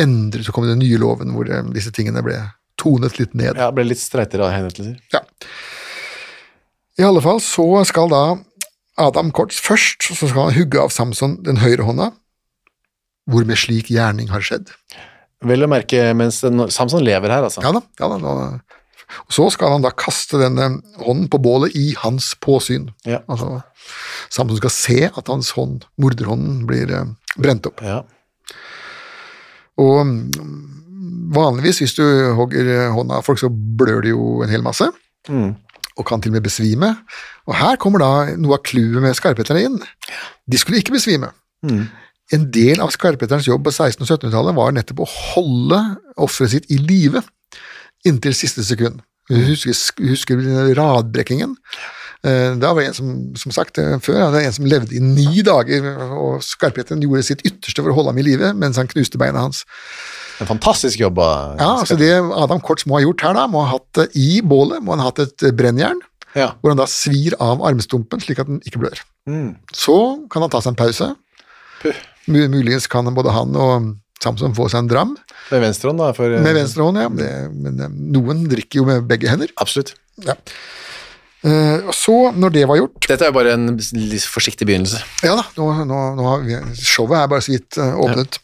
endret, 0.00 0.44
så 0.46 0.52
kom 0.52 0.66
den 0.66 0.78
nye 0.82 0.98
loven 0.98 1.32
hvor 1.34 1.48
eh, 1.50 1.62
disse 1.74 1.92
tingene 1.94 2.22
ble 2.24 2.38
tonet 2.80 3.18
litt 3.20 3.34
ned. 3.38 3.56
Ja, 3.56 3.70
ble 3.70 3.84
litt 3.86 4.00
streitere 4.02 4.48
henrettelser. 4.50 4.98
Ja. 5.14 5.20
I 6.98 7.04
alle 7.08 7.22
fall 7.24 7.40
så 7.40 7.64
skal 7.88 8.10
da 8.12 8.22
Adam 9.00 9.30
Kortz 9.32 9.60
først, 9.64 10.10
så 10.12 10.28
skal 10.28 10.50
han 10.50 10.56
hugge 10.58 10.80
av 10.82 10.90
Samson 10.92 11.38
den 11.46 11.56
høyre 11.62 11.86
hånda, 11.88 12.10
hvor 13.30 13.46
med 13.48 13.60
slik 13.60 13.90
gjerning 13.92 14.30
har 14.32 14.44
skjedd. 14.44 14.72
Vel 15.46 15.66
å 15.66 15.70
merke 15.70 16.12
mens 16.14 16.40
Samson 16.42 17.02
lever 17.04 17.32
her, 17.32 17.46
altså. 17.48 17.62
Ja 17.64 17.74
da, 17.74 17.82
ja 17.98 18.10
da. 18.12 18.46
Og 19.26 19.34
så 19.36 19.46
skal 19.52 19.74
han 19.74 19.84
da 19.84 19.92
kaste 19.92 20.40
denne 20.40 20.68
hånden 21.02 21.28
på 21.32 21.40
bålet 21.42 21.74
i 21.78 21.92
hans 22.00 22.32
påsyn. 22.40 22.88
Ja. 23.08 23.20
Altså, 23.30 23.60
Samson 24.32 24.60
skal 24.60 24.74
se 24.74 24.98
at 25.10 25.28
hans 25.28 25.52
hånd, 25.56 25.86
morderhånden, 26.00 26.62
blir 26.68 26.92
eh, 26.94 27.10
brent 27.36 27.68
opp. 27.68 27.82
Ja. 27.84 28.02
Og 29.82 29.98
mm, 30.06 31.32
vanligvis, 31.34 31.82
hvis 31.82 31.96
du 31.98 32.04
hogger 32.38 32.88
hånda 32.94 33.20
av 33.20 33.26
folk, 33.26 33.40
så 33.42 33.50
blør 33.50 34.02
det 34.04 34.14
jo 34.14 34.40
en 34.44 34.52
hel 34.52 34.64
masse. 34.64 34.88
Mm. 35.28 35.54
Og 35.98 36.06
kan 36.08 36.22
til 36.22 36.32
og 36.32 36.38
med 36.38 36.46
besvime. 36.46 36.94
Og 37.50 37.56
her 37.58 37.76
kommer 37.80 38.02
da 38.02 38.12
noe 38.40 38.56
av 38.56 38.64
clouet 38.64 39.02
med 39.04 39.16
skarpheterne 39.18 39.66
inn. 39.66 39.80
De 40.48 40.60
skulle 40.60 40.80
ikke 40.80 40.96
besvime. 40.96 41.32
Mm. 41.66 41.84
En 42.32 42.46
del 42.54 42.80
av 42.80 42.92
skarpetterens 42.94 43.46
jobb 43.48 43.64
på 43.66 43.72
1600- 43.74 44.02
og 44.02 44.08
1700-tallet 44.08 44.56
var 44.56 44.72
nettopp 44.76 45.02
å 45.04 45.08
holde 45.12 45.80
offeret 46.16 46.54
sitt 46.54 46.70
i 46.72 46.78
live 46.80 47.20
inntil 48.08 48.34
siste 48.34 48.64
sekund. 48.66 49.02
Husker, 49.30 49.74
husker 50.10 50.40
du 50.40 50.48
radbrekkingen? 50.76 51.52
Det 52.22 52.32
Da 52.62 52.70
var 52.70 52.82
det 52.84 52.88
en 52.92 52.94
som, 52.94 53.08
som 53.38 53.50
sagt 53.54 53.78
eh, 53.82 53.96
før, 54.02 54.14
det 54.20 54.28
var 54.36 54.44
en 54.46 54.54
som 54.54 54.66
levde 54.70 54.94
i 54.94 55.00
ni 55.02 55.42
dager, 55.42 55.86
og 56.14 56.42
skarpheten 56.46 57.02
gjorde 57.02 57.24
sitt 57.26 57.42
ytterste 57.46 57.82
for 57.82 57.90
å 57.90 57.96
holde 57.96 58.12
ham 58.12 58.20
i 58.22 58.26
live 58.26 58.52
mens 58.54 58.78
han 58.78 58.86
knuste 58.90 59.18
beina 59.18 59.42
hans. 59.42 59.64
En 60.42 60.46
fantastisk 60.50 61.02
jobb 61.02 61.18
av 61.22 61.58
Ja, 61.58 61.70
altså 61.82 61.96
Det 61.98 62.12
Adam 62.14 62.62
Kortz 62.62 62.86
må 62.86 62.98
ha 62.98 63.02
gjort 63.02 63.24
her, 63.26 63.34
da, 63.38 63.48
må 63.50 63.64
ha 63.64 63.72
hatt 63.74 64.02
eh, 64.04 64.14
i 64.18 64.40
bålet 64.46 64.82
må 64.82 64.94
han 64.94 65.02
ha 65.02 65.10
hatt 65.10 65.22
et 65.26 65.48
eh, 65.48 65.54
brennjern, 65.54 65.98
Ja. 66.38 66.52
hvor 66.62 66.72
han 66.72 66.78
da 66.80 66.86
svir 66.88 67.34
av 67.42 67.60
armstumpen 67.66 68.22
slik 68.22 68.38
at 68.40 68.48
den 68.48 68.62
ikke 68.64 68.80
blør. 68.86 69.02
Mm. 69.28 69.56
Så 69.74 69.98
kan 70.32 70.46
han 70.46 70.50
ta 70.54 70.62
seg 70.62 70.72
en 70.72 70.78
pause. 70.78 71.10
Muligens 72.30 72.86
kan 72.90 73.08
både 73.14 73.34
han 73.34 73.56
og 73.58 73.90
Samson 74.22 74.54
få 74.54 74.68
seg 74.70 74.84
en 74.84 74.90
dram 74.90 75.16
Med 75.50 75.64
venstre 75.64 75.90
hånd, 75.90 75.98
da. 75.98 76.12
For, 76.16 76.36
med 76.44 76.54
venstrehånd, 76.54 77.00
ja. 77.02 77.08
Det, 77.10 77.32
men 77.50 77.82
eh, 77.82 77.98
noen 78.14 78.46
drikker 78.50 78.82
jo 78.82 78.86
med 78.88 79.08
begge 79.10 79.30
hender. 79.30 79.50
Absolutt. 79.60 79.96
Ja. 80.22 80.36
Eh, 81.42 81.82
og 81.82 81.94
så, 81.96 82.14
når 82.38 82.54
det 82.54 82.62
var 82.70 82.78
gjort 82.78 83.08
Dette 83.10 83.26
er 83.26 83.32
jo 83.32 83.34
bare 83.34 83.56
en 83.56 83.66
litt 83.74 84.26
forsiktig 84.30 84.68
begynnelse. 84.68 85.02
Ja 85.26 85.34
da, 85.40 85.48
nå, 85.58 85.68
nå, 85.88 86.00
nå 86.18 86.26
har 86.28 86.44
vi, 86.46 86.58
showet 86.78 87.18
er 87.18 87.30
bare 87.32 87.42
så 87.42 87.56
vidt 87.56 87.78
eh, 87.82 87.98
åpnet. 88.04 88.38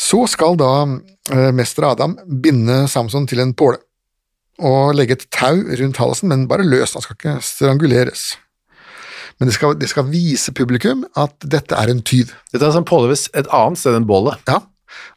Så 0.00 0.24
skal 0.32 0.56
da 0.58 0.72
eh, 0.88 1.50
mester 1.54 1.90
Adam 1.90 2.16
binde 2.42 2.86
Samson 2.90 3.28
til 3.28 3.44
en 3.44 3.52
påle 3.54 3.82
og 4.62 4.94
legge 4.94 5.16
et 5.16 5.28
tau 5.34 5.58
rundt 5.58 5.98
halsen, 5.98 6.30
men 6.30 6.46
bare 6.48 6.64
løs, 6.64 6.92
han 6.94 7.02
skal 7.04 7.16
ikke 7.18 7.36
stranguleres. 7.44 8.32
Men 9.42 9.50
det 9.50 9.56
skal, 9.56 9.74
det 9.74 9.88
skal 9.90 10.06
vise 10.06 10.52
publikum 10.54 11.02
at 11.18 11.34
dette 11.50 11.74
er 11.74 11.90
en 11.90 12.02
tyv. 12.06 12.30
Dette 12.54 12.62
er 12.68 12.74
som 12.76 12.86
påleves 12.86 13.26
et 13.34 13.48
annet 13.50 13.80
sted 13.80 13.96
enn 13.98 14.06
bålet. 14.06 14.38
Ja, 14.46 14.60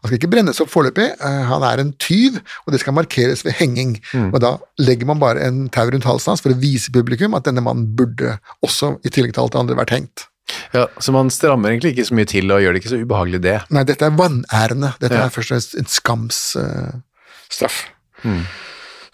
Han 0.01 0.07
skal 0.07 0.17
ikke 0.17 0.29
brennes 0.31 0.57
opp 0.63 0.69
foreløpig, 0.71 1.05
eh, 1.19 1.41
han 1.49 1.61
er 1.67 1.81
en 1.83 1.89
tyv, 1.99 2.37
og 2.65 2.71
det 2.73 2.79
skal 2.81 2.95
markeres 2.95 3.43
ved 3.45 3.57
henging. 3.59 3.97
Og 4.31 4.39
Da 4.41 4.53
legger 4.79 5.05
man 5.09 5.19
bare 5.19 5.43
en 5.45 5.65
tau 5.69 5.89
rundt 5.91 6.07
halsen 6.07 6.31
hans 6.31 6.41
for 6.41 6.53
å 6.55 6.57
vise 6.61 6.89
publikum 6.95 7.35
at 7.35 7.43
denne 7.43 7.61
mannen 7.61 7.89
burde 7.95 8.37
også, 8.63 8.95
i 9.05 9.09
tillegg 9.11 9.33
til 9.35 9.43
alt 9.43 9.51
det 9.53 9.59
andre, 9.59 9.75
vært 9.75 9.91
hengt. 9.97 10.25
Ja, 10.73 10.85
så 11.01 11.11
man 11.11 11.29
strammer 11.33 11.69
egentlig 11.73 11.91
ikke 11.95 12.07
så 12.07 12.15
mye 12.15 12.29
til 12.29 12.51
og 12.55 12.61
gjør 12.63 12.73
det 12.73 12.81
ikke 12.83 12.93
så 12.95 13.01
ubehagelig 13.03 13.41
det. 13.43 13.57
Nei, 13.75 13.83
dette 13.83 14.05
er 14.07 14.15
vanærende. 14.15 14.93
Dette 15.01 15.17
Ja. 15.19 15.25
er 15.25 15.33
først 15.35 15.51
og 15.51 15.57
fremst 15.57 15.75
en 15.75 15.91
skamsstraff. 15.91 17.77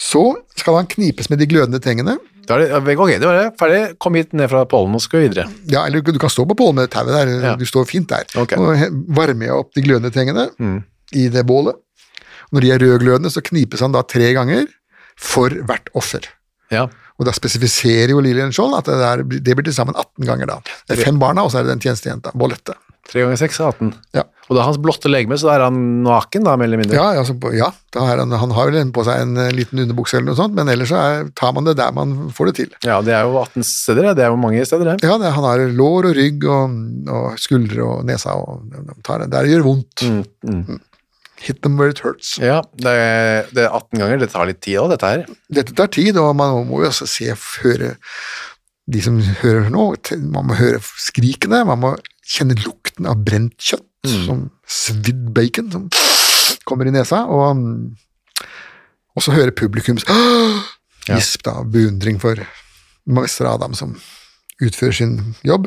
Så 0.02 0.24
skal 0.58 0.76
han 0.80 0.88
knipes 0.90 1.30
med 1.30 1.40
de 1.40 1.48
glødende 1.48 1.80
tengene. 1.84 2.18
Da 2.52 2.58
er 2.60 2.84
det, 2.86 2.98
ok, 3.00 3.12
det 3.22 3.28
var 3.30 3.38
det. 3.40 3.46
Ferdig. 3.60 3.82
Kom 4.04 4.18
hit 4.20 4.34
ned 4.38 4.50
fra 4.52 4.64
pollen 4.70 4.98
og 4.98 5.04
skal 5.04 5.24
videre. 5.26 5.48
Ja, 5.72 5.86
eller 5.88 6.04
du 6.04 6.20
kan 6.22 6.32
stå 6.34 6.46
på 6.50 6.58
pollen 6.60 6.76
med 6.82 6.92
tauet 6.94 7.14
der, 7.16 7.32
Ja. 7.42 7.56
du 7.60 7.66
står 7.70 7.88
fint 7.90 8.10
der. 8.12 8.28
Okay. 8.36 8.60
Og 8.60 9.08
varmer 9.16 9.56
opp 9.58 9.72
de 9.78 9.84
glødende 9.86 10.12
tengene 10.14 10.50
i 11.16 11.28
det 11.32 11.46
bålet. 11.48 11.76
Når 12.52 12.62
de 12.66 12.72
er 12.76 12.80
rødglødende, 12.84 13.32
så 13.32 13.42
knipes 13.42 13.80
han 13.80 13.94
da 13.96 14.02
tre 14.04 14.34
ganger 14.36 14.68
for 15.18 15.50
hvert 15.50 15.88
offer. 15.96 16.28
Ja. 16.72 16.88
Og 17.20 17.26
da 17.28 17.32
spesifiserer 17.36 18.10
jo 18.16 18.20
Lillian 18.24 18.52
Skjold 18.52 18.74
at 18.80 18.88
det, 18.90 18.98
der, 19.00 19.24
det 19.46 19.56
blir 19.56 19.64
til 19.68 19.76
sammen 19.76 19.96
18 19.96 20.26
ganger 20.26 20.50
da. 20.50 20.56
Det 20.90 20.98
er 20.98 21.04
fem 21.06 21.20
barna, 21.22 21.44
og 21.46 21.52
så 21.54 21.60
er 21.62 21.68
det 21.68 21.76
den 21.76 21.84
tjenestejenta, 21.84 22.32
Bollette. 22.36 22.74
Tre 23.10 23.24
ganger 23.24 23.40
seks 23.40 23.58
er 23.60 23.72
18. 23.72 23.90
Ja. 24.16 24.24
Og 24.52 24.58
da 24.58 24.66
hans 24.68 24.78
blotte 24.82 25.10
legeme, 25.10 25.38
så 25.40 25.48
da 25.48 25.54
er 25.56 25.64
han 25.70 25.78
naken, 26.06 26.44
da, 26.44 26.54
mer 26.60 26.68
eller 26.68 26.82
mindre. 26.82 26.98
Ja, 26.98 27.22
altså, 27.22 27.36
ja 27.56 27.70
han, 27.96 28.34
han 28.36 28.54
har 28.56 28.72
vel 28.72 28.92
på 28.94 29.06
seg 29.08 29.24
en 29.24 29.40
eh, 29.40 29.54
liten 29.56 29.80
underbukse 29.84 30.20
eller 30.20 30.32
noe 30.32 30.40
sånt, 30.40 30.56
men 30.58 30.70
ellers 30.72 30.92
så 30.92 31.00
er, 31.00 31.32
tar 31.40 31.56
man 31.56 31.68
det 31.68 31.78
der 31.80 31.96
man 31.96 32.30
får 32.36 32.52
det 32.52 32.56
til. 32.60 32.76
Ja, 32.84 33.00
det 33.06 33.16
er 33.16 33.26
jo 33.30 33.40
18 33.42 33.66
steder, 33.68 34.12
det. 34.12 34.26
er 34.26 34.36
jo 34.36 34.40
mange 34.42 34.66
steder, 34.68 34.92
det. 34.92 35.08
Ja, 35.08 35.18
det, 35.22 35.34
han 35.38 35.48
har 35.48 35.66
lår 35.72 36.12
og 36.12 36.16
rygg 36.20 36.48
og, 36.52 36.78
og 37.16 37.42
skuldre 37.42 37.88
og 37.88 38.06
nesa, 38.12 38.36
og 38.38 39.02
tar 39.08 39.24
det. 39.24 39.32
Der 39.34 39.50
gjør 39.50 39.68
vondt. 39.72 40.06
Mm, 40.06 40.24
mm. 40.44 40.82
Hit 41.42 41.64
them 41.64 41.80
where 41.80 41.90
it 41.90 42.04
hurts. 42.04 42.36
Ja, 42.38 42.60
det 42.78 42.92
er, 42.92 43.50
det 43.56 43.66
er 43.66 43.74
18 43.74 44.04
ganger. 44.04 44.22
Det 44.22 44.30
tar 44.36 44.52
litt 44.52 44.62
tid 44.62 44.78
òg, 44.84 44.92
dette 44.94 45.16
her. 45.16 45.28
Dette 45.50 45.74
tar 45.80 45.90
tid, 45.96 46.20
og 46.22 46.36
man 46.38 46.60
må 46.70 46.84
jo 46.84 46.92
også 46.92 47.10
se, 47.10 47.32
høre 47.64 47.96
de 48.92 49.02
som 49.04 49.20
hører 49.42 49.70
nå, 49.72 49.86
man 50.34 50.50
må 50.50 50.58
høre 50.58 50.82
skrikene, 50.82 51.64
man 51.70 51.80
må 51.80 51.92
kjenne 52.32 52.56
lukten 52.64 53.08
av 53.12 53.20
brent 53.26 53.58
kjøtt, 53.60 53.88
som 54.26 54.46
svidd 54.66 55.28
bacon 55.36 55.68
som 55.74 55.90
kommer 56.66 56.88
i 56.90 56.94
nesa, 56.96 57.26
og, 57.30 57.58
mm, 57.58 58.48
og 59.18 59.26
så 59.26 59.34
hører 59.36 59.52
publikums 59.58 60.06
Ja. 61.10 61.16
gisp 61.18 61.42
da, 61.48 61.58
beundring 61.66 62.20
for 62.22 62.38
mester 63.10 63.48
Adam 63.50 63.74
som 63.78 63.96
utfører 64.62 64.94
sin 64.94 65.16
jobb. 65.44 65.66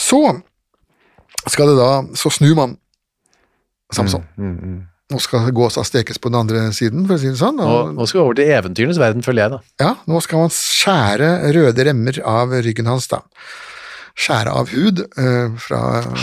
Så 0.00 0.20
skal 1.52 1.68
det 1.72 1.76
da, 1.76 1.90
så 2.16 2.32
snur 2.32 2.56
man 2.56 2.78
Samson. 3.92 4.24
Nå 5.12 5.18
skal 5.20 5.50
gåsa 5.52 5.82
stekes 5.84 6.16
på 6.22 6.30
den 6.32 6.38
andre 6.40 6.62
siden, 6.72 7.04
for 7.04 7.18
å 7.18 7.20
si 7.20 7.28
det 7.28 7.36
sånn. 7.36 7.58
Nå, 7.60 7.92
nå 7.92 8.06
skal 8.08 8.22
vi 8.22 8.24
over 8.24 8.38
til 8.38 8.48
eventyrenes 8.54 9.00
verden, 9.02 9.24
føler 9.26 9.42
jeg, 9.44 9.52
da. 9.52 9.58
Ja, 9.84 9.90
nå 10.08 10.22
skal 10.24 10.40
man 10.46 10.54
skjære 10.56 11.28
røde 11.52 11.84
remmer 11.90 12.20
av 12.24 12.54
ryggen 12.64 12.88
hans, 12.88 13.10
da. 13.12 13.20
Skjære 14.18 14.52
av 14.52 14.68
hud 14.74 14.98
eh, 15.18 15.52
fra 15.62 15.78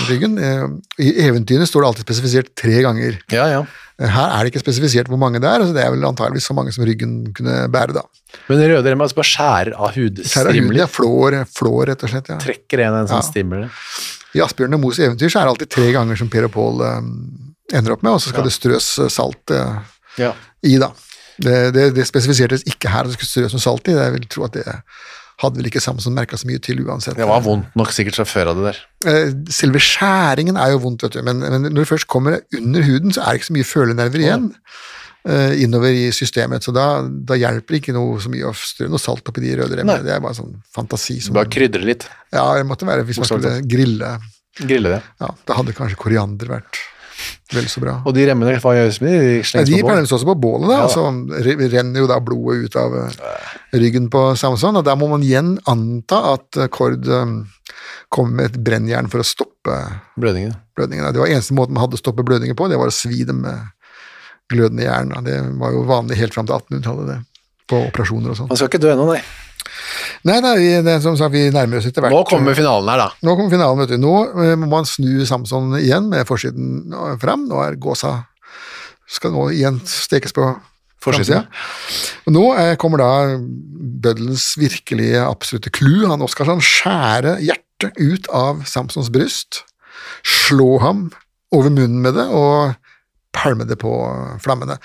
ryggen. 0.10 0.38
Eh, 0.38 0.66
I 1.02 1.14
eventyrene 1.28 1.66
står 1.68 1.82
det 1.82 1.88
alltid 1.90 2.06
spesifisert 2.10 2.52
tre 2.60 2.82
ganger. 2.86 3.18
Ja, 3.34 3.48
ja. 3.50 3.62
Eh, 4.00 4.08
Her 4.14 4.36
er 4.36 4.46
det 4.46 4.54
ikke 4.54 4.62
spesifisert 4.64 5.10
hvor 5.10 5.18
mange 5.20 5.42
det 5.42 5.50
er, 5.50 5.64
altså 5.64 5.74
det 5.76 5.82
er 5.84 5.92
vel 5.96 6.06
antageligvis 6.08 6.46
så 6.52 6.54
mange 6.56 6.72
som 6.76 6.86
ryggen 6.88 7.18
kunne 7.36 7.64
bære, 7.74 7.98
da. 7.98 8.04
Men 8.48 8.62
røde 8.62 8.86
remmen 8.94 9.08
altså 9.08 9.18
bare 9.18 9.32
skjærer 9.32 9.74
av 9.76 9.98
hudstrimler. 9.98 10.84
ja. 10.84 10.88
Flår, 10.88 11.40
flår, 11.50 11.82
rett 11.92 12.06
og 12.06 12.14
slett, 12.14 12.30
ja. 12.30 12.38
Trekker 12.46 12.86
en 12.86 13.00
en 13.02 13.10
sånn 13.10 13.24
Ja. 13.24 13.28
strimler. 13.32 13.70
I 14.38 14.44
Asbjørn 14.46 14.78
og 14.78 14.84
Moes 14.86 15.00
eventyr 15.02 15.32
så 15.34 15.40
er 15.42 15.48
det 15.50 15.54
alltid 15.56 15.70
tre 15.74 15.92
ganger 15.92 16.16
som 16.22 16.30
Per 16.30 16.46
og 16.46 16.54
Pål 16.54 16.82
eh, 16.86 17.00
ender 17.80 17.96
opp 17.98 18.04
med, 18.06 18.14
og 18.14 18.22
så 18.22 18.30
skal 18.30 18.46
det 18.46 18.54
strøs 18.54 18.92
eh, 19.02 19.10
salt 19.10 19.50
eh, 19.58 19.80
Ja. 20.22 20.36
i, 20.64 20.78
da. 20.78 20.92
Det, 21.40 21.58
det, 21.74 21.88
det 21.96 22.06
spesifisertes 22.06 22.62
ikke 22.70 22.92
her 22.94 23.08
at 23.08 23.10
det 23.10 23.18
skulle 23.18 23.32
strøs 23.34 23.54
noe 23.58 23.64
salt 23.64 23.88
i, 23.90 23.98
jeg 23.98 24.14
vil 24.20 24.26
tro 24.30 24.46
at 24.46 24.54
det 24.60 24.66
hadde 25.40 25.60
vel 25.62 25.70
ikke 25.70 25.82
Samson 25.84 26.16
merka 26.16 26.38
så 26.40 26.48
mye 26.50 26.60
til 26.64 26.82
uansett. 26.84 27.16
Det 27.20 27.28
var 27.28 27.44
vondt 27.46 27.76
nok 27.80 27.94
sikkert 27.96 28.20
fra 28.20 28.26
før 28.28 28.52
av 28.52 28.60
det 28.60 28.66
der. 28.70 28.80
Eh, 29.08 29.34
Selve 29.56 29.82
skjæringen 29.84 30.60
er 30.60 30.74
jo 30.74 30.82
vondt, 30.84 31.06
vet 31.06 31.16
du, 31.16 31.22
men, 31.26 31.40
men 31.44 31.70
når 31.70 31.84
det 31.86 31.90
først 31.94 32.10
kommer 32.12 32.42
under 32.60 32.84
huden, 32.88 33.16
så 33.16 33.24
er 33.24 33.32
det 33.38 33.42
ikke 33.42 33.50
så 33.52 33.56
mye 33.60 33.70
følenerver 33.70 34.26
igjen 34.26 34.50
eh, 35.30 35.54
innover 35.64 35.96
i 35.96 36.10
systemet, 36.16 36.66
så 36.68 36.74
da, 36.76 36.88
da 37.08 37.40
hjelper 37.40 37.76
det 37.78 37.82
ikke 37.84 37.96
noe 37.96 38.20
så 38.24 38.32
mye 38.34 38.52
å 38.52 38.54
strø 38.58 38.90
noe 38.92 39.02
salt 39.02 39.32
oppi 39.32 39.46
de 39.46 39.56
røde 39.62 39.80
remmene. 39.80 40.04
Det 40.06 40.16
er 40.16 40.24
bare 40.24 40.38
sånn 40.42 40.58
fantasi 40.76 41.20
som 41.24 41.38
Bare 41.40 41.52
krydre 41.52 41.88
litt. 41.88 42.08
Ja, 42.36 42.46
det 42.60 42.68
måtte 42.68 42.88
være 42.90 43.08
hvis 43.08 43.22
man 43.24 43.32
skulle 43.32 43.58
grille. 43.64 44.18
Grille 44.60 44.98
det. 44.98 45.02
Ja, 45.24 45.32
da 45.48 45.56
hadde 45.60 45.76
kanskje 45.78 46.00
koriander 46.00 46.52
vært 46.52 46.84
vel 47.54 47.68
så 47.72 47.82
bra. 47.84 47.96
Og 48.08 48.14
de 48.16 48.26
remmene, 48.30 48.56
hva 48.62 48.74
gjøres 48.78 49.00
med 49.04 49.16
de? 49.16 49.40
De 49.44 49.64
de 49.70 49.82
på 49.86 49.96
også 49.96 50.28
på 50.28 50.36
bålet, 50.40 50.70
da, 50.70 50.78
Ja, 50.80 50.88
og 50.88 50.94
så 50.94 51.70
renner 51.74 52.04
jo 52.04 52.10
da 52.10 52.20
blodet 52.24 52.70
ut 52.70 52.78
av 52.80 52.96
eh, 53.02 53.48
ryggen 53.80 54.10
på 54.14 54.24
Samson, 54.40 54.80
og 54.80 54.86
der 54.88 54.98
må 55.00 55.10
man 55.12 55.26
igjen 55.26 55.58
anta 55.70 56.22
at 56.36 56.60
eh, 56.60 56.70
Kord 56.74 57.08
eh, 57.08 57.34
kommer 58.14 58.36
med 58.42 58.52
et 58.52 58.62
brennjern 58.66 59.10
for 59.12 59.22
å 59.24 59.28
stoppe 59.28 59.76
Blødningen. 60.20 60.56
blødningen. 60.78 61.12
Det 61.14 61.22
var 61.22 61.34
eneste 61.34 61.58
måten 61.58 61.76
man 61.78 61.86
hadde 61.86 62.00
å 62.00 62.04
stoppe 62.04 62.26
blødningen 62.26 62.58
på, 62.58 62.70
det 62.72 62.80
var 62.80 62.90
å 62.90 62.96
svi 62.96 63.24
dem 63.28 63.44
med 63.46 63.68
glødende 64.50 64.88
jern. 64.88 65.14
Det 65.26 65.36
var 65.62 65.76
jo 65.76 65.84
vanlig 65.90 66.18
helt 66.18 66.34
fram 66.34 66.48
til 66.50 66.58
1800-tallet, 66.58 67.12
det. 67.12 67.20
På 67.70 67.84
operasjoner 67.86 68.34
og 68.34 68.38
sånn. 68.40 68.50
Man 68.50 68.58
skal 68.58 68.72
ikke 68.72 68.82
dø 68.82 68.94
ennå, 68.96 69.06
nei. 69.12 69.22
Nei, 70.28 70.40
nei, 70.44 70.56
det 70.84 70.96
er 70.96 71.04
som 71.04 71.16
sagt, 71.20 71.34
vi 71.34 71.46
nærmer 71.54 71.80
oss 71.80 71.88
etter 71.90 72.04
hvert. 72.04 72.16
Nå 72.16 72.24
kommer 72.28 72.58
finalen 72.58 72.90
her, 72.92 73.04
da. 73.06 73.10
Nå 73.26 73.36
kommer 73.38 73.54
finalen, 73.54 73.84
vet 73.84 73.94
du. 73.94 74.00
Nå 74.02 74.16
eh, 74.46 74.56
må 74.60 74.70
man 74.72 74.88
snu 74.90 75.24
Samson 75.28 75.78
igjen 75.80 76.10
med 76.12 76.28
forsiden 76.30 76.92
eh, 76.96 77.16
fram. 77.22 77.48
Nå 77.50 77.62
er 77.66 77.80
gåsa 77.82 78.18
Skal 79.10 79.34
nå 79.34 79.48
igjen 79.56 79.80
stekes 79.90 80.36
på 80.36 80.52
Forsiden. 81.00 81.46
nå 82.28 82.42
eh, 82.60 82.74
kommer 82.76 83.00
da 83.00 83.12
bøddelens 84.04 84.52
virkelige 84.60 85.22
absolutte 85.24 85.72
clou. 85.72 86.10
Han 86.12 86.20
nå 86.20 86.28
skal 86.28 86.60
skjære 86.60 87.38
hjertet 87.40 87.96
ut 87.96 88.28
av 88.36 88.66
Samsons 88.68 89.08
bryst, 89.14 89.64
slå 90.28 90.76
ham 90.84 91.08
over 91.56 91.72
munnen 91.72 92.04
med 92.04 92.20
det 92.20 92.28
og 92.36 92.76
pælme 93.36 93.64
det 93.70 93.80
på 93.80 93.94
flammene. 94.44 94.76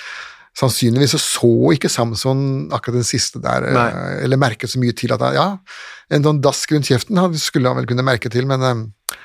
Sannsynligvis 0.54 1.16
så, 1.16 1.18
så 1.18 1.52
ikke 1.74 1.90
Samson 1.90 2.42
akkurat 2.74 3.00
den 3.00 3.08
siste 3.08 3.40
der, 3.42 3.66
eh, 3.66 3.74
Nei. 3.74 3.88
eller 4.22 4.38
merket 4.38 4.70
så 4.70 4.78
mye 4.82 4.94
til 4.96 5.14
at 5.14 5.22
han, 5.24 5.34
ja, 5.34 5.46
en 6.14 6.26
sånn 6.26 6.42
dask 6.44 6.70
rundt 6.74 6.86
kjeften 6.90 7.18
han 7.18 7.34
skulle 7.40 7.72
han 7.72 7.80
vel 7.80 7.88
kunne 7.90 8.06
merke 8.06 8.30
til, 8.30 8.46
men, 8.50 8.62
eh, 8.62 9.16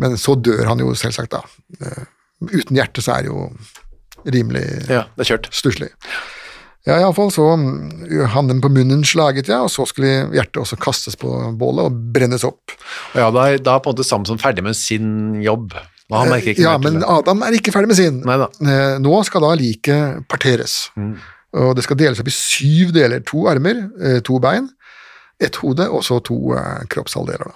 men 0.00 0.18
så 0.18 0.34
dør 0.34 0.72
han 0.72 0.82
jo 0.82 0.90
selvsagt 0.98 1.36
da. 1.36 1.44
Eh, 1.80 2.08
Uten 2.40 2.72
hjerte 2.78 3.02
så 3.04 3.18
er 3.18 3.26
det 3.26 3.28
jo 3.34 3.50
rimelig 4.32 4.64
Ja, 4.88 5.02
stusslig. 5.52 5.90
Ja, 6.88 6.96
iallfall 6.96 7.28
så 7.34 7.44
han 7.52 7.66
handen 8.32 8.62
på 8.64 8.70
munnen 8.72 9.02
slaget, 9.04 9.50
ja, 9.52 9.58
og 9.66 9.68
så 9.68 9.84
skulle 9.88 10.30
hjertet 10.32 10.62
også 10.62 10.78
kastes 10.80 11.18
på 11.20 11.28
bålet 11.60 11.90
og 11.90 11.98
brennes 12.14 12.46
opp. 12.48 12.72
Ja, 13.12 13.28
da 13.34 13.50
er, 13.50 13.60
da 13.60 13.76
er 13.76 13.84
på 13.84 13.92
en 13.92 13.98
måte 13.98 14.08
Samson 14.08 14.40
ferdig 14.40 14.64
med 14.64 14.78
sin 14.78 15.42
jobb. 15.44 15.76
Og 16.10 16.16
han 16.18 16.28
merker 16.32 16.50
ikke 16.54 16.62
ja, 16.66 16.76
men. 16.78 17.02
Adam 17.04 17.42
er 17.46 17.56
ikke 17.58 17.72
ferdig 17.72 17.88
med 17.92 17.96
sin. 17.96 18.20
Neida. 18.26 18.48
Eh, 18.60 18.98
Nå 18.98 19.24
skal 19.24 19.40
da 19.46 19.54
liket 19.54 20.26
parteres, 20.28 20.90
Mm. 20.96 21.16
og 21.54 21.74
det 21.76 21.84
skal 21.84 21.96
deles 21.96 22.20
opp 22.20 22.26
i 22.28 22.34
syv 22.34 22.92
deler. 22.92 23.20
To 23.30 23.46
armer, 23.48 23.90
eh, 24.02 24.20
to 24.20 24.38
bein, 24.38 24.68
ett 25.40 25.56
hode, 25.62 25.86
og 25.90 26.02
så 26.02 26.20
to 26.22 26.52
eh, 26.56 26.84
kroppshalvdeler. 26.90 27.52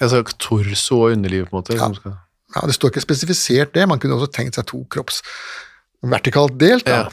Altså 0.00 0.22
torso 0.38 1.00
og 1.06 1.12
underliv, 1.16 1.48
på 1.50 1.56
en 1.56 1.62
måte. 1.62 1.74
Ja. 1.78 1.92
skal- 1.94 2.18
Ja, 2.54 2.60
Det 2.66 2.74
står 2.76 2.90
ikke 2.92 3.00
spesifisert 3.02 3.72
det, 3.74 3.88
man 3.88 3.98
kunne 3.98 4.14
også 4.14 4.30
tenkt 4.30 4.54
seg 4.54 4.66
to 4.66 4.84
kropps 4.88 5.22
vertikalt 6.04 6.58
delt. 6.60 6.84
Da. 6.84 7.08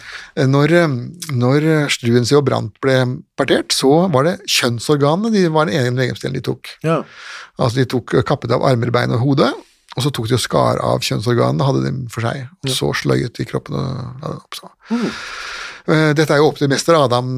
Når, 0.45 0.71
eh, 0.71 0.87
når 1.31 1.89
Struensee 1.89 2.37
og 2.37 2.45
Brandt 2.45 2.73
ble 2.83 2.97
partert, 3.39 3.71
så 3.71 4.11
var 4.11 4.23
det 4.27 4.41
kjønnsorganene 4.45 5.31
de 5.31 5.45
var 5.49 5.65
den 5.65 5.75
ene 5.79 5.95
legemsdelen 6.01 6.33
de 6.35 6.41
tok. 6.41 6.67
Ja. 6.83 7.03
Altså 7.57 7.75
De 7.81 7.85
tok 7.85 8.13
eh, 8.19 8.21
kappet 8.27 8.51
av 8.51 8.61
armer, 8.67 8.91
bein 8.91 9.11
og 9.15 9.19
hode, 9.23 9.51
og 9.91 10.05
så 10.05 10.11
tok 10.13 10.29
de 10.29 10.37
og 10.37 10.41
skar 10.41 10.79
av 10.85 11.03
kjønnsorganene, 11.03 11.67
hadde 11.67 11.83
dem 11.83 11.99
for 12.11 12.23
seg, 12.23 12.45
og 12.63 12.71
så 12.71 12.91
sløyet 12.95 13.35
de 13.35 13.45
kroppen 13.49 13.75
og 13.75 14.23
la 14.23 14.31
det 14.31 14.37
opp. 14.39 14.55
Så. 14.55 14.69
Mm. 14.91 15.09
Dette 16.15 16.31
er 16.31 16.39
jo 16.39 16.47
opp 16.47 16.61
til 16.61 16.71
mester 16.71 16.95
Adam. 16.95 17.31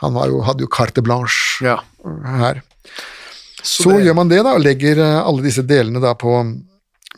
Han 0.00 0.16
var 0.16 0.32
jo, 0.32 0.40
hadde 0.42 0.64
jo 0.64 0.70
carte 0.72 1.04
blanche 1.06 1.62
ja. 1.68 1.76
her. 2.40 2.62
Så, 3.62 3.94
gjør 4.02 4.16
man 4.18 4.30
det, 4.32 4.40
da, 4.42 4.56
og 4.56 4.64
legger 4.64 4.98
eh, 4.98 5.20
alle 5.22 5.44
disse 5.44 5.62
delene 5.62 6.02
da 6.02 6.16
på, 6.18 6.32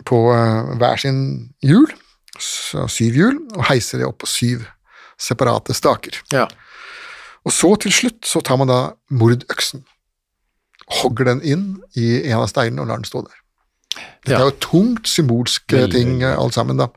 på 0.04 0.18
eh, 0.34 0.74
hver 0.76 1.00
sin 1.00 1.22
hjul, 1.64 1.88
så 2.36 2.84
syv 2.92 3.16
hjul, 3.16 3.38
og 3.54 3.64
heiser 3.70 4.02
det 4.02 4.10
opp 4.10 4.20
på 4.26 4.28
syv 4.28 4.68
separate 5.20 5.76
staker. 5.76 6.20
ja. 6.34 6.44
Og 7.44 7.52
så 7.52 7.68
til 7.76 7.92
slutt 7.92 8.24
så 8.24 8.40
tar 8.40 8.56
man 8.56 8.70
da 8.70 8.78
mordøksen, 9.12 9.82
hogger 11.00 11.28
den 11.28 11.42
inn 11.44 11.64
i 11.92 12.22
en 12.30 12.40
av 12.40 12.48
steinene 12.48 12.80
og 12.80 12.88
lar 12.88 13.02
den 13.02 13.08
stå 13.08 13.20
der. 13.26 13.43
Dette 14.24 14.40
er 14.40 14.46
jo 14.48 14.56
tungt 14.60 15.06
symbolsk 15.10 15.72
eh, 15.76 15.86
ting 15.92 16.22
eh, 16.22 16.36
alt 16.38 16.54
sammen, 16.56 16.78
da. 16.80 16.88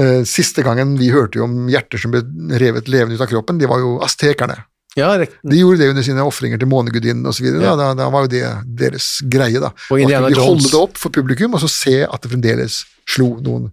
Eh, 0.00 0.22
Siste 0.28 0.64
gangen 0.64 0.96
vi 1.00 1.10
hørte 1.12 1.38
jo 1.40 1.44
om 1.48 1.66
hjerter 1.72 2.00
som 2.00 2.12
ble 2.14 2.22
revet 2.60 2.88
levende 2.88 3.16
ut 3.18 3.24
av 3.24 3.30
kroppen, 3.30 3.58
de 3.60 3.68
var 3.70 3.80
jo 3.84 3.98
aztekerne. 4.04 4.58
Ja, 4.96 5.10
De 5.20 5.58
gjorde 5.58 5.82
det 5.82 5.90
under 5.92 6.04
sine 6.06 6.24
ofringer 6.24 6.56
til 6.56 6.70
månegudinnen 6.72 7.26
osv. 7.28 7.44
Ja. 7.60 7.74
Da, 7.76 7.90
da 7.98 8.06
var 8.08 8.24
jo 8.24 8.30
det 8.32 8.44
deres 8.80 9.18
greie. 9.28 9.60
da. 9.60 9.74
Og 9.92 10.00
Indiana 10.00 10.30
de 10.32 10.40
holde 10.40 10.70
det 10.72 10.78
opp 10.80 10.96
for 10.96 11.12
publikum, 11.12 11.52
og 11.52 11.60
så 11.60 11.68
se 11.68 11.98
at 12.06 12.22
det 12.24 12.30
fremdeles 12.32 12.78
slo 13.04 13.34
noen 13.44 13.68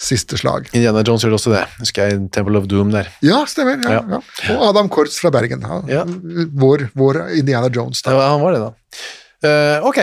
siste 0.00 0.38
slag. 0.40 0.70
Indiana 0.72 1.02
Jones 1.04 1.26
gjorde 1.26 1.40
også 1.40 1.50
det. 1.56 1.64
Husker 1.82 2.06
jeg 2.06 2.20
Temple 2.32 2.62
of 2.62 2.68
Doom 2.70 2.94
der. 2.94 3.10
Ja, 3.26 3.42
stemmer. 3.50 3.82
Ja, 3.82 3.98
Ja. 4.14 4.20
Og 4.54 4.62
Adam 4.70 4.88
Kortz 4.88 5.18
fra 5.20 5.32
Bergen. 5.34 5.66
Vår, 6.54 6.86
vår 6.96 7.18
Indiana 7.42 7.68
Jones. 7.74 8.00
Da. 8.06 8.14
Ja, 8.14 8.30
han 8.30 8.40
var 8.40 8.54
det, 8.54 8.62
da. 8.62 8.70
Uh, 9.42 9.88
ok. 9.90 9.98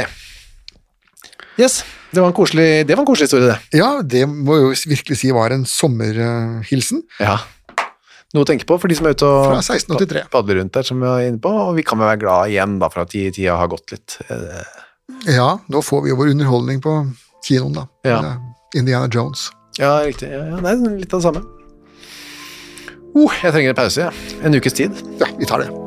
Yes, 1.58 1.80
det 2.14 2.22
var 2.22 2.30
en 2.30 2.36
koselig, 2.38 2.86
det 2.88 2.94
var 2.96 3.02
en 3.02 3.08
koselig 3.10 3.28
historie, 3.32 3.48
det. 3.50 3.80
Ja, 3.80 4.02
det 4.06 4.26
må 4.30 4.56
jeg 4.60 4.66
jo 4.68 4.90
virkelig 4.94 5.18
si 5.18 5.32
var 5.34 5.50
en 5.56 5.64
sommerhilsen 5.66 7.02
Ja. 7.20 7.40
Noe 8.36 8.44
å 8.44 8.48
tenke 8.50 8.68
på 8.68 8.76
for 8.78 8.92
de 8.92 8.96
som 9.00 9.08
er 9.08 9.16
ute 9.16 9.24
og 9.26 9.46
fra 9.48 9.62
1683. 9.64 10.26
padler 10.30 10.60
rundt 10.60 10.74
der, 10.76 10.84
som 10.84 11.00
vi 11.00 11.08
var 11.08 11.22
inne 11.24 11.40
på, 11.42 11.48
og 11.50 11.76
vi 11.78 11.84
kan 11.88 11.98
vel 11.98 12.10
være 12.12 12.20
glad 12.26 12.52
igjen 12.52 12.78
da, 12.82 12.90
for 12.92 13.06
at 13.06 13.10
ti- 13.14 13.32
tida 13.32 13.56
har 13.58 13.68
gått 13.72 13.92
litt. 13.96 14.18
Eh, 14.30 14.84
Ja, 15.32 15.58
nå 15.72 15.80
får 15.82 16.04
vi 16.04 16.10
jo 16.12 16.18
vår 16.20 16.34
underholdning 16.36 16.82
på 16.84 16.94
kinoen, 17.48 17.74
da. 17.74 17.86
Ja. 18.04 18.20
Indiana 18.76 19.08
Jones. 19.08 19.50
Ja, 19.80 20.02
riktig. 20.04 20.28
Ja, 20.30 20.44
ja, 20.52 20.58
det 20.60 20.74
er 20.76 20.98
litt 21.00 21.14
av 21.16 21.22
det 21.22 21.26
samme. 21.30 21.46
Uh, 23.16 23.32
jeg 23.42 23.54
trenger 23.56 23.70
en 23.72 23.76
pause, 23.80 23.98
ja. 24.10 24.12
En 24.44 24.54
ukes 24.60 24.74
tid. 24.76 24.92
Ja, 25.24 25.32
vi 25.40 25.46
tar 25.48 25.64
det. 25.64 25.87